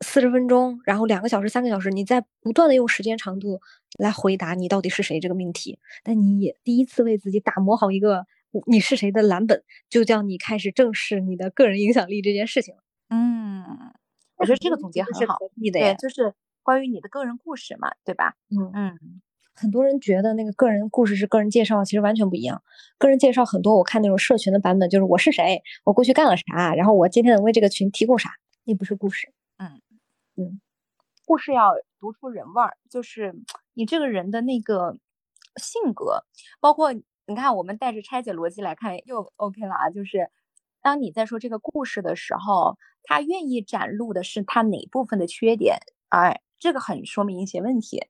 [0.00, 3.62] 四十分钟，然后两个小时、三个小时，你在不断的用时间长度
[3.96, 5.78] 来回答你到底是谁这个命题。
[6.02, 8.26] 但你也第一次为自己打磨好一个
[8.66, 12.74] 你是谁的蓝本，就叫你开始正视你的个人影响力这件事情。
[13.08, 13.64] 嗯，
[14.36, 15.38] 我觉得这个总结很好。
[15.72, 18.34] 对，就是关于你的个人故事嘛，对吧？
[18.50, 19.22] 嗯嗯。
[19.54, 22.62] 很多人觉得那个个人故事是个人介绍，其实完全不一样。
[22.98, 28.30] 个人介绍很多，我看那种社群的版本就是我是谁，我过去干了啥，然后我今天能为这个群提供啥，
[28.64, 29.32] 那不是故事。
[29.58, 29.80] 嗯。
[30.36, 30.60] 嗯，
[31.24, 31.70] 故事要
[32.00, 33.32] 读出人味儿，就是
[33.72, 34.98] 你这个人的那个
[35.56, 36.24] 性格，
[36.58, 39.90] 包括你看，我们带着拆解逻辑来看，又 OK 了啊。
[39.90, 40.28] 就是
[40.82, 45.78] 当你在说这个故事的时候，他愿意展露的是他哪部分的缺点？
[46.08, 48.04] 哎，这个很说明一些问题。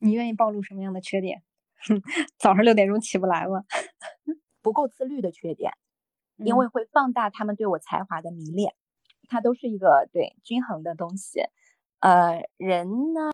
[0.00, 1.42] 你愿意暴露什么样的缺点？
[2.38, 3.64] 早上六点钟起不来吗？
[4.62, 5.72] 不够自律的缺点，
[6.36, 8.74] 因为会放大他们对我才华的迷恋。
[9.28, 11.40] 它都是一个对均衡的东西，
[12.00, 13.30] 呃，人呢，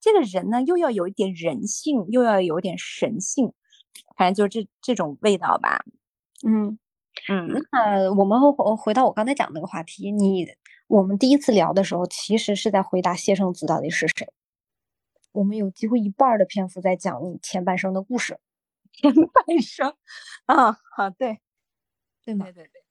[0.00, 3.52] 这个人呢，又要有一点人性，又要有点神性，
[4.16, 5.84] 反正就是这这种味道吧。
[6.44, 6.78] 嗯
[7.28, 10.46] 嗯，那我们回回到我刚才讲那个话题，你
[10.88, 14.26] 我们第一次聊的时候，其实是在回答谢圣子到底是谁。
[15.36, 18.38] 我们有几乎一半的篇幅在讲你前半生的故事，
[18.90, 19.94] 前半生
[20.46, 21.40] 啊，好对，
[22.24, 22.46] 对吗？
[22.46, 22.82] 对对对。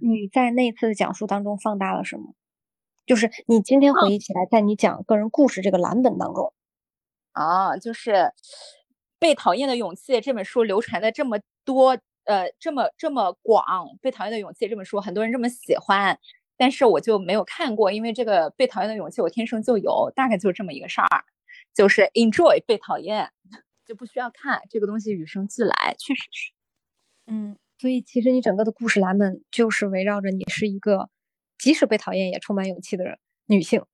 [0.00, 2.34] 你在那次的讲述当中放大了什么？
[3.06, 6.52] 就是你今天回忆起来，在你讲个人故事这个蓝本当中，
[7.32, 8.10] 啊，就是
[9.18, 13.64] 《被讨厌的勇气》这本书流传的这么多，呃，这么这么广，
[14.02, 16.18] 《被讨厌的勇气》这本书很多人这么喜欢，
[16.58, 21.24] 但是我就没有看过，因为这个《被讨厌的勇气》我天生就有，大概就是这么一个事儿，
[21.76, 23.30] 就是 enjoy 被讨厌，
[23.86, 26.52] 就不需要看这个东西，与生俱来，确实是，
[27.26, 27.56] 嗯。
[27.78, 31.10] 所以，其实你整个的故事蓝本就是围绕着你是一个，
[31.58, 33.84] 即使被讨厌也充满勇气的人，女性，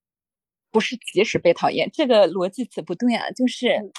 [0.71, 3.91] 不是即使被讨厌，这个逻辑词不对啊，就是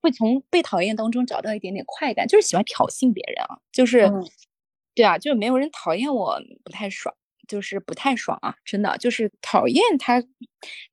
[0.00, 4.10] 会从被讨厌当中找到一点点快感，就是喜欢挑衅别人啊，就是，
[4.94, 7.14] 对啊，就是没有人讨厌我不太爽，
[7.46, 10.24] 就是不太爽啊，真的就是讨厌它，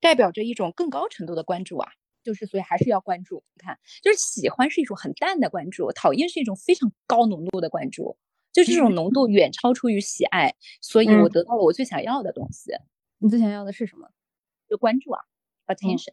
[0.02, 1.92] 代表着一种更高程度的关注啊。
[2.24, 3.42] 就是，所以还是要关注。
[3.54, 8.16] 你看，就是喜欢是一种很淡的关注，讨厌是一种非常高浓度的关注，
[8.52, 10.54] 就是这种浓度远超出于喜爱。
[10.80, 12.72] 所以我得到了我最想要的东西。
[13.18, 14.08] 你最想要的是什么？
[14.68, 15.20] 就关注啊
[15.66, 16.12] ，attention，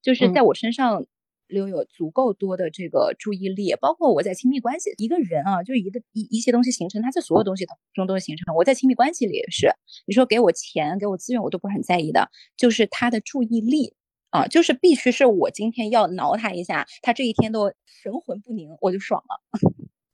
[0.00, 1.04] 就是在我身上
[1.48, 3.74] 留有足够多的这个注意力。
[3.80, 8.54] 包括我在亲密关系，一个人啊，就是一个一一些东西形成，他在所有东西中都是形成。
[8.54, 9.74] 我在亲密关系里也是，
[10.06, 13.94] 你说给我钱，给我资源，我都不是很在意的，就是他的注意力。
[14.36, 19.40] 啊，就是必须是我今天要挠他一下，他这一天都神魂不宁，我就爽了。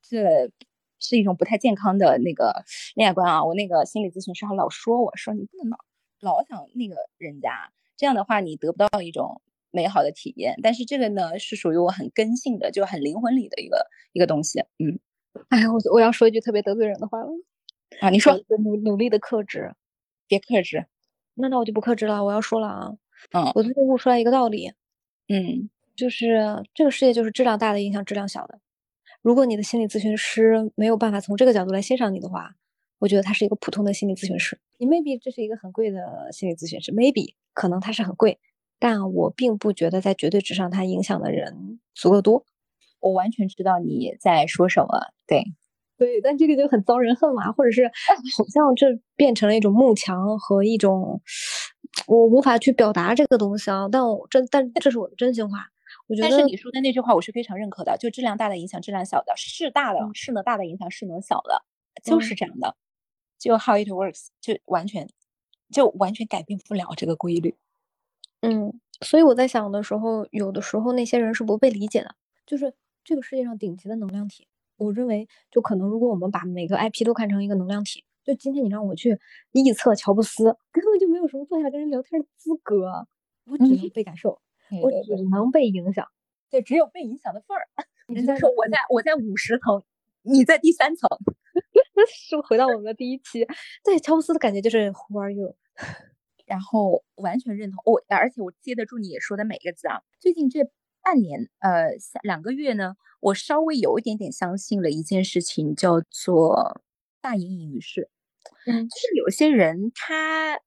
[0.01, 0.49] 这
[1.01, 2.63] 是一种不太健康的那个
[2.95, 3.45] 恋爱观啊！
[3.45, 5.69] 我那个心理咨询师还老说我说你不能
[6.21, 9.43] 老老想那个人家，这样的话你得不到一种
[9.73, 10.55] 美好的体验。
[10.63, 14.61] 但是这个呢是属于我很根性的，就很灵魂里的一个一个东西。
[14.79, 15.01] 嗯，
[15.49, 17.29] 哎，我我要说一句特别得罪人的话了
[18.01, 18.09] 啊！
[18.11, 19.75] 你说努努力的克制，
[20.29, 20.87] 别克制，
[21.35, 22.25] 那那我就不克制了。
[22.25, 22.93] 我要说了啊。
[23.31, 24.73] 嗯，我最近悟出来一个道理，
[25.29, 28.59] 嗯，就是这个世界就是质量大的影响质量小的。
[29.23, 32.55] 如果你的心理咨询师没有办法从这个角度来欣赏你的话，
[32.99, 34.59] 我觉得他是一个普通的心理咨询师。
[34.79, 38.39] 你 maybe 这是一个很贵的心理咨询师，maybe 可能他是很贵，
[38.79, 42.45] 但我并不觉得在绝对值上他影响的人足够多。
[43.01, 44.89] 我完全知道你在说什么，
[45.27, 45.45] 对，
[45.97, 47.91] 对，但这个就很遭人恨嘛，或者是
[48.37, 48.87] 好像这
[49.17, 51.21] 变成了一种慕强和一种。
[52.07, 55.69] 我无法去表达这个东西啊，但我真但这是我的真心话。
[56.09, 61.63] 我觉得，但是你说的那句话我是非常认可的，就质量大的影响质量小的，势大的势能大的影响势能小的，
[62.03, 62.75] 就是这样的。
[63.39, 65.09] 就 how it works，就完全
[65.71, 67.55] 就完全改变不了这个规律。
[68.41, 72.15] 嗯，所以我在想的时候，有的时候那些人是不被理解的。
[72.47, 72.73] 就是
[73.05, 79.19] 这个世界上顶级的能量体，我认为就可能如果我们把每个 IP 都看成一个能量体，就今天你让我去
[79.53, 83.07] 臆测乔布斯，根本就没有什么坐下来跟人聊天的资格，
[83.45, 84.41] 我只能被感受，
[84.83, 86.07] 我只能被影响，
[86.51, 87.67] 对，只有被影响的份儿。
[88.15, 89.83] 人家说我在我在五十层，
[90.23, 91.09] 你在第三层，
[91.55, 93.47] 是 不是回到我们的第一期？
[93.85, 95.57] 对，乔布斯的感觉就是 Who are you？
[96.47, 100.03] 然后完全认同我，而且我接得住你说的每一个字啊。
[100.19, 100.61] 最近这
[101.03, 101.91] 半年，呃，
[102.23, 106.83] 两个月呢，我稍微有一点点相信了一件事情，叫做
[107.23, 108.11] 大隐隐于市。
[108.67, 110.59] 嗯，就是有些人他，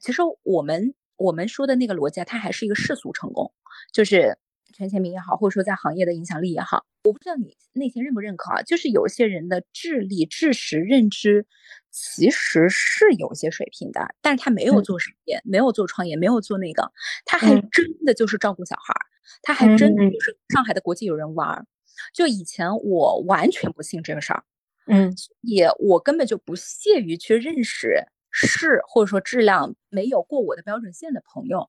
[0.00, 3.52] 其实我们我们说的那个逻辑，他还是一个世俗成功，
[3.92, 4.38] 就是
[4.72, 6.86] 权钱名也好，或者说在行业的影响力也好。
[7.04, 8.62] 我不知道你内心认不认可啊？
[8.62, 11.46] 就是有些人的智力、知识、认知
[11.90, 16.92] 其实是有些水平的，但是他没有做实业，没有做创业，没有做那个，
[17.24, 18.94] 他还真的就是照顾小孩，
[19.42, 21.66] 他还真的就是上海的国际友人玩。
[22.12, 24.42] 就以前我完全不信这个事儿，
[24.86, 31.68] 嗯，也我根本就不屑于去认识是或者说质量没有过我的标准线的朋友，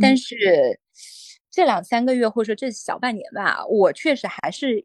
[0.00, 0.80] 但是。
[1.50, 4.84] 这两三个月，或者说这小半年吧，我确实还是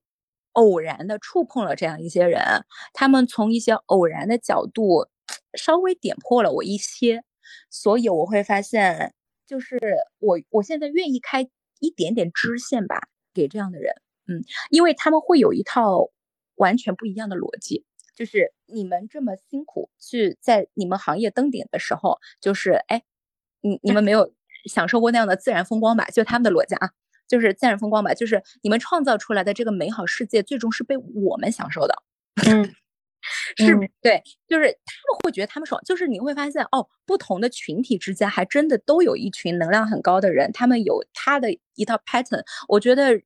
[0.51, 2.39] 偶然的触碰了这样一些人，
[2.93, 5.07] 他们从一些偶然的角度
[5.55, 7.23] 稍微点破了我一些，
[7.71, 9.15] 所以我会发现，
[9.47, 9.79] 就是
[10.19, 11.49] 我我现在愿意开
[11.79, 13.91] 一点点支线吧，给这样的人，
[14.27, 16.11] 嗯，因为他们会有一套
[16.59, 17.83] 完全不一样的逻辑，
[18.15, 23.03] 就是你们这么辛苦去在你们行业登顶的时候，就是哎，
[23.59, 24.33] 你你们没有。
[24.65, 26.91] 享受过那样的自然风光吧，就他们的逻辑啊，
[27.29, 31.95] 就是自然风光吧，就是你们创造出来的这个美好世界，最终是被我们享受的。
[32.45, 32.69] 嗯，
[33.55, 43.21] 是，对，就是他们会觉得他们爽，就是你会发现哦，不同的群体之间还真的都有一群能量很高的人，他们有他的一套 pattern，我觉得。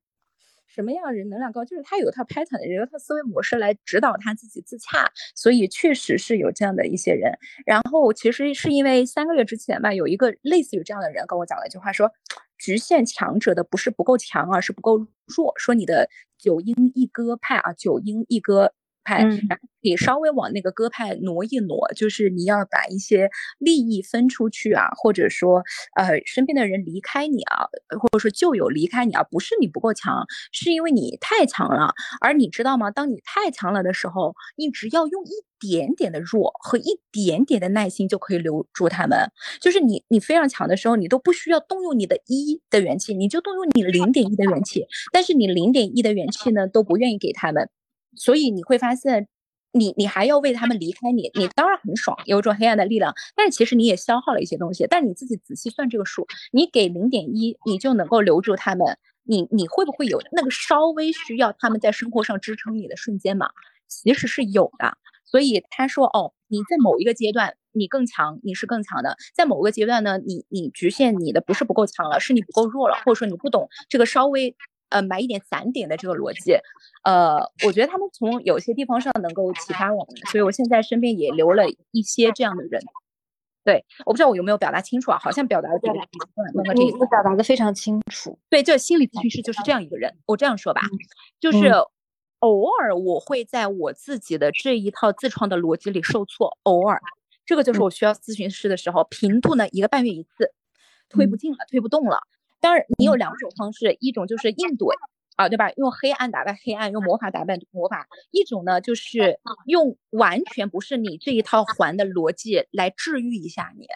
[0.74, 1.64] 什么样人能量高？
[1.64, 7.32] 就是他有一套 pattern，有一套思维模式来指导他自己自洽，所以确实是有这样的一些人。
[7.64, 12.10] 然后其实是因为三个月之前吧，有一个类似于这样的人跟我讲了一句话，说
[12.58, 15.54] 局限强者的不是不够强，而是不够弱。
[15.56, 18.72] 说你的九阴一歌派啊，九阴一歌。
[19.04, 25.62] 派，然后你稍微往那个鸽派挪一挪，就是你要把一些利益分出去啊，或者说，
[25.96, 27.66] 呃，身边的人离开你啊，
[28.00, 31.94] 或者说旧友离开你啊，不是你不够强，是因为你太强了。
[32.20, 32.90] 而你知道吗？
[32.90, 39.18] 当你太强了的时候，你只要用一点点的弱和一点点的耐心就可以留住他们。
[39.60, 44.86] 就是你，你非常强的时候，你都不需要动用你的一的元气，你就动用你零点一的元气。
[45.12, 47.68] 但是你零点一的元气呢，都不愿意给他们。
[48.16, 49.28] 所以你会发现，
[49.72, 53.14] 你你还要为他们离开你，你当然很爽，有一种黑暗的力量。
[53.34, 54.86] 但是其实你也消耗了一些东西。
[54.88, 58.98] 但你自己仔细算这个数，你给零点一，你就能够留住他们。
[59.26, 63.50] 你你会不会有那个稍微需要他们在生活上支撑你的瞬间嘛？
[63.88, 64.98] 其实是有的。
[65.24, 74.54] 所以他说，哦，你在某一个阶段你更强，你是更强的；在某个阶段呢，你你局限你的不是不够强了，是你不够弱了，或者说你不懂这个稍微。
[74.90, 76.56] 呃，买一点散点的这个逻辑，
[77.02, 82.80] 呃，我觉得他们从有些地方上能够启发我们，所以我现在身边也留了一些这样的人。
[83.64, 85.18] 对，我不知道我有没有表达清楚啊？
[85.18, 85.94] 好像表达的这个，
[86.74, 88.38] 你你表达的非常清楚。
[88.50, 90.14] 对，这心理咨询师就是这样一个人。
[90.26, 90.82] 我这样说吧，
[91.40, 91.72] 就是
[92.40, 97.00] 偶尔我会在我自己的这一套自创的逻辑里受挫，偶尔，
[97.46, 100.52] 这个就是我需要咨询师的时候，频度呢一个半月一次，
[101.08, 102.18] 推不进了，推不动了。
[102.64, 104.94] 当然，你有两种方式，一种就是硬怼
[105.36, 105.70] 啊，对吧？
[105.72, 108.06] 用黑暗打败黑暗，用魔法打败魔法。
[108.30, 113.86] 一种呢，就是用完全不是你这一套环的逻辑来治愈一下你。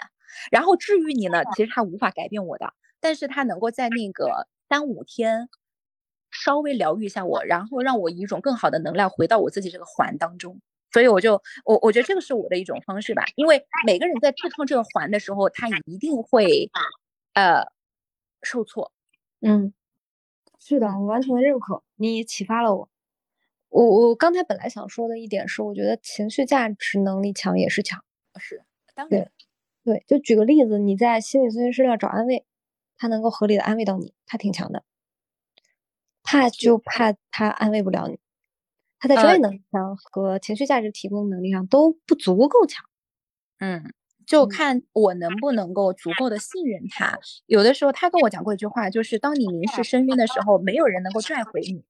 [0.51, 5.49] 然后治愈你呢，其实他无法改变我的，但是他能够在那个三五天
[6.31, 10.61] 稍微疗愈一下我，然后让我以一种更好的能量回到我自己这个环当中。
[10.93, 16.71] 所以我就我我觉得这个是我的一种方式吧，因为每个人在自创这个环的时候，他一定会
[17.33, 17.65] 呃。
[18.49, 18.93] 受挫，
[19.41, 19.73] 嗯，
[20.59, 21.83] 是的，我完全认可。
[21.97, 22.89] 你启发了我。
[23.69, 28.03] 我我刚才本来想说的一点是，我觉得情绪价值能力强也是强。
[28.39, 28.63] 是，
[28.95, 29.31] 当然，
[29.85, 32.47] 对，就举个例子，你在心理咨询师那找安慰，
[32.97, 34.85] 他能够合理的安慰到你，他挺强的。
[36.23, 38.19] 怕就怕他安慰不了你，
[38.99, 42.85] 他在专业能力上和情绪价值提供能力上都不足够强。
[43.59, 43.93] 嗯。
[44.29, 47.19] 就看我能不能够足够的信任他。
[47.47, 51.83] 有的时候他跟我讲过一句话，就是当你凝视深渊的时候，没有人能够拽回你。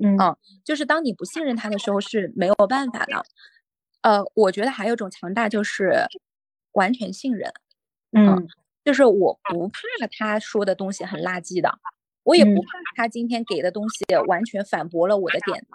[0.00, 3.24] 嗯，就是当你不信任他的时候是没有办法的。
[4.02, 6.06] 呃，我觉得还有一种强大就是
[6.72, 7.50] 完全信任。
[8.12, 8.46] 嗯，
[8.84, 11.72] 就是我不怕他说的东西很垃圾的，
[12.22, 15.68] 我也不怕他今天给的东西完全反驳了我的点的。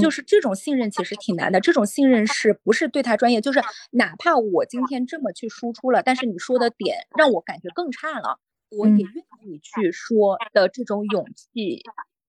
[0.00, 3.40] 就是这种信任其实挺难的，这种信任是不是对他专业？
[3.40, 3.60] 就是
[3.92, 8.40] 哪怕我今天这么去输出了，但是你说的点让我感觉更差了，
[8.70, 11.82] 我也愿意去说的这种勇气，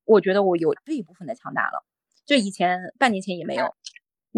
[0.06, 1.84] 我觉得我有这一部分的强大了，
[2.26, 3.74] 就以前半年前也没有。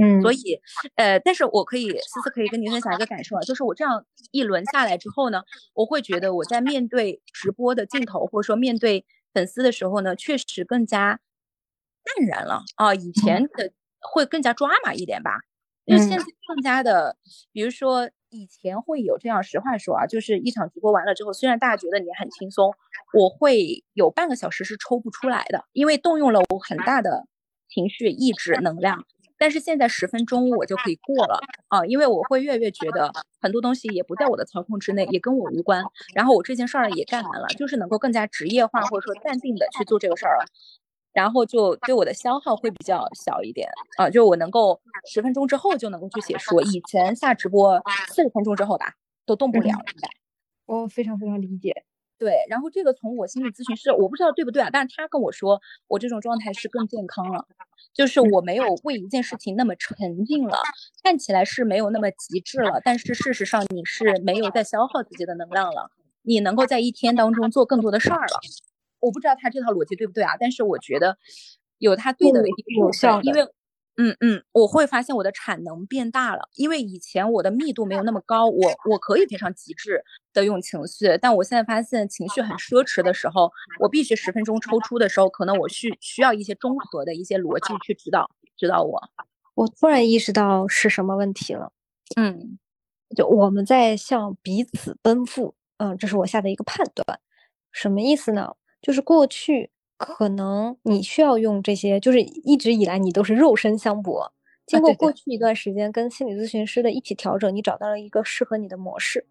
[0.01, 0.61] 嗯，所以，
[0.95, 5.43] 呃，但是我可以思思可以跟您分享一个感受啊，就是我这样一轮下来之后呢，
[5.73, 11.19] 我会觉得我在面对直播的镜头或者说面对粉丝的时候呢，确实更加。
[12.03, 15.31] 淡然了啊，以前的会更加抓马一点吧，
[15.85, 17.17] 就现在更加的，
[17.51, 22.73] 比如说以前会有这样，实话说啊，就是一场直播完了之后，虽然大家觉得你很轻松，
[23.13, 27.27] 我会有半个小时是抽不出来的，因为动用了我很大的
[27.69, 29.05] 情绪、意志、能量。
[29.37, 33.11] 但是现在十分钟我就可以过了啊，因为我会越来越觉得
[33.41, 35.83] 很多东西也不在我的操控之内，也跟我无关。
[36.13, 40.45] 然后我这件事儿也干完了，就是能够更加职业化或者说淡定的去做这个事儿了。
[41.13, 48.93] 然后就对我的消耗会比较小一点啊，就我能够十分钟之后就能够去写书，以前下直播四十分钟之后吧
[49.25, 49.71] 都动不了。
[50.65, 51.83] 我非常非常理解。
[52.17, 57.47] 对，然后这个从我心理咨询师，我不知道对不对啊，但是他跟我说我这种状态是更健康了，
[57.95, 60.55] 就是我没有为一件事情那么沉浸了，
[61.03, 65.89] 看起来是没有那么极致了，但是事实上你是没有在消耗自己的能量了，
[66.21, 68.39] 你能够在一天当中做更多的事儿了。
[69.01, 70.37] 我不知道他这套逻辑对不对啊？
[70.39, 71.17] 但是我觉得
[71.79, 72.41] 有他对的
[72.79, 73.41] 有效因为
[73.97, 80.01] 嗯嗯，我会发现我的产能变大了，因为以前我的密度没有那么高，我我可以非常极致
[80.33, 89.09] 的用情绪，但我现在发现情绪很奢侈的时候，我必须十分钟抽出的时候，可能我需需要一些综合的一些逻辑去指导指导我。
[89.55, 91.71] 我突然意识到是什么问题了，
[92.15, 92.57] 嗯，
[93.15, 97.19] 就我们在向彼此奔赴，嗯，这是我下的一个判断，
[97.71, 98.53] 什么意思呢？
[98.81, 104.33] 就是过去可能你需要用这些，就是一直以来你都是肉身相搏。
[104.65, 109.25] 经过过去一段时间跟心理咨询师的一起调整，你找到了一个适合你的模式，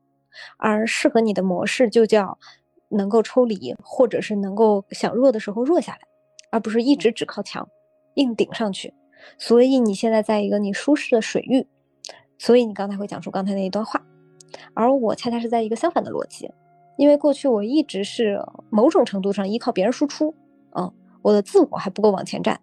[0.59, 2.39] 而适合你的模式就叫
[2.91, 6.01] 能够抽离，或者是能够想弱的时候弱下来，
[6.51, 7.69] 而不是一直只靠墙
[8.15, 8.93] 硬顶上去。
[9.39, 11.67] 所以你现在在一个你舒适的水域，
[12.39, 14.05] 所以你刚才会讲出刚才那一段话，
[14.75, 16.51] 而我恰恰是在一个相反的逻辑。
[17.01, 20.35] 因为过去我一直是某种程度上依靠别人输出，
[20.77, 22.61] 嗯，我的自我还不够往前站，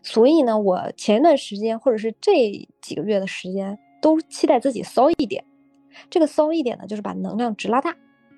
[0.00, 5.44] 所以呢，我前一段时间或者是这几个月的时间都期待自己骚一点。
[6.08, 7.96] 这个骚一点呢，就是把能量值拉大，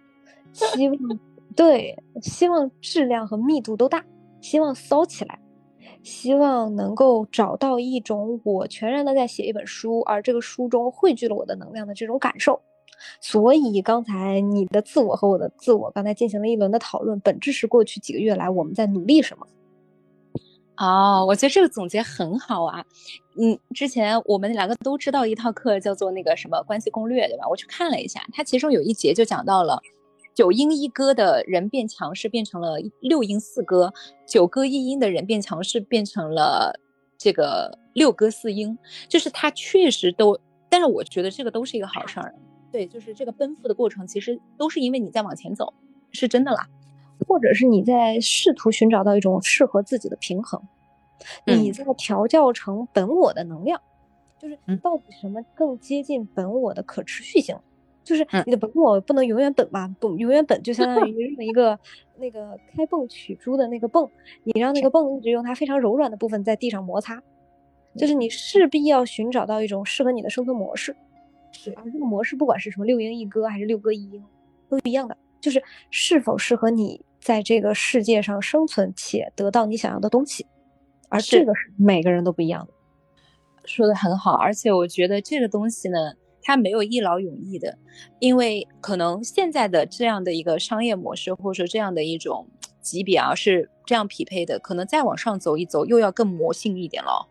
[0.54, 0.98] 希望
[1.54, 4.02] 对，希望质量和密度都大，
[4.40, 5.38] 希望骚起来，
[6.02, 12.58] 希望能够找到一种我全然的在写一本书，而这个书中汇聚了我的能量的这种感受。
[13.20, 19.46] 所以刚才你的自我和我的自我刚才进行了一轮的讨论，本质是过去几个月来我们在努力什么？
[20.78, 22.84] 哦，我觉得这个总结很好啊。
[23.40, 27.48] 嗯，之前我们两个都知道一套课叫做那个什么关系攻略，对吧？
[27.48, 29.80] 我去看了一下，它其中有一节就讲到了
[30.34, 33.90] 九阴一歌的人变强势变成了六阴四歌，
[34.26, 36.78] 九歌一阴的人变强势变成了
[37.16, 38.78] 这个六歌四阴，
[39.08, 42.34] 就是它确实都，但是我觉得这个都是一个好事儿。
[42.76, 45.72] 对，就是这个奔赴的过程，其实都是因为你在往前走，
[46.12, 46.68] 是真的啦，
[47.26, 50.60] 或者是你在试图寻找到一种适合自己的平衡，
[51.46, 53.80] 你在调教成本我的能量，
[54.38, 57.56] 就是到底什么更接近本我的可持续性？
[58.04, 61.80] 就是你的本我不能永远本吧，不永远本就相当于 一个
[62.18, 64.06] 那个开泵取珠的那个泵，
[64.44, 67.22] 你让那个泵一直用它非常柔软的部分在地上摩擦，
[67.96, 70.94] 就是你势必要寻找到一种适合你的生存模式。
[71.74, 74.22] 而这个模式，不管是什么六英一哥还是六哥一英，
[74.68, 80.46] 都一样的，就是是否适合你在这个世界上生存且得到你想要的东西。
[81.08, 82.72] 而这个是每个人都不一样的。
[83.64, 87.78] 说的很好，而且我觉得这个东西呢，它没有一劳永逸的，
[88.20, 92.48] 因为可能现在的这样的一个商业模式，或者说这样的一种
[92.80, 97.28] 级别啊，是这样匹配的，可能再往上走一走，又要更魔性一点了。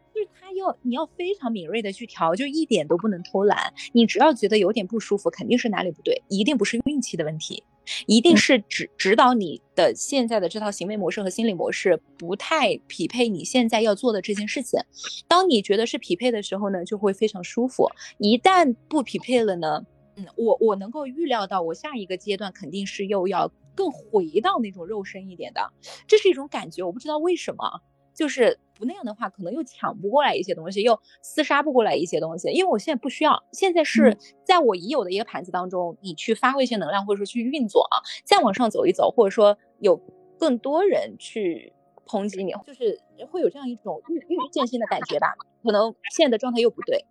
[0.55, 3.73] 要你要非常敏锐的去调，就一点都不能偷懒。
[3.93, 7.63] 你只要觉得有点不舒服，肯定是哪里不对，一定不是运气的问题，
[8.07, 14.79] 一定是指指导你的现在的这套行为模式和心理模式不太匹配你现在要做的这件事情。
[15.27, 17.87] 当你觉得是匹配的时候呢，就会非常舒服。
[18.17, 25.71] 一旦不匹配了呢，嗯，我我能够预料到，我下一个阶段肯定是又要更回到那种肉身一点的，
[26.07, 27.81] 这是一种感觉，我不知道为什么。
[28.13, 32.49] 就是不那样的话，可能又抢不过来一些东西，又厮杀不过来一些东西。
[32.51, 39.99] 因为我现在不需要，现在是在我已有的一个盘子当中，你去发挥一些能量，或者说去运作啊，再往上走一走，或者说有
[40.37, 41.73] 更多人去
[42.05, 42.99] 抨击你，就是
[43.31, 45.33] 会有这样一种预预见性的感觉吧。
[45.63, 47.05] 可能现在的状态又不对，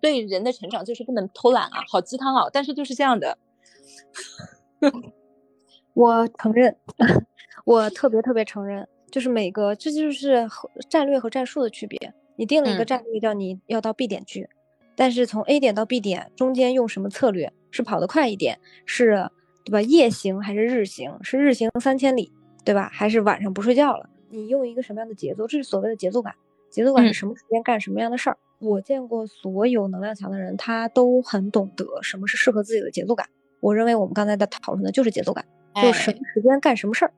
[0.00, 3.38] 对人的成长就是不能偷懒啊，好鸡汤啊，但是就是这样的。
[5.94, 6.76] 我承认，
[7.64, 8.86] 我特别特别承认。
[9.16, 12.12] 就是每个，这就是和战略和战术的区别。
[12.36, 14.46] 你定了一个战略，叫你要到 B 点去，
[14.94, 17.50] 但是从 A 点到 B 点中间用什么策略？
[17.70, 19.26] 是跑得快一点，是
[19.64, 19.80] 对吧？
[19.80, 21.10] 夜行还是日行？
[21.22, 22.30] 是日行三千里，
[22.62, 22.90] 对吧？
[22.92, 24.06] 还是晚上不睡觉了？
[24.28, 25.46] 你用一个什么样的节奏？
[25.46, 26.34] 这是所谓的节奏感。
[26.68, 28.36] 节奏感是什么时间干什么样的事儿？
[28.58, 33.26] 我见过所有能量强的人，他都很懂得什么是适合自己的节奏感。
[33.60, 35.42] 我认为我们刚才在讨论的就是节奏感，
[35.76, 37.12] 就是什么时间干什么事儿。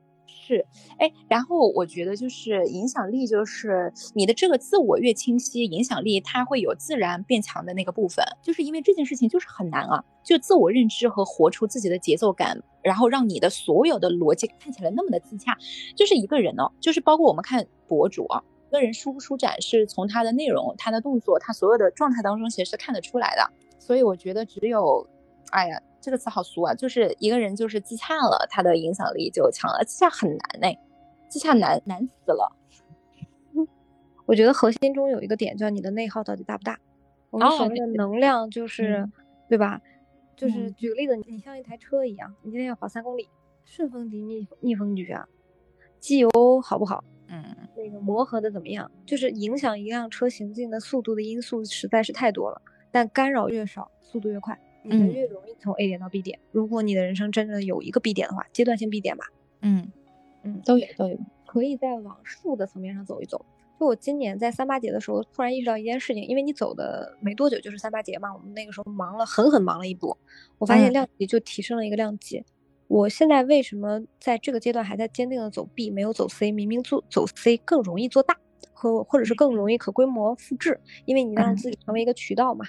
[0.49, 0.65] 是，
[0.97, 8.25] 哎，然后我觉得就是影响力，就是你的这个自我越清晰，影响力它会有自然变强的那个部分。
[8.41, 15.55] 就是因为这件事情就是很难啊，就自我认知和活出自己的节奏感，然后让你的所有的逻辑看起来那么的自洽。
[15.95, 23.47] 就是一个人呢，就是包括我们看博主啊，一个人舒不舒展是从他的内容、他的动作、他所有的状态当中其实是看得出来的。
[23.77, 25.07] 所以我觉得只有，
[25.51, 25.79] 哎呀。
[26.01, 29.83] 这个词好俗啊，就是一个人就是自洽了，他的影响力就强了。
[29.85, 30.79] 自洽很难呢，
[31.27, 32.55] 自洽难难死了。
[34.25, 36.79] 我觉得核心中有一个点叫你的内耗到底大不大。
[37.31, 39.09] 我们所谓的能量就是，
[39.47, 39.81] 对吧？
[40.35, 43.27] 就是举个例子，你像一台车一样，你今天要跑三公里，
[43.65, 45.27] 顺风局逆逆风局啊，
[45.99, 46.29] 机油
[46.63, 47.03] 好不好？
[47.27, 47.43] 嗯，
[47.75, 48.89] 那个磨合的怎么样？
[49.05, 54.59] 就是影响一辆车行进的速度的因素实在是太多了，但干扰越少，速度越快。
[54.83, 56.39] 你越容易从 A 点到 B 点。
[56.51, 59.25] 如果你的人生真的有一个 B 点的话，阶段性 B 点吧。
[59.61, 59.91] 嗯
[60.43, 63.45] 嗯，都有都有，可以再往数的层面上走一走。
[63.79, 70.17] 就我今年在三八节的时候，突然意识到一件事情，因为你走的没多久就是三八节嘛，我们那个时候忙了，狠狠忙了一波。
[70.57, 72.43] 我发现量级就提升了一个量级。
[72.87, 76.51] 我现在为什么在这个阶段还在坚定的走 B，没有走 C？
[76.51, 78.35] 明明做走 C 更容易做大，
[78.73, 82.65] 和或者是更容易可规模复制，因为你让自己成为一个渠道嘛。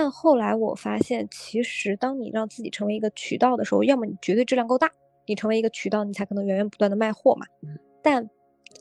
[0.00, 4.88] 但后来我发现，其实当你让自己成为一个渠道的时候，要么你绝对质量够大，
[5.26, 7.44] 你成为一个渠道，你才可能源源不断的卖货嘛。
[8.00, 8.30] 但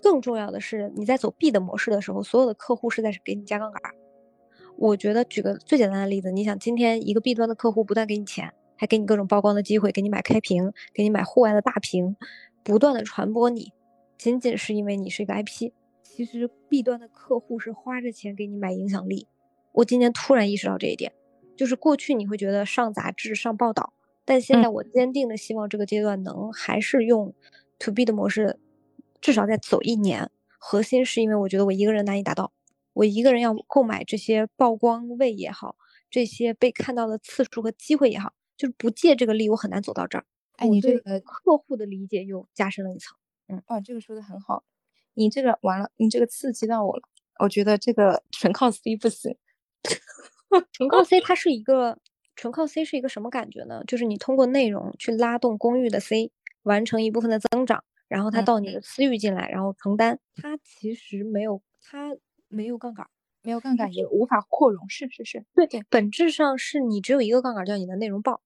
[0.03, 3.81] 更重要的是，你在走 B 的模式的时候，所有的客户是在给你加杠杆。
[4.77, 12.15] 我觉得举个最简单的例子，你想今天一个 B 端的客户不断给你钱，还给你各种曝光的机会，给你买开屏，给你买户外的大屏，
[12.63, 13.73] 不断的传播你，
[14.19, 15.71] 仅仅是因为你是一个 IP。
[16.03, 19.25] 其实 B 端的客户是花着钱给你买影响力。
[19.77, 21.13] 我今天突然意识到这一点，
[21.55, 23.93] 就是过去你会觉得上杂志、上报道，
[24.25, 27.35] 但现在我坚定的希望这个阶段能还是用
[27.77, 28.59] to B 的模式，
[29.21, 30.31] 至少再走一年。
[30.57, 32.51] 核心是因为我觉得我一个人难以达到，
[32.93, 35.75] 我一个人要购买这些曝光位也好，
[36.09, 40.25] 这些被看到的次数和机会也好，就是不借这个力，我很难走到这儿。
[40.53, 43.15] 哎，你这个客户的理解又加深了一层。
[43.47, 44.63] 嗯，哦，这个说的很好，
[45.13, 47.03] 你这个完了，你这个刺激到我了。
[47.37, 49.37] 我觉得这个纯靠 C 不行。
[50.71, 51.97] 纯靠 C，它是一个
[52.35, 53.83] 纯靠 C 是一个什么感觉呢？
[53.85, 56.31] 就是你通过内容去拉动公寓的 C，
[56.63, 60.19] 完成一部分的增长，然后它到你的私域进来，然后承担。
[60.35, 62.15] 它其实没有，它
[62.47, 63.07] 没有杠杆，
[63.41, 64.87] 没有杠杆也无法扩容。
[64.89, 68.41] 是是是，对对，本质上是你只有一个杠杆，叫你的内容爆，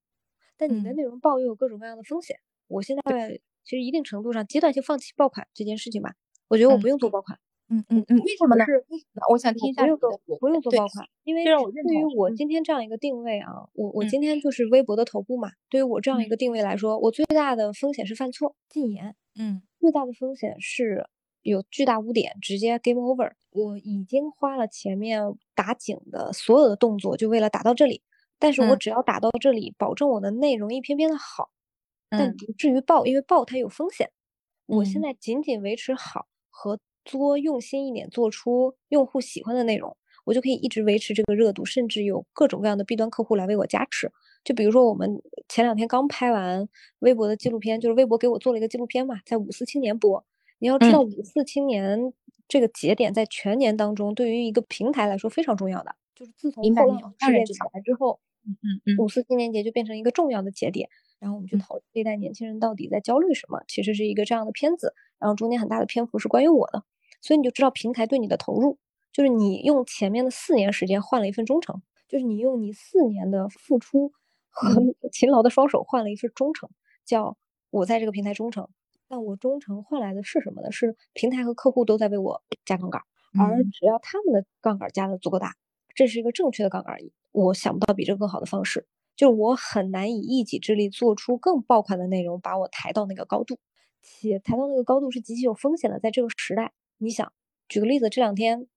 [0.58, 2.38] 但你的内容爆又有各种各样的风险。
[2.68, 6.16] 我现在其实一定程度上阶段性放弃爆款这件事情吧，
[6.48, 7.38] 我觉得我不用做爆款。
[7.38, 7.42] 嗯
[7.72, 8.66] 嗯嗯嗯，为什么呢？
[8.66, 8.84] 是，
[9.30, 9.84] 我想听一下。
[9.84, 10.12] 不用做，
[10.42, 15.54] 不用做爆款，因为对于我今天这样一个定位啊，我我今天就是微博的头部嘛。
[15.70, 19.16] 对于我这样一个定位来说，我最大的风险是犯错、禁言。
[19.40, 21.08] 嗯，最大的风险是
[21.44, 23.32] 有巨大污点，直接 game over。
[23.52, 25.24] 我已经花了前面
[25.56, 28.02] 打井的所有的动作，就为了打到这里。
[28.38, 31.52] 但是我只要打到这里，保证我的内容一篇篇的好，
[32.10, 34.12] 但不至于爆，因为爆它有风险。
[34.66, 36.78] 我现在仅仅维持好和。
[37.04, 39.96] 多用心一点，做出用户喜欢的内容，
[40.26, 44.12] 我就可以一直维持这个热度，甚至有各种各样的 B 端客户来为我加持。
[44.44, 46.68] 就比如说，我们前两天刚拍完
[47.00, 50.26] 微博的纪录片，就是微博给我做了一个纪录片嘛，在五四青年播。
[50.60, 52.14] 你要知道，五四青年
[52.48, 55.96] 这个节点在全年当中，对于一个平台来说非常重要的。
[56.16, 58.56] 就是自从后浪事件起来之后，嗯
[58.86, 60.90] 嗯，五四青年节就变成一个重要的节点。
[61.20, 64.94] 然后我们去讨论这一代年轻人到底在焦虑什么，其实是一个这样的片子。
[65.20, 66.84] 然后中间很大的篇幅是关于我的。
[67.22, 68.78] 所以你就知道平台对你的投入，
[69.14, 74.12] 就是你用前面的四年时间换了一份忠诚，就是你用你四年的付出
[74.50, 74.82] 和
[75.12, 76.70] 勤劳的双手换了一份忠诚，
[77.06, 77.38] 叫
[77.70, 78.68] 我在这个平台忠诚。
[79.08, 80.72] 但我忠诚换来的是什么呢？
[80.72, 83.02] 是平台和客户都在为我加杠杆，
[83.38, 85.56] 而只要他们的杠杆加的足够大，
[85.94, 86.98] 这是一个正确的杠杆，
[87.34, 88.88] 我想不到比这更好的方式。
[89.18, 93.60] 就是我很难以一己之力做出更爆款的内容，把我抬到那个高度，
[94.02, 96.00] 且抬到那个高度是极其有风险的。
[96.00, 96.72] 在这个时代，
[97.04, 97.34] 你想，
[97.68, 98.68] 举个例子，这两天，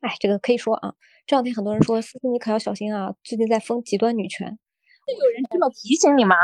[0.00, 0.94] 哎，这个可以说啊，
[1.26, 4.58] 这两天很多人说思思你可要小心啊，最近在封极端女权，
[5.06, 6.36] 有人这么提醒你吗？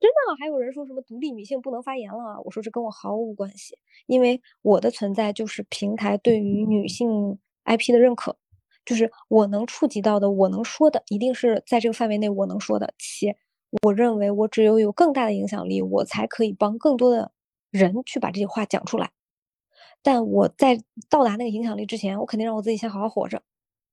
[0.00, 8.36] 真的，还有人说什么独立女性不能发言了，我说这跟我毫无关系，因为我的存在就是平台对于女性 IP 的认可。
[8.84, 12.92] 就是我能触及到的，我能说的，一定是在这个范围内我能说的。
[12.98, 13.34] 且
[13.82, 17.32] 我认为，我只有有更大的影响力，我才可以帮更多的
[17.70, 19.10] 人去把这些话讲出来。
[20.04, 20.78] 但我在
[21.08, 23.42] 到达那个影响力之前，我肯定让我自己先好好活着。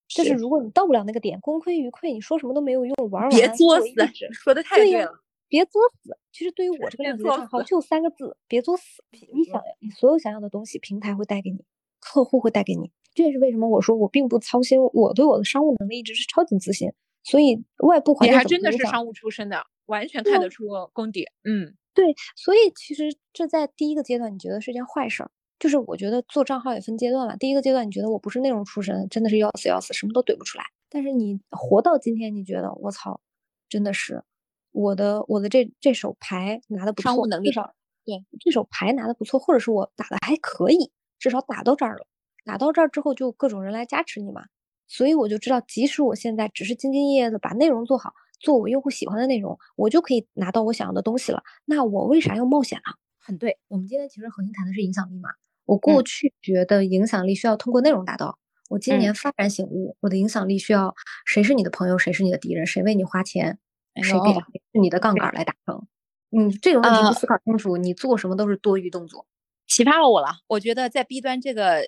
[0.10, 3.88] 就是如果你到不了那个点，功亏一篑，你说什么都没有用，玩完别作死，
[4.34, 5.10] 说的太对了，
[5.48, 6.18] 别作死。
[6.34, 9.02] 其实对于我这个量级的账号，就三个字：别作死。
[9.32, 11.64] 你想，你所有想要的东西，平台会带给你，
[12.02, 12.92] 客户会带给你。
[13.14, 16.92] 这也是为什么我说我并不操心，我对我的商务能力一直是超级自信。
[17.24, 21.26] 所以外部环境你还真的是商务出身的，完全看得出功底。
[21.46, 22.14] 嗯，对。
[22.36, 25.32] 所以其实这在第一个阶段，你觉得是件坏事儿。
[25.62, 27.36] 就是我觉得做账号也分阶段嘛。
[27.36, 30.64] 第一个阶段，你觉得我不是内容出身，真的是要死要死，什么都怼不出来。
[30.90, 33.22] 但是你活到今天，你觉得我操，
[33.70, 34.24] 真的是
[34.72, 42.08] 我的我的这这手牌拿的不错，商务能力至少对这手牌拿的不错，或者是我打的还可以，至少打到这儿了。
[42.44, 44.46] 打到这儿之后，就各种人来加持你嘛，
[44.88, 51.44] 所以我就知道，即使我现在只是兢兢业业的把内容做好，做我用户喜欢的内容，我就可以拿到我想要的东西了。
[51.66, 52.96] 那我为啥要冒险呢？
[53.20, 55.30] 很对，我们今天其实核心谈的是影响力嘛。
[55.72, 58.38] 我过去觉得影响力需要通过内容达到，
[58.70, 60.94] 我今年幡然醒悟，我的影响力需要
[61.26, 63.58] 谁是你的朋友，谁是你的敌人，谁为你花钱，
[64.04, 64.34] 谁给
[64.74, 65.88] 是你的杠杆来达成。
[66.30, 69.26] 你这个问题不思考清楚，你做什么都是多余动作。
[69.66, 71.88] 启发了我了，我觉得在 B 端这个。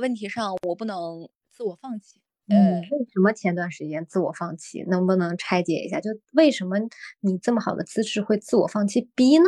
[0.00, 2.18] 问题上我不能自我放弃。
[2.48, 4.82] 嗯，为什么前段时间自我放弃？
[4.88, 6.00] 能不能拆解一下？
[6.00, 6.78] 就为什么
[7.20, 9.44] 你这么好的资质会自我放弃 B 呢？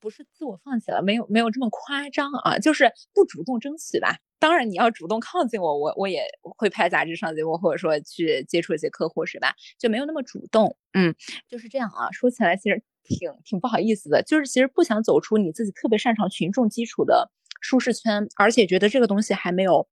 [0.00, 4.18] 不是自我放弃了，没有没有这么夸张啊，就是不主动争取吧。
[4.38, 9.54] 当然你要主动靠近我，我我也会拍杂志上节目，或者说去接触一些客户，是吧？
[9.78, 10.76] 就没有那么主动。
[10.92, 11.14] 嗯，
[11.48, 12.10] 就是这样啊。
[12.12, 17.30] 说起来其实挺挺不好意思的，就是其实不想走出你自己特别擅长群众基础的。
[17.62, 19.88] 舒适圈，而且觉得这个东西还没有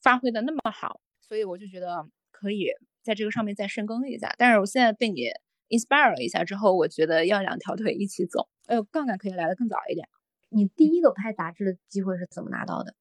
[0.00, 2.68] 发挥的那么好，所以我就觉得可以
[3.02, 4.34] 在这个上面再深耕一下。
[4.38, 5.28] 但是我现在被你
[5.72, 10.06] inspire 了一下之后，我觉得要两条腿一起走，呃，杠杆可以来的更早一点。
[10.50, 12.94] 你第一个拍杂志的机会是怎么拿到的？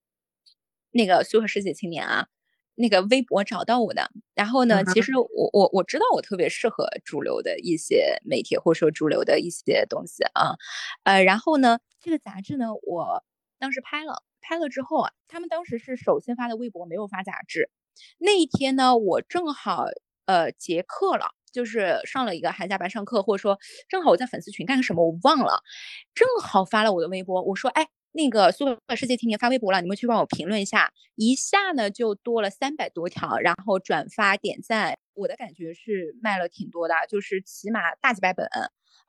[0.91, 2.27] 那个苏荷世界青年啊，
[2.75, 4.09] 那个微博找到我的。
[4.33, 10.55] 然后呢，其实我我我知道我特别适合主流的一些媒体，或者说主流的一些东西啊，
[11.03, 13.23] 呃，然后呢，这个杂志呢，我。
[13.59, 17.69] 当时拍了，拍了之后啊，他们当时是首先发的微博，没有发杂志。
[18.17, 19.85] 那一天呢，我正好
[20.25, 23.57] 呃结课了，就是上了一个寒假班上课，或者说
[23.89, 25.63] 正好我在粉丝群干个什么，我忘了，
[26.13, 38.47] 正好发了我的微博，我说哎，那个苏格世界青年发微博了，你们去帮我评论一下，一下呢就多了三百多条，然后转发点赞，我的感觉是卖了挺多的，就是起码大几百本，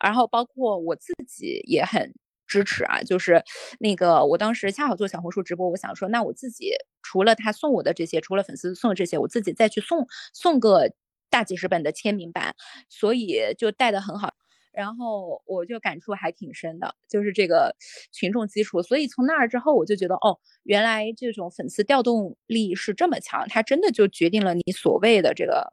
[0.03, 2.13] 然后包括我自己也很。
[2.45, 3.43] 支持啊，就是
[3.81, 10.93] 那个，我当时恰好做小红书直播，我想说，那我自己除了他送我的这些，除了粉丝送的这些，我自己再去送送个
[11.33, 12.55] 大几十本的签名版，
[12.91, 14.35] 所以就带的很好，
[14.71, 17.75] 然后我就感触还挺深的，就是这个
[18.13, 25.73] 群众基础，所以从那儿之后，我就觉得哦，原来这种粉丝调动力是这么强，它真的就决定了你所谓的这个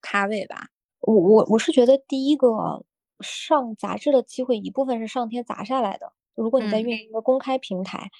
[0.00, 0.68] 咖位吧。
[1.00, 2.84] 我我我是觉得第一个
[3.20, 6.12] 上杂志的机会，一部分是上天砸下来的。
[6.36, 8.10] 如果你在运营一个公开平台，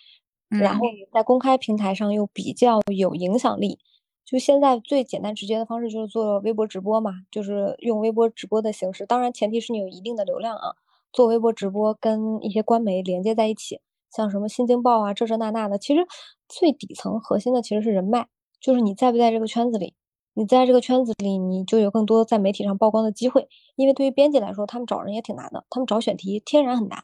[0.49, 3.79] 然后在公开平台上又比较有影响力，
[4.25, 9.05] 就现在最简单直接的方式就是做微博直播嘛，就是用微博直播的形式。
[9.05, 10.75] 当然前提是你有一定的流量啊，
[11.13, 13.81] 做微博直播跟一些官媒连接在一起，
[14.15, 15.77] 像什么新京报啊这这那那的。
[15.79, 16.07] 其实
[16.49, 18.29] 最底层核心的其实是人脉，
[18.61, 19.95] 就是你在不在这个圈子里，
[20.35, 23.49] 你在这个圈子里，你就有更多在媒体上曝光的机会。
[23.75, 27.03] 因为对于编辑来说，他们找人也挺难的，他们找选题天然很难。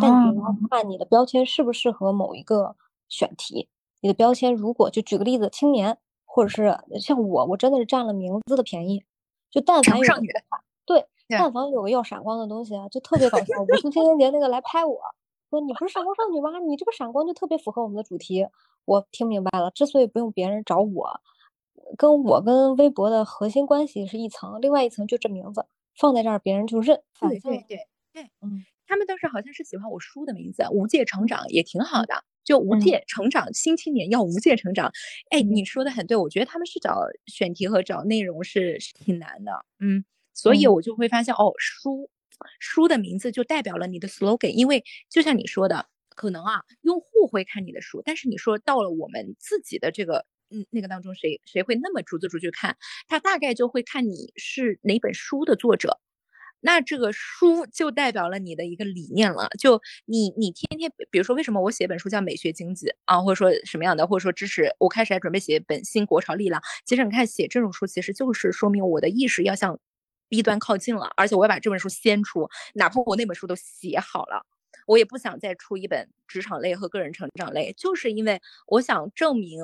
[0.00, 2.76] 但你要看你的标签适不适合某一个
[3.08, 3.68] 选题。
[4.00, 9.02] 你的标签如果就举个例子，青年，或者是像我，我真的是占了名字的便宜。
[9.50, 10.22] 就但凡有个
[10.84, 13.62] 对，但凡有个要闪光的东西啊，就特别搞笑。
[13.62, 15.00] 五四青年节那个来拍我
[15.48, 16.58] 说你不是闪光少女吗？
[16.60, 18.46] 你这个闪光就特别符合我们的主题。
[18.84, 21.20] 我听明白了，之所以不用别人找我，
[21.96, 27.02] 跟我跟微博的核心关系是一层，另外一层就这名字放在这儿，别人就认。
[27.20, 28.64] 对对对对，嗯。
[28.86, 32.24] 他们当时好像是喜欢我书的名字，无界成长也挺好的。
[32.48, 34.90] 就无界成长，新青年要无界成长。
[35.28, 40.02] 哎，你说的很对，我觉得他们是找选题和找内容是是挺难的，嗯，
[40.32, 42.10] 所以我就会发现哦，书
[42.58, 52.78] 书的名字就代表了你的 slogan，因为就像你说的，可能啊，用户会看你的书，但是你说到了我们自己的这个嗯那个当中，谁谁会那么逐字逐句看？
[53.08, 56.00] 他大概就会看你是哪本书的作者。
[56.60, 59.48] 那这个书就代表了你的一个理念了。
[59.58, 66.60] 就你，你天天，比如说，为什么我写本书叫《美学经济》啊，或者说什么样的，或者说支持我开始还准备写一本《新国潮力量》。
[66.84, 69.78] 其实你看，写这种书，其实就是说明我的意识要向
[70.28, 74.44] B 端靠近了，而且我要把这本书先出，哪怕我那本书都写好了，
[74.86, 79.62] 我也不想再出一本职场类和个人成长类，就是因为我想证明。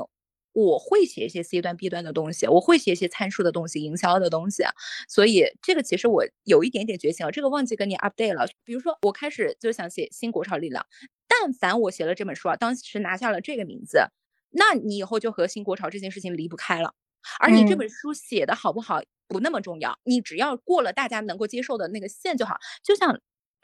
[0.55, 4.63] 我会写一些 C 端、B 端的东西，我会写一些参数的东西、营销的东西，
[5.09, 7.33] 所以这个其实我有一点点觉醒了。
[7.33, 8.47] 这个忘记跟你 update 了。
[8.65, 10.87] 比如说，我开始就想写新国潮力量，
[11.29, 14.07] 但凡我写了这本书啊，当时拿下了这个名字，
[14.51, 16.95] 那你以后就和新国潮这件事情离不开了。
[17.41, 22.57] 而你这本书写的好不好不那么重要，你只要过了大家能够接受的那个线就好。
[22.85, 23.21] 就像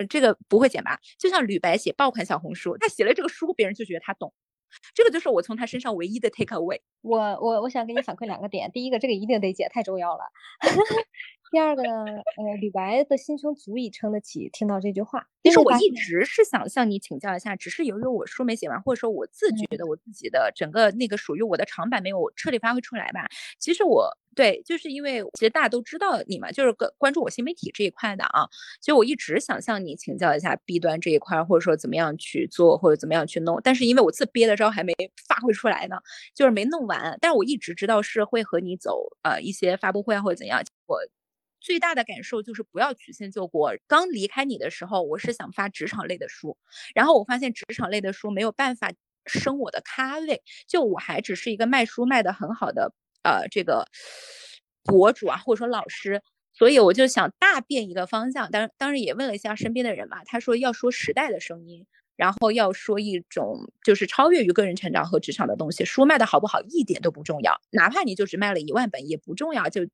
[0.09, 0.99] 这个不会剪吧？
[1.19, 4.33] 就像吕白写爆款小红书，他写了这个书，别人就觉得他懂。
[4.95, 6.81] 这个就是我从他身上唯一的 take away。
[7.03, 10.25] 我我我想给你反馈两个点，第一个，这个一定得解，太重要了。
[11.51, 15.27] 第二个呢，呃，李白的心胸足以撑得起听到这句话。
[15.43, 23.29] 其实我一直是想向你请教一下，只是由于我书没写完，或者说我自觉得我自己的整个那个属于我的长板没有彻底发挥出来吧。
[23.59, 28.49] 其实我对，就是因为其实大家都知道你嘛，就是关关注我新媒体这一块的啊。
[28.81, 33.61] 其实我一直想向你请教一下 B 端这一块，或者说怎么样去做，或者怎么样去弄。
[33.63, 34.95] 但是因为我自憋的招还没
[35.29, 35.99] 发挥出来呢，
[36.35, 37.19] 就是没弄完。
[37.21, 40.99] 但是我一直知道是会和你走呃一些发布会啊或者怎样，我。
[41.61, 43.75] 最大的感受就是不要曲线救国。
[43.87, 46.57] 刚离开你的时候，我是想发职场类的书，
[46.95, 48.91] 然后我发现职场类的书没有办法
[49.27, 53.87] 升我的咖位，就我还只是一个卖书卖的很好的呃这个
[54.85, 56.23] 博主啊，或者说老师，
[56.53, 58.51] 所以我就想大变一个方向。
[58.51, 61.87] 当当然也问了一下身边的人嘛，他说要说时代的声音，
[62.17, 65.85] 然后要说一种就是超越于个人成长和职场的东西。
[65.85, 69.87] 书卖的好不好一点都不重要，哪怕你就只卖了一万本也不重要，就。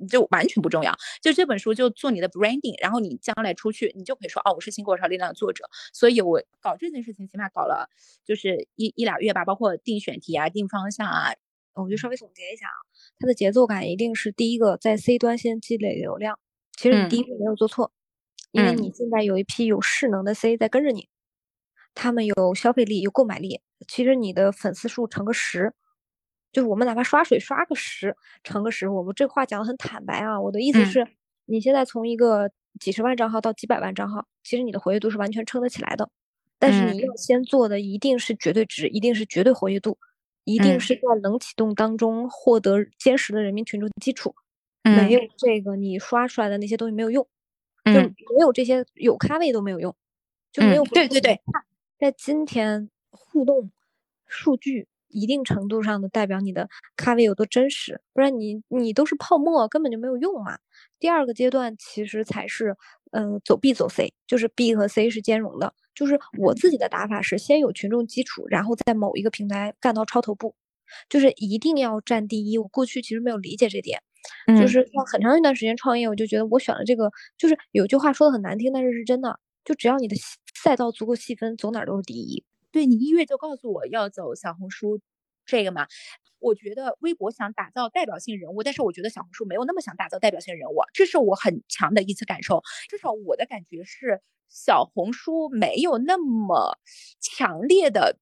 [0.00, 0.92] 你就完全不重要，
[1.22, 5.70] 就这本书就做你的 branding，然后你将来出去，你就可以说哦，我是新国潮力量的作者。
[5.92, 7.88] 所以我搞这件事情起码搞了
[8.24, 11.30] 就是一一俩月吧，包括定选题啊、定方向啊，
[11.82, 12.78] 我就稍微总结一下啊，
[13.18, 16.38] 它的节奏感一定是第一个在 C 端先积累流量。
[16.76, 17.90] 其实你第一步没有做错，
[18.52, 21.08] 因为你现在有一批有势能的 C 在跟着你，
[21.94, 23.60] 他们有消费力、有购买力。
[23.86, 25.72] 其实你的粉丝数乘个十。
[26.50, 30.40] 就是我们哪怕刷水刷个十，乘个十，我们这话讲的很坦白啊。
[30.40, 31.06] 我的意思是，
[31.44, 32.50] 你现在从一个
[32.80, 36.08] 几十万账号到几百万账号，其实你的活跃度是完全撑得起来的。
[36.58, 39.98] 但是你要先做的一定是绝对值，一定是绝对活跃度，
[40.48, 44.34] 一定是在冷启动当中获得坚实的人民群众基础。
[44.82, 47.26] 没有这个，你刷出来的那些东西没有用，
[47.84, 49.94] 就没有这些有咖位都没有用，
[50.50, 50.84] 就没有。
[50.84, 51.40] 对对对，
[51.98, 53.70] 在今天互动
[54.26, 54.88] 数据。
[55.08, 60.58] 一定程度上的代表你的咖位有多真实，不然你你都是泡沫，根本就没有用嘛。
[60.98, 62.76] 第二个阶段其实才是，
[63.12, 65.74] 呃，走 B 走 C，就是 B 和 C 是兼容的。
[65.94, 70.54] 就是我自己的打法是先有群众基础，然后在某一个平台干到超头部，
[71.08, 72.56] 就是一定要占第一。
[72.56, 74.00] 我过去其实没有理解这点，
[74.60, 80.14] 就是像很长一段时间创业，我就觉得我选了这个，就是有句话说的很难听，但是是真的，就只要你的
[80.54, 82.44] 赛道足够细分，走哪都是第一。
[82.78, 85.00] 对你一月就告诉我要走小红书
[85.44, 85.88] 这个嘛，
[86.38, 92.62] 我觉得微博想打造代表性人物，但是我觉得小红书没有那么想打造代表性人物，这是我很强的一次感受。
[92.88, 96.78] 至少我的感觉是，小红书没有那么
[97.18, 98.16] 强烈的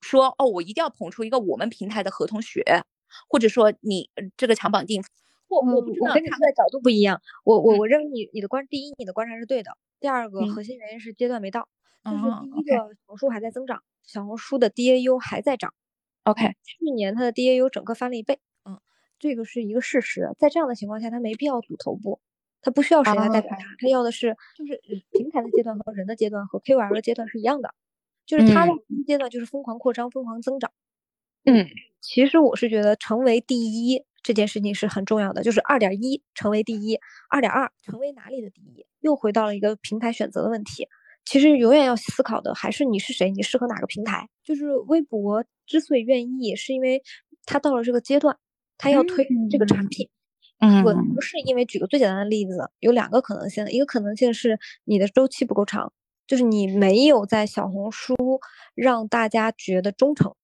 [0.00, 2.62] 说哦，我一定要捧出一个我们平台的合同学，
[3.28, 4.08] 或者说你
[4.38, 5.04] 这个强绑定。
[5.48, 7.20] 我我不知道，我跟你看的角度不一样。
[7.44, 9.76] 我我我认为你你的观第一，你的观察是对的。
[10.00, 11.68] 第二个核心原因是阶段没到。
[12.06, 15.74] 就是第一个，小红书还在增长，小红书的 DAU 还在涨。
[16.24, 18.80] OK，去年它的 DAU 整个翻了一倍，嗯，
[19.18, 20.30] 这个是一个事实。
[20.38, 22.20] 在这样的情况下，它没必要赌头部，
[22.62, 24.80] 它不需要谁来代表它，它要的是就是
[25.12, 27.74] 平台的阶段和人的阶段和 KOL 的阶段是一样的，
[28.26, 30.72] 就是它的第一阶段就是疯狂扩张、疯狂增长。
[31.44, 31.68] 嗯，
[32.00, 36.98] 其实我是觉得成为第一这件事情是很重要的，就是二点一成为第一，
[37.30, 40.88] 二点二成为哪里的第一，又回到了一个平台选择的问题。
[41.26, 44.26] 其实永远要思考的还是你是谁，你适合哪个平台。
[44.42, 47.02] 就是微博之所以愿意，是因为
[47.44, 48.38] 它到了这个阶段，
[48.78, 50.08] 它要推这个产品。
[50.60, 50.82] 嗯，
[51.14, 55.92] 不是因为举个最简单的例子，有两个可能性，一个可能性是你的周期不够长，
[56.26, 58.14] 就是你没有在小红书
[58.74, 60.34] 让大家觉得忠诚，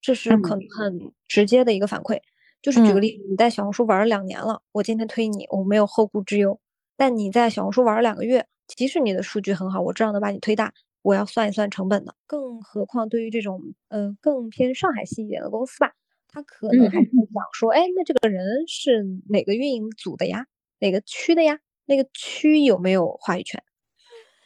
[0.00, 2.18] 这是可能很直接的一个反馈。
[2.60, 6.60] 就是举个例子，你在小红书玩了两年了，我今天推你，我没有后顾之忧。
[6.96, 8.46] 但你在小红书玩了两个月，
[8.76, 10.72] 即使你的数据很好，我照样能把你推大，
[11.02, 12.14] 我要算一算成本的。
[12.26, 15.92] 更何况对于这种呃更偏上海系一点的公司吧，
[16.28, 20.46] 他可能还是想说，哎，那这个人是哪个运营组的呀？
[20.78, 21.58] 哪个区的呀？
[21.86, 23.62] 那个区有没有话语权？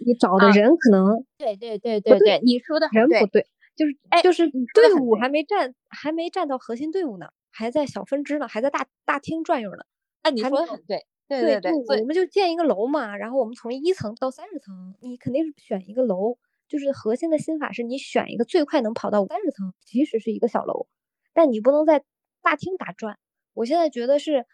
[0.04, 3.46] 你找的人可能对对对对对，你说的人不对，
[3.76, 9.84] 就是哎，就是队伍还没站，还没站到核心队伍呢，还在小分支呢，还在大大厅转悠呢。
[10.22, 11.06] 哎，你说的很对。
[11.30, 16.36] 对对对，我们就建一个楼嘛，然后我们从一层到三十层，你肯定是选一个楼，
[16.68, 20.86] 就是核心的心法是你选一个最快能跑到三十层，即使是一个小楼，
[21.32, 22.04] 但你不能在
[22.42, 23.18] 大厅打转。
[23.54, 24.46] 我现在觉得是，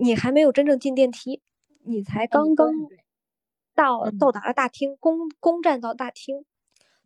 [0.00, 1.42] 你还没有真正进电梯，
[1.84, 2.72] 你才刚刚
[3.74, 6.44] 到到达了大厅，攻攻占到大厅，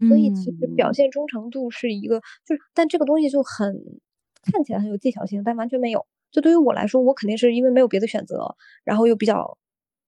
[0.07, 4.01] 所以其实表现忠诚度是一个，就是但这个东西就很
[4.43, 6.07] 看起来很有技巧性，但完全没有。
[6.35, 9.57] 就对于我来说，我肯定是因为没有别的选择，然后又比较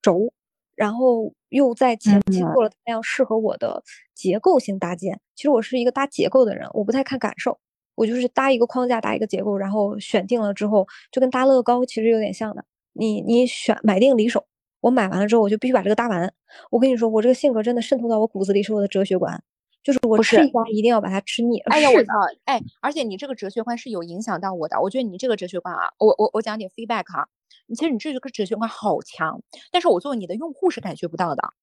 [0.02, 0.32] 轴，
[0.74, 3.80] 然后又在前期做了大量适合我的
[4.12, 5.20] 结构性搭建。
[5.36, 7.56] 其实我是一个搭结构的人，我不太看感受，
[7.94, 12.64] 我就是搭一个框架，搭一个结构，然后选定了之后，就跟搭乐高其实有点像的。
[12.92, 14.44] 你你选买定离手，
[14.80, 16.34] 我买完了之后，我就必须把这个搭完。
[16.72, 19.40] 我跟你说，我这个性格真的渗透到我骨子里，是我的哲学观。
[19.86, 21.60] 就是我吃一家一定要把它吃腻。
[21.60, 22.12] 哎呀，我操！
[22.44, 24.80] 哎，而且你这个哲学观是有影响到我的。
[24.80, 27.28] 我觉得你这个哲学观啊，我我我讲点 feedback 啊。
[27.68, 29.40] 你其实你这个哲学观好强，
[29.70, 31.54] 但是我作为你的用户是感觉不到的。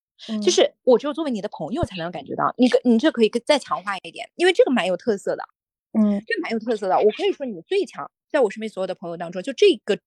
[0.42, 2.54] 就是我只有作为你的朋友才能感觉到。
[2.58, 5.44] 你你这可以再强化一点，因为这个蛮有特色的。
[5.92, 6.98] 嗯，这蛮有特色的。
[6.98, 10.00] 我可以说你最强，在我身边所有的朋友当中，就这个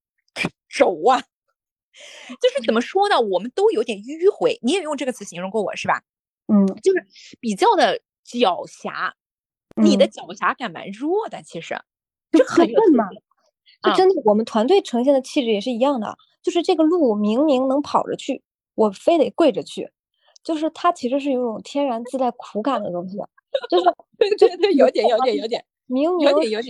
[0.70, 1.20] 轴啊，
[2.40, 3.20] 就是怎么说呢？
[3.20, 4.58] 我们都有点迂回。
[4.62, 6.02] 你也用这个词形容过我是吧？
[6.48, 7.06] 嗯，就是
[7.40, 9.12] 比较的狡黠，
[9.82, 11.74] 你的狡黠感蛮弱的，其实
[12.32, 13.08] 就很笨嘛。
[13.82, 18.42] 就真的，我们团队呈现的气质也是一样的，就是这个路明明能跑着去，
[18.74, 19.90] 我非得跪着去，
[20.42, 23.18] 就是它其实是有种天然自带苦感的东西，
[23.68, 23.84] 就是
[24.16, 26.28] 对对对，有点有点有点，明明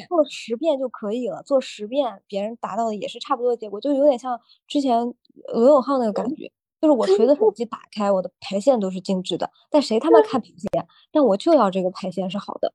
[0.09, 5.15] 做十遍就可以了，做十遍别人达到的也是差不多的结果，就有点像之前
[5.55, 6.51] 罗永浩那个感觉。
[6.81, 10.87] 就是我随着手机打开，我的排线都是精致的，但谁他妈看排线？
[11.11, 12.73] 但我就要这个排线是好的。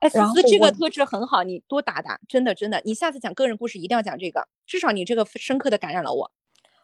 [0.00, 6.30] 哎，思思这个特质很好，你多打打，真的真的，你下次讲个人故事一定要讲这个，至少你这个深刻的感染了我。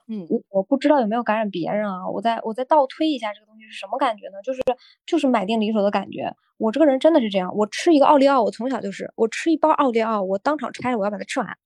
[0.06, 2.08] 嗯，我我不知道有没有感染别人啊？
[2.08, 4.40] 我再我再倒推一下这个东西是什么感觉呢？
[4.42, 4.60] 就是
[5.06, 6.34] 就是买定离手的感觉。
[6.56, 11.56] 我这个人真的是这样，我吃一个奥利奥，我从小就是，我吃一包奥利奥，我当场拆了，我要把它吃完。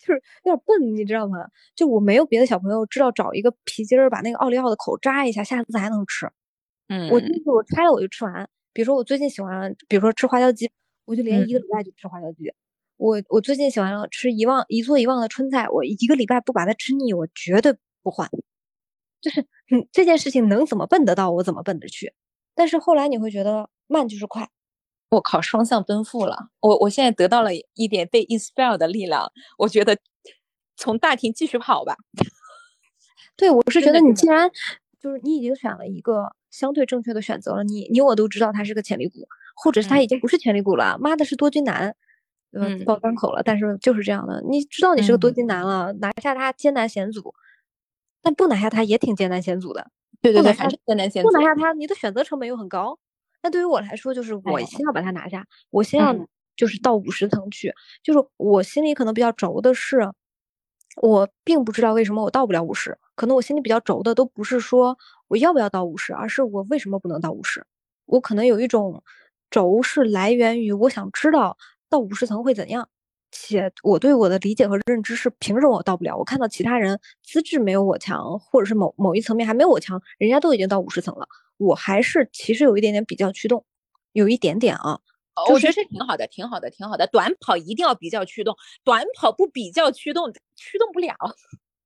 [0.00, 1.38] 就是有点笨，你知道吗？
[1.76, 6.26] 就我没有别的小朋友知道找一个皮筋儿把那个奥利奥的口扎一下，下次还能吃。
[6.88, 8.48] 嗯，我就是我拆了我就吃完。
[8.72, 10.70] 比如说我最近喜欢，比如说吃花椒鸡，
[11.04, 12.52] 我就连一个礼拜就吃花椒鸡。
[12.96, 18.28] 我我最近喜欢吃遗忘一做遗忘的春菜，我一个礼拜不把它吃腻，我绝对不换。
[19.20, 19.40] 就是
[19.70, 22.14] 嗯，这件事情能怎么笨得到我怎么笨着去。
[22.54, 24.48] 但是后来你会觉得慢就是快。
[25.10, 26.50] 我靠，双向奔赴了！
[26.60, 29.98] 我我现在得到了一点被 inspire 的力量，我觉得
[30.76, 31.96] 从大厅继续跑吧。
[33.36, 34.48] 对，我是觉得你既然
[35.00, 39.26] 就是你已经选了一个相对正确的选择了，你你我都知道它是个潜力股，
[39.56, 41.96] 或者是它已经不是潜力股了，妈的是多金男，
[42.52, 47.34] 嗯，爆单口了，但是就是这样的，你知道你是个多金男了，拿下他艰难险阻，
[48.22, 49.90] 但不拿下他也挺艰难险阻的，
[50.22, 52.96] 对对对，反正艰难险阻，不拿下他，你的选择成本又很高。
[53.42, 56.14] 那对于我来说，就是我先要把它拿下，我先要
[56.56, 57.72] 就是到五十层去。
[58.02, 60.12] 就是我心里可能比较轴的是，
[61.00, 62.98] 我并不知道为什么我到不了五十。
[63.14, 64.96] 可能我心里比较轴的都不是说
[65.28, 67.66] 我要不要到五十，而是我为什么不能到五十。
[68.06, 69.02] 我可能有一种
[69.50, 71.56] 轴是来源于我想知道
[71.88, 72.88] 到五十层会怎样，
[73.42, 76.16] 且我对我的理解和认知是凭什么我到不了？
[76.16, 81.26] 我看到其他人资质没有我强，或者是某某一层面还没有我强，人家都已经到五十层了。
[81.56, 83.64] 我还是其实有一点点比较驱动，
[84.12, 84.98] 有一点点啊，
[85.50, 87.06] 我觉得是挺好的，挺好的，挺好的。
[87.06, 88.54] 短跑一定要比较驱动，
[88.84, 91.14] 短跑不比较驱动，驱动不了。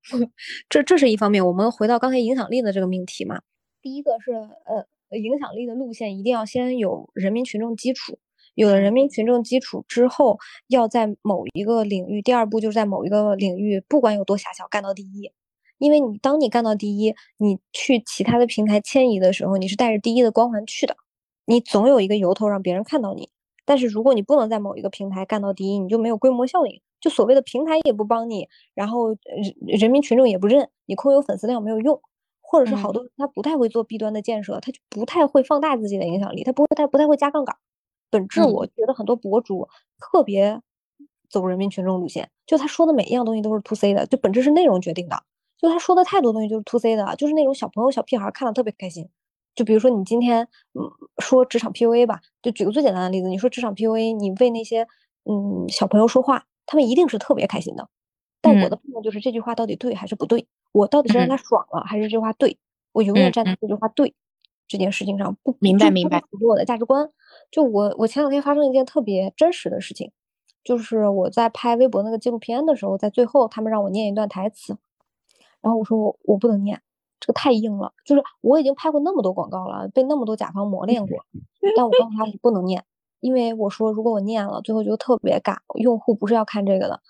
[0.69, 1.45] 这这是一方面。
[1.47, 3.41] 我们回到刚才影响力的这个命题嘛，
[3.81, 8.19] 第一个是呃，影响力的路线一定要先有人民群众基础，
[8.55, 15.33] 有了人民群众基础之后，要在某一个领域，第二步就是在某一个领域，不管有多狭小，干到第一。
[15.79, 20.97] 因为你当你干到第一，你去其他的平台迁移的时候，你是带着第一的光环去的，
[21.47, 23.29] 你总有一个由头让别人看到你。
[23.65, 32.01] 但是如果你不能在某一个平台干到第一，你就没有规模效应，就所谓的平台也不帮你，然后人人民群众也不认你，空有粉丝量没有用。
[32.47, 37.57] 或者是好多人他不太会做弊端的建设，他就不太会放大自己的影响力，他不会他不太会加杠杆。
[38.15, 39.69] 本质我觉得很多博主
[39.99, 40.61] 特别
[41.29, 45.21] 走人民群众路线，就他说的每一样东西都是 to C 的，就本质是内容决定的。
[45.59, 49.09] 就他说的太多东西就是 to C 的，就是那种小朋友小屁孩看了特别开心。
[49.57, 50.89] 就比如说你今天嗯
[51.19, 54.87] 说职场 PUA 吧，就举个最简单的例子，你说职场 PUA，你为那些
[55.25, 57.89] 嗯小朋友说话，他们一定是特别开心的。
[58.41, 60.47] 但我的判断就是这句话到底对还是不对？
[60.71, 62.57] 我到底是让他爽了，还是这句话对？
[62.93, 64.15] 我永远站在这句话对
[64.75, 67.09] 这件事情上，不明白明白我的价值观。
[67.53, 70.11] 就我我前两天发生一件特别真实的事情，
[70.65, 74.77] 就是我在拍微博那个纪录片的时候，在最后他们让我念一段台词，
[75.61, 76.83] 然后我说我我不能念，
[77.21, 77.93] 这个太硬了。
[78.05, 81.25] 就是我已经拍过那么多广告了，被那么多甲方磨练过，
[81.77, 82.85] 但我告诉他我不能念，
[83.21, 87.01] 因为我说如果我念了，最后就特别尬，用户不是要看这个的。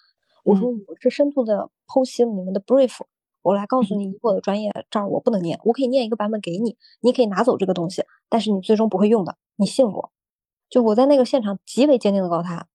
[0.44, 2.98] 我说我是深度的剖析了你们的 brief，
[3.44, 10.10] 我来告诉你以我的专业，这儿我不能念，我可以念一个版本给你，你可以拿走这个东西，但是你最终不会用的，你信我。
[10.70, 12.66] 就我在那个现场极为坚定的告诉他，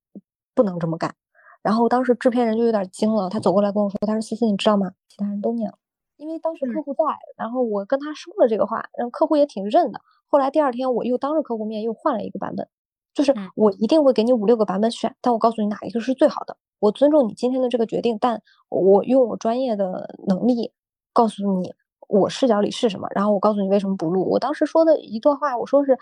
[0.54, 1.16] 不能这么干。
[1.64, 4.92] 然后当时制片人就有点惊了，他走过来跟我说：“他说思思，你知道吗？
[5.08, 5.78] 其他人都念了，
[6.18, 7.00] 因为当时客户在，
[7.36, 10.00] 然后我跟他说了这个话，然后客户也挺认的。
[10.28, 12.70] 后来第二天我又当着客户面又换了一个版本，
[13.14, 16.58] 就是我一定会给你五六个版本选，但我告诉你哪一个是最好的。
[16.80, 20.72] 我尊重你今天的这个决定，但我用我专业的能力
[21.14, 21.74] 告诉你。”
[22.10, 23.08] 我视角里是什么？
[23.12, 24.28] 然后我告诉你为什么不录。
[24.28, 25.96] 我当时说的一段话，我说是，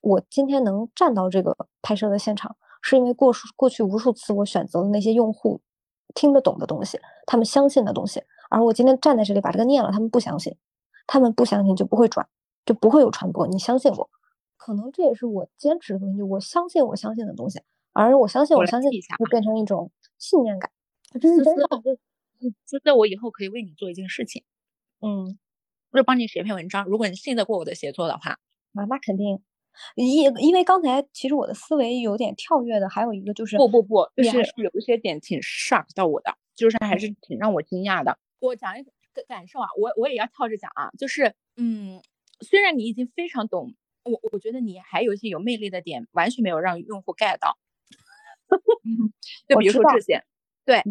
[0.00, 5.60] 我今天能站到这个拍摄的现场，是因为过过去无数次我选择的那些用户
[6.14, 8.22] 听得懂的东西，他们相信的东西。
[8.48, 10.54] 而我今天站在这里把这个念了，他们不相信，
[11.08, 12.28] 他们不相信就不会转，
[12.64, 13.44] 就不会有传播。
[13.48, 14.08] 你相信我，
[14.60, 17.62] 可能这也是我坚持的东西，我相信我相信的东西。
[17.94, 20.70] 而我相信我相信会变成一种信念感。
[21.18, 21.66] 这是真的。
[22.66, 24.44] 思思，我以后可以为你做一件事情。
[25.00, 25.38] 嗯，
[25.90, 26.84] 或者帮你写篇文章。
[26.84, 28.32] 如果你信得过我的写作的话，
[28.74, 29.42] 啊，那肯定。
[29.94, 38.18] 因因为刚才其实我的思维有点跳跃的，还有一个就是不不不，就是有一些点挺 shock 到我的，就是还是挺让我惊讶的。
[38.40, 38.92] 我讲一个
[39.26, 42.02] 感受啊，我我也要跳着讲啊，就是嗯，
[42.40, 43.74] 虽然你已经非常懂
[44.04, 47.58] 我，我觉得你还有一些有魅力的点，完全没有让用户 get 到。
[49.48, 50.24] 就比如说这些，
[50.64, 50.82] 对，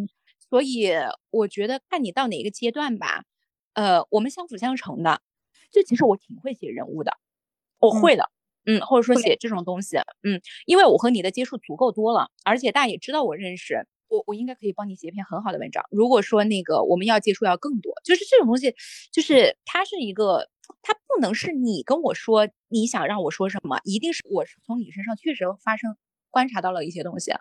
[0.50, 0.92] 所以
[1.32, 3.26] 我觉得看你到哪个阶段吧。
[3.74, 5.22] 呃，我们相辅相成的，
[5.72, 7.18] 就其实我挺会写人物的，
[7.80, 8.30] 我会的，
[8.66, 15.84] 嗯，或者说写这种东西，嗯，因为我和你的接触足够多了，而且大家也知道我认识，我我应该可以帮你写一篇很好的文章。
[15.92, 18.76] 如果说那个我们要接触要更多，就是这种东西，
[19.12, 20.50] 就是它是一个，
[20.82, 25.96] 它不能是你跟我说你想让我说什么，一定是我是从你身上确实发生
[26.30, 27.32] 观察到了一些东西。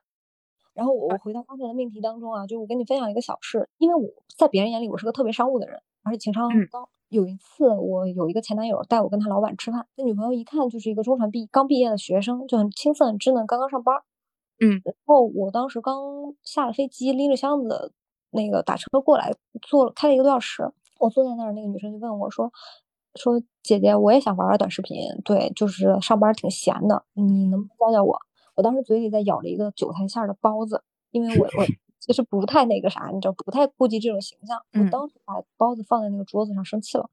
[0.74, 5.80] 然后我我回到刚才的命题当中啊，就我跟你分享一个小事，因为我在别人眼里我是个特别商务的人。
[6.04, 6.88] 而且情商很高。
[7.08, 13.96] 有一次，我有一个前男友带我跟他老板吃饭，那女朋友一看就是一个中传毕刚毕业的学生，就很青涩很稚嫩，刚刚上班。
[14.60, 17.92] 嗯，然后我当时刚下了飞机，拎着箱子，
[18.30, 19.32] 那个打车过来，
[19.62, 20.70] 坐了开了一个多小时。
[20.98, 22.52] 我坐在那儿，那个女生就问我说
[23.14, 28.18] ：“说姐姐，我也想玩玩短视频，对，就是上班挺闲的，你能不能教教我？”
[28.56, 31.66] 我当时嘴里在咬着一个韭菜馅的包子，因为我我。
[32.00, 34.58] 其实不太那个啥，你知道，不太顾及这种形象。
[34.72, 37.10] 我当时把包子放在那个桌子上，生气了。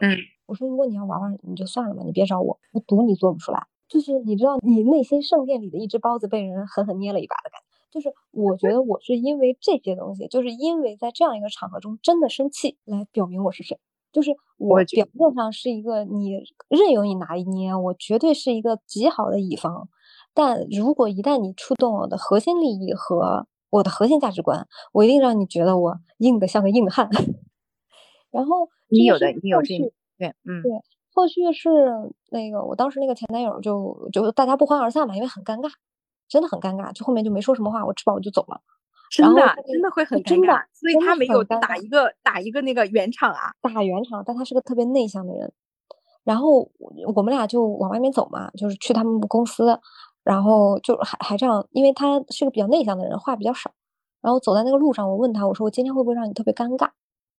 [0.00, 3.66] 嗯，我说如果你要玩玩，你就算了吧，你别找我，我赌你做不出来。
[3.88, 7.66] 就是你知道，你内心圣殿里的一只包子被人狠狠捏了一把的感觉。
[7.90, 13.78] 就是我觉得我是因为这些东西，就是因为在这样一个场合中真的生气，来表明我是谁。
[14.12, 16.32] 就是我表面上是一个你
[16.68, 19.88] 任由你拿一捏，我绝对是一个极好的乙方。
[20.34, 27.08] 但如果一旦你触动我的核心利益和我的核心价值观，我一定让你觉得我硬的像个硬汉。
[28.30, 29.78] 然后你有的，你有这
[30.18, 30.72] 对，嗯，对。
[31.16, 31.70] 后续是
[32.30, 35.70] 那个，我当时那个前男友就就大家不欢而散嘛，因为很尴尬，
[36.28, 36.92] 真的很尴尬。
[36.92, 38.60] 就后面就没说什么话，我吃饱我就走了。
[39.10, 40.62] 真的，真的会很尴尬。
[40.74, 44.22] 所以他没有打一个打一个那个圆场啊，打圆场。
[44.26, 45.50] 但他是个特别内向的人。
[46.22, 46.70] 然后
[47.14, 49.80] 我们俩就往外面走嘛，就是去他们公司。
[50.22, 53.70] 然后就还还这样，因为他是个比较内向的人，话比较少。
[54.20, 56.90] 然后走在那个路上，我问他，我说我今天会不会让你特别尴尬？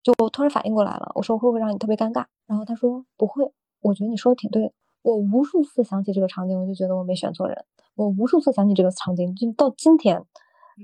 [0.02, 2.24] 就突然反应过来了，我说会不会让你特别尴尬？
[2.46, 3.44] 然后他说不会，
[3.80, 4.72] 我觉得你说的挺对的。
[5.02, 7.64] 我无数次想起这个场景，我就觉得我没选错人。
[7.94, 10.24] 我无数次想起这个场景，就到今天，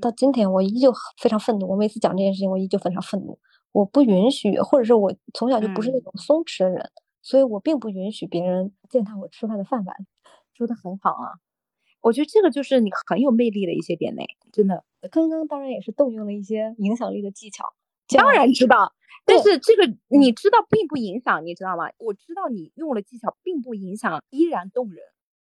[0.01, 1.69] 到今天我依旧非常愤怒。
[1.69, 3.39] 我每次讲这件事情，我依旧非常愤怒。
[3.73, 6.91] 我不允许，或者是我从小就不是那种松弛的人，
[7.23, 9.97] 所以我并不允许别人践踏我吃饭的饭碗。
[10.53, 11.35] 说的很好啊。
[12.01, 14.85] 我觉得这个就是你很有魅力的一些点嘞，真的。
[15.11, 17.73] 刚刚当然也是动用了一些影响力的技巧，
[18.09, 18.93] 当然知道，
[19.25, 21.91] 但是这个你知道并不影响，你知道吗？
[21.99, 24.99] 我知道你用了技巧，并不影响，依然动人，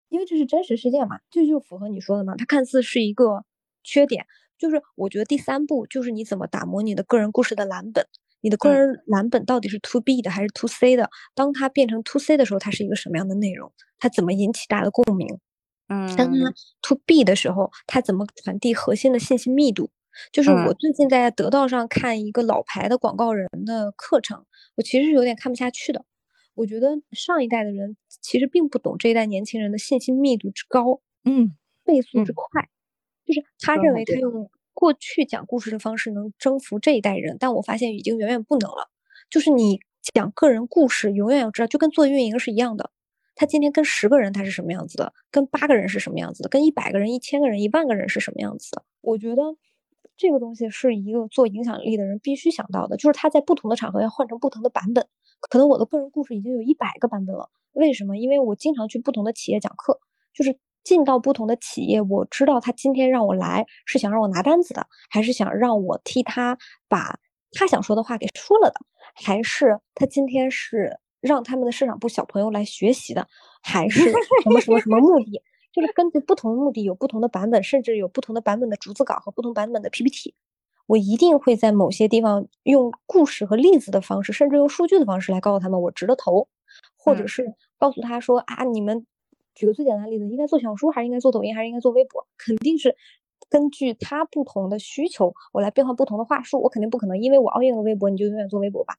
[0.08, 2.34] 因为这是真实事件嘛，这就符合你说的嘛。
[2.36, 3.44] 它看似是一个
[3.84, 4.26] 缺点，
[4.58, 8.06] 就是我觉得第三步就是你怎么打磨你的个人故事的蓝本。
[8.40, 11.10] 你的个人蓝本到底是 to B 的还是 to C 的？
[11.34, 13.72] 当它变成 to C 的时候，它是一个什么样的内容？
[13.98, 15.26] 它怎么引起大家的共鸣？
[15.88, 19.90] 嗯，当它 to B 的时候，它怎么传递核心的信息密度？
[20.32, 24.44] 就是我最近在得道上看一个老牌的广告人的课程，
[24.76, 26.04] 我其实是有点看不下去的。
[26.54, 32.68] 我觉得上一代的人其实并不懂这一代年轻人的信息密度之高，嗯，倍速之快，
[33.24, 34.50] 就是他认为他用。
[34.74, 38.88] 过去讲故事的方式能征服这一代人，但我发现已经远远不能了。
[39.28, 39.80] 就是你
[40.14, 42.92] 讲个人故事，永远要知道，就跟做运营是一样的。
[43.34, 48.84] 他今天跟十个人他是什么样子的，跟八个人是什么样子的，跟一百个人、一千个人、一万个人是什么样子的。
[49.00, 49.42] 我觉得
[50.18, 55.08] 这个东西是一个做影响力的人必须想到的，就是他在不同的场合要换成不同的版本。
[55.40, 58.18] 可能我的个人故事已经有一百个版本了，为什么？
[58.18, 59.98] 因为我经常去不同的企业讲课，
[60.34, 60.58] 就是。
[60.84, 66.56] 进到不同的企业，我知道他今天让我来是想让我拿单子的，还是想让我替他
[66.88, 67.18] 把
[67.52, 68.80] 他想说的话给说了的，
[69.14, 73.28] 还是他今天是让他们的市场部小朋友来学习的，
[73.62, 74.00] 还是
[74.42, 75.42] 什么什么什么目的？
[75.72, 80.34] 就是根据不同的目的有不同的版本，甚至有不同的版本的逐字稿和不同版本的 PPT。
[80.86, 86.48] 我一定会在某些地方用故事和例子的方式，甚至用数据的方式来告诉他们我值得投，
[86.96, 89.06] 或者是告诉他说啊你们。
[89.54, 92.24] 举个最简单的例子，应该做小说还是应该做抖音还是应该做微博？
[92.36, 92.94] 肯定是
[93.50, 96.60] 根据他不同的需求，我来变换不同的话术。
[96.62, 98.94] 我肯定不可能因为我 all in 了微博，你就永远做微博吧？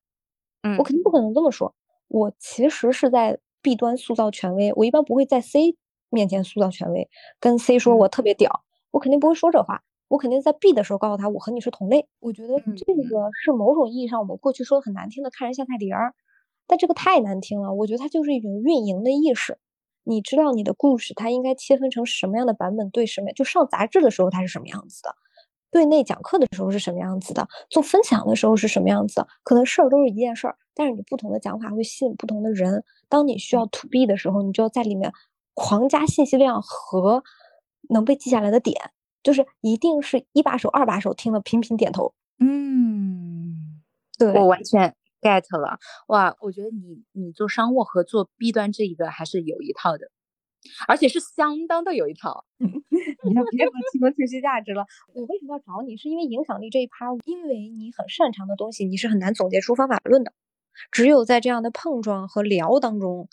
[0.63, 1.73] 嗯，我肯定不可能这么说。
[2.09, 5.77] 我其实是在 B 端塑造权威，我一般不会在 C
[6.09, 7.09] 面前塑造权威，
[7.39, 9.83] 跟 C 说我特别屌，我肯定不会说这话。
[10.07, 12.07] 我肯定在 B 的时候告诉他，我和你是同类。
[12.19, 16.15] 我觉得这个是某种意义上我们过去说的很难听的看人下菜碟儿，
[16.65, 17.73] 但这个太难听了。
[17.75, 19.59] 我觉得它就是一种运营的意识。
[20.03, 22.89] 你知道你的故事，它应该切分成什么样的版本？
[22.89, 23.31] 对什么？
[23.33, 25.15] 就上杂志的时候它是什么样子的？
[25.69, 27.47] 对内讲课的时候是什么样子的？
[27.69, 29.27] 做分享的时候是什么样子的？
[29.43, 32.83] 可能事儿都是一件事儿，但是你不同的讲法会吸引不同的人。
[33.07, 35.13] 当你需要 to B 的时候，你就要在里面
[35.59, 37.21] 狂加信息量和
[37.89, 38.91] 能被记下来的点，
[39.21, 42.13] 就是一定是一把手、二把手听了频频点头。
[42.39, 43.81] 嗯，
[44.17, 44.95] 对我完全。
[45.21, 45.77] get 了
[46.07, 46.33] 哇！
[46.39, 50.09] 我觉得你你做商务和做 B 端这一个还是有一套的，
[50.87, 52.45] 而且是相当的有一套。
[52.57, 54.85] 你要别提供信息价值了。
[55.13, 55.97] 我为什么要找你？
[55.97, 60.31] 是因为影响力这一趴，因为你很擅长的东西，你是很难总结出方法论的。
[60.89, 63.27] 只有在这样的碰撞和聊当中，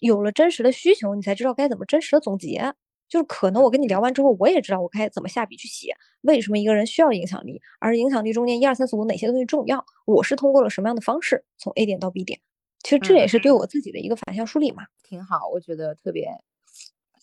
[0.00, 2.74] 有了真实的需求，你才知道该怎么真实的总结。
[3.08, 5.92] 就是可能我跟你聊完之后，我也知道我该怎么下笔去写。
[6.20, 7.60] 为什么一个人需要影响力？
[7.80, 9.84] 而影响力中间一二三四五哪些东西重要？
[10.06, 12.40] 我是通过了什么样的方式从 A 点到 B 点？
[12.84, 14.84] 其实这也是对我自己的一个反向梳理嘛。
[15.02, 16.28] 挺好，我觉得特别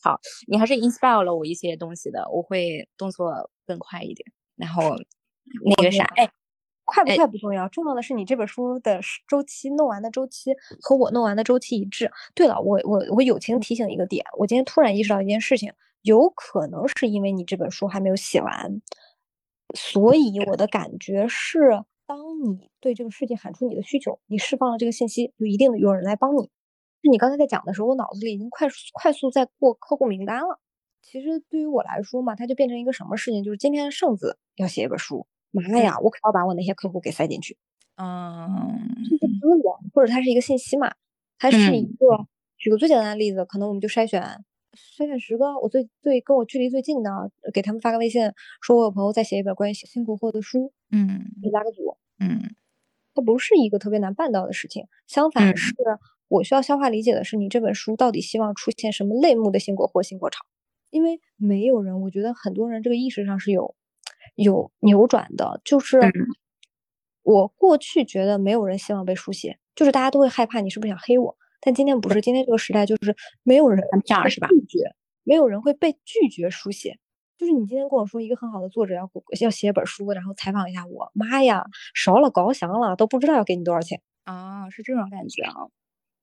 [0.02, 0.20] 好。
[0.46, 4.30] 你还是 inspire 了我一些东西的，我会动作更快一点。
[4.58, 4.94] 然后
[5.64, 6.30] 那个啥，哎。
[6.88, 12.10] 快不快不重要，重要的是你这本书的周期弄完的周期和我弄完的周期一致。
[12.34, 15.72] 对了，我我我友情提醒一个点，我今天突然意识到一件事情，
[16.04, 18.82] 有可能是因为你这本书还没有写完，
[19.76, 26.50] 所以我的感觉是，当你对这个世界喊出你的需求，你释放了这个信息，就一定有人来帮你。
[27.04, 30.60] 就你刚才在讲的时候，我脑子里已经快速快速在过客户名单了。
[31.02, 35.28] 其实对于我来说嘛，它就变成一个什么事情，就是今天圣子要写一本书。
[35.62, 35.98] 妈呀！
[36.00, 37.58] 我可要把我那些客户给塞进去。
[37.96, 40.94] 嗯，这个资源或者它是一个信息嘛？
[41.40, 42.28] 它是一个，
[42.58, 44.22] 举个最简单的例子，可能我们就筛选
[44.74, 48.32] 筛选十个，我最最跟我距离最近的，给他们发个微信，
[48.62, 52.56] 说我有朋友在写一本关于新国货的书，嗯，你拉个组，嗯，
[53.16, 54.86] 它不是一个特别难办到的事情。
[55.08, 55.74] 相反是，
[56.28, 60.46] 我需要消化理解的是，你这本书到底希望出现什么类目的新国货、新国潮？
[60.92, 63.74] 因为没有人，我觉得很多人这个意识上是有。
[64.36, 66.00] 有扭转的，就是
[67.24, 71.38] 我过去觉得没有人希望被书写，就是大家都会害怕你是不是想黑我。
[71.60, 74.48] 但今天不是，今天这个时代就是没有人这样是吧？
[74.48, 77.00] 拒绝，没有人会被拒绝书写。
[77.38, 79.10] 就是你今天跟我说一个很好的作者要
[79.42, 84.70] 要写本书，然后采访一下我，妈呀，少了高翔了，都不知道要给你多少钱啊！
[84.70, 85.54] 是这种感觉啊。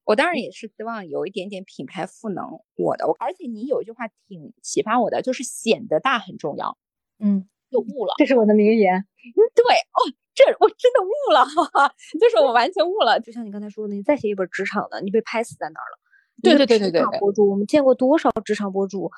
[0.03, 2.45] 我当然也是希望有一点点品牌赋能
[2.75, 6.77] 我的，而且你有一句话挺启发我的，就是显得大很重要。
[7.19, 7.47] 嗯。
[7.75, 8.95] 就悟了，这是我的名言。
[8.97, 9.99] 嗯对哦，
[10.33, 11.45] 这我真的悟了，
[12.19, 13.19] 就是我完全悟了。
[13.19, 15.99] 就像你刚才说的，你再写一本职场的，你被拍死在那儿了。
[16.43, 17.19] 对对对对对。
[17.19, 19.09] 博主，我们见过多少职场博主，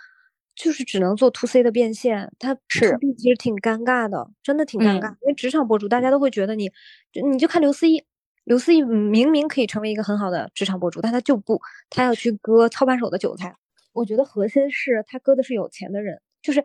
[0.56, 5.12] 就是只能做 to C 的变现，他是其实挺尴尬的，真的挺尴尬。
[5.12, 6.70] 嗯因为职场博主，大家都会觉得你，
[7.12, 8.04] 就你就看刘思怡，
[8.46, 11.60] 刘思怡明明可以成为一个很好的职场博主，但他就不，
[11.90, 13.56] 他要去割操盘手的韭菜。
[13.94, 16.64] 我觉得核心是他割的是有钱的人，就是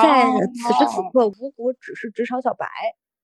[0.00, 2.68] 在此时此哦刻，如果只是职场小白，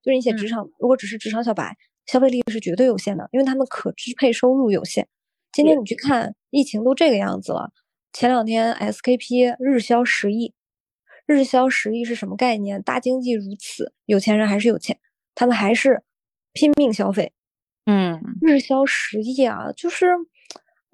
[0.02, 1.76] 就是你写职嗯场，如果只是职场小白，
[2.06, 5.06] 消费力是绝对有限的，因为他们可支配收入有限。
[5.52, 7.70] 今天你去看，疫情都这个样子了，
[8.12, 10.52] 前两天 SKP 日销十亿，
[11.26, 12.82] 日销十亿是什么概念？
[12.82, 14.98] 大经济如此，有钱人还是有钱，
[15.36, 16.02] 他们还是
[16.52, 17.32] 拼命消费。
[17.86, 20.06] 嗯日销十亿啊，就是，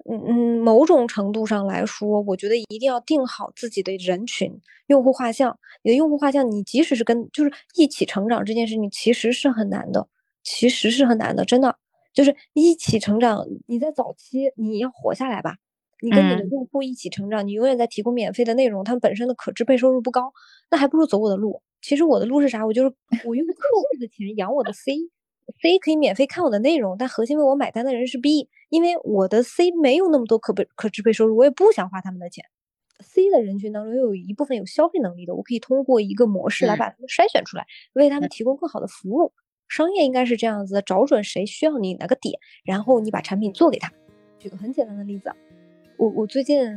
[0.07, 4.51] 嗯嗯，某种程度上来说，我觉得一定要定好自己的人群、
[4.87, 5.57] 用户画像。
[5.81, 10.07] 你的用户画像，你即使是跟就是一起成长这件事情，其实是很难的，
[10.43, 11.75] 其实是很难的，真的。
[12.13, 15.55] 就是一起成长，你在早期你要活下来吧，
[16.01, 20.31] 你跟你的嗯用户一起成长，你永远在提供免费的内容，他们本身的可支配收入不高，
[20.69, 21.61] 那还不如走我的路。
[21.81, 22.65] 其实我的路是啥？
[22.65, 22.93] 我就是
[23.25, 24.93] 我用客户的钱养我的 C。
[25.61, 32.45] C 可以免费看我的内容，但核心为我买单的人是 B，因为我的 C 没有那么多可被可支配收入，我也不想花他们的钱。
[32.99, 39.33] C 的人群当中又有一部分有消费能力的，我可以通过一个模式来嗯把他们筛选出来，为他们提供更好的服务。
[39.67, 43.91] 商业应该是这样子的，找准谁需要你哪个点，然后你把产品做给他。
[44.39, 45.35] 举个很简单的例子，啊，
[45.97, 46.71] 我我最近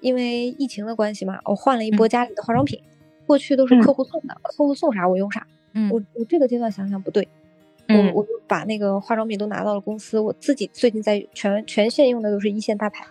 [0.00, 2.80] 因为疫情的关系嘛，我换了一波家里的化妆品，
[3.26, 5.46] 过去都是客户送的，客户送啥我用啥。
[5.74, 7.41] 嗯我我这个阶段想想不对，嗯
[7.88, 13.04] 我我就把那个化妆品都拿到了公司，我自己最近在全全线用的都是一线大牌，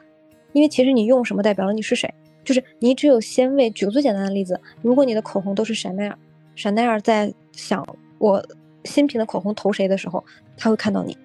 [0.53, 2.11] 因为其实你用什么代表了你是谁，
[2.43, 6.17] 就是你只有先为，举个最简单的例子，如果你的口红都是香奈儿，
[6.55, 7.85] 香奈儿在想
[8.17, 8.43] 我
[8.85, 10.23] 新品的口红投谁的时候，
[10.57, 11.17] 他会看到你。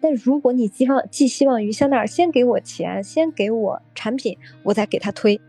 [0.00, 5.40] 但如果你寄望寄希望于香奈儿先给我钱，先给我产品，我再给他推，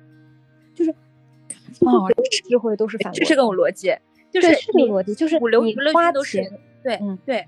[0.73, 0.91] 就是
[1.81, 2.07] 哦
[2.49, 3.93] 智慧都是反是这逻辑种逻辑，
[4.31, 7.47] 就是这个逻辑，就是你花剧都是钱对嗯对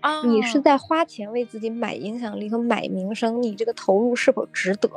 [0.00, 4.88] 啊，你是在花钱为自己买影响力和买名声，你这个投入是否值得？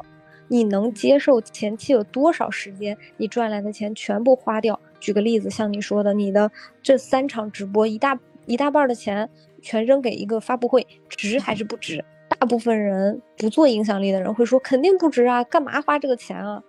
[0.48, 4.80] 你能接受前期有多少时间你赚来的钱全部花掉？
[5.00, 6.52] 举个例子，像你说的，你的
[6.84, 9.28] 这三场直播一大一大半的钱
[9.64, 12.06] 全扔给一个发布会，值还是不值？
[12.28, 16.64] 大部分人不做影响力的人会说肯定不值啊，干嘛花这个钱啊？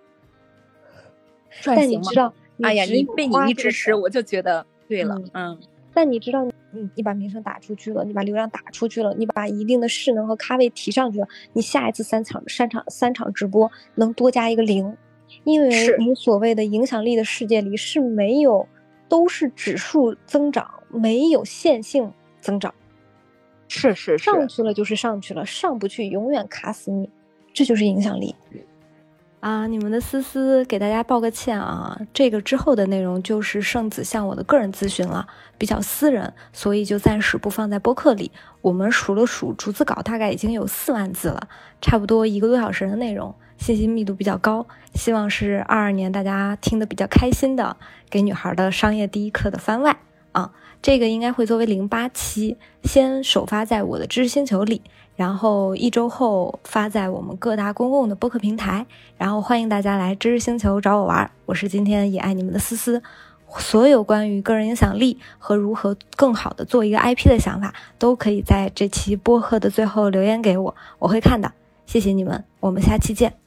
[1.63, 2.33] 但你知道，
[2.63, 5.59] 哎呀，你被你一支持，我就觉得对了，嗯嗯
[5.93, 6.47] 但你知道
[6.95, 14.95] 你，把名声打出去了，你把流量打出去了，你把一定的势能和咖位提上去了，你下一次三场三场三场直播能多加一个零，
[15.43, 18.67] 因为是你所谓的影响力的世界里是没有，
[19.09, 22.73] 都是指数增长，没有线性增长，
[23.67, 24.23] 是是是。
[24.23, 27.09] 上去了就是上去了，上不去永远卡死你，
[27.53, 28.35] 这就是影响力。
[29.39, 35.27] 啊，你们的思思给大家报个歉啊，这个之后的内容就是圣子向我的个人咨询了，
[35.59, 38.31] 比较私人，所以就暂时不放在播客里。
[38.61, 41.47] 我们数了数逐字稿，大概已经有四万字了，
[41.79, 44.65] 差不多一个多小时的内容，信息密度比较高，
[44.95, 47.77] 希望是二二年大家听得比较开心的，
[48.09, 49.97] 给女孩的商业第一课的番外
[50.31, 50.51] 啊。
[50.81, 54.81] 这个应该会作为零八期，先首发在我的知识星球里，
[55.17, 58.85] 然后一周后发在我们各大公共的播客平台，
[59.17, 61.31] 然后欢迎大家来知识星球找我玩儿。
[61.47, 63.01] 我是今天也爱你们的思思，
[63.57, 71.51] 所有关于个人影响力和如何更好的做一个 IP 的想法，都可以在这期播客的最后留言给我，我会看的。
[71.87, 73.46] 谢谢你们，我们下期见。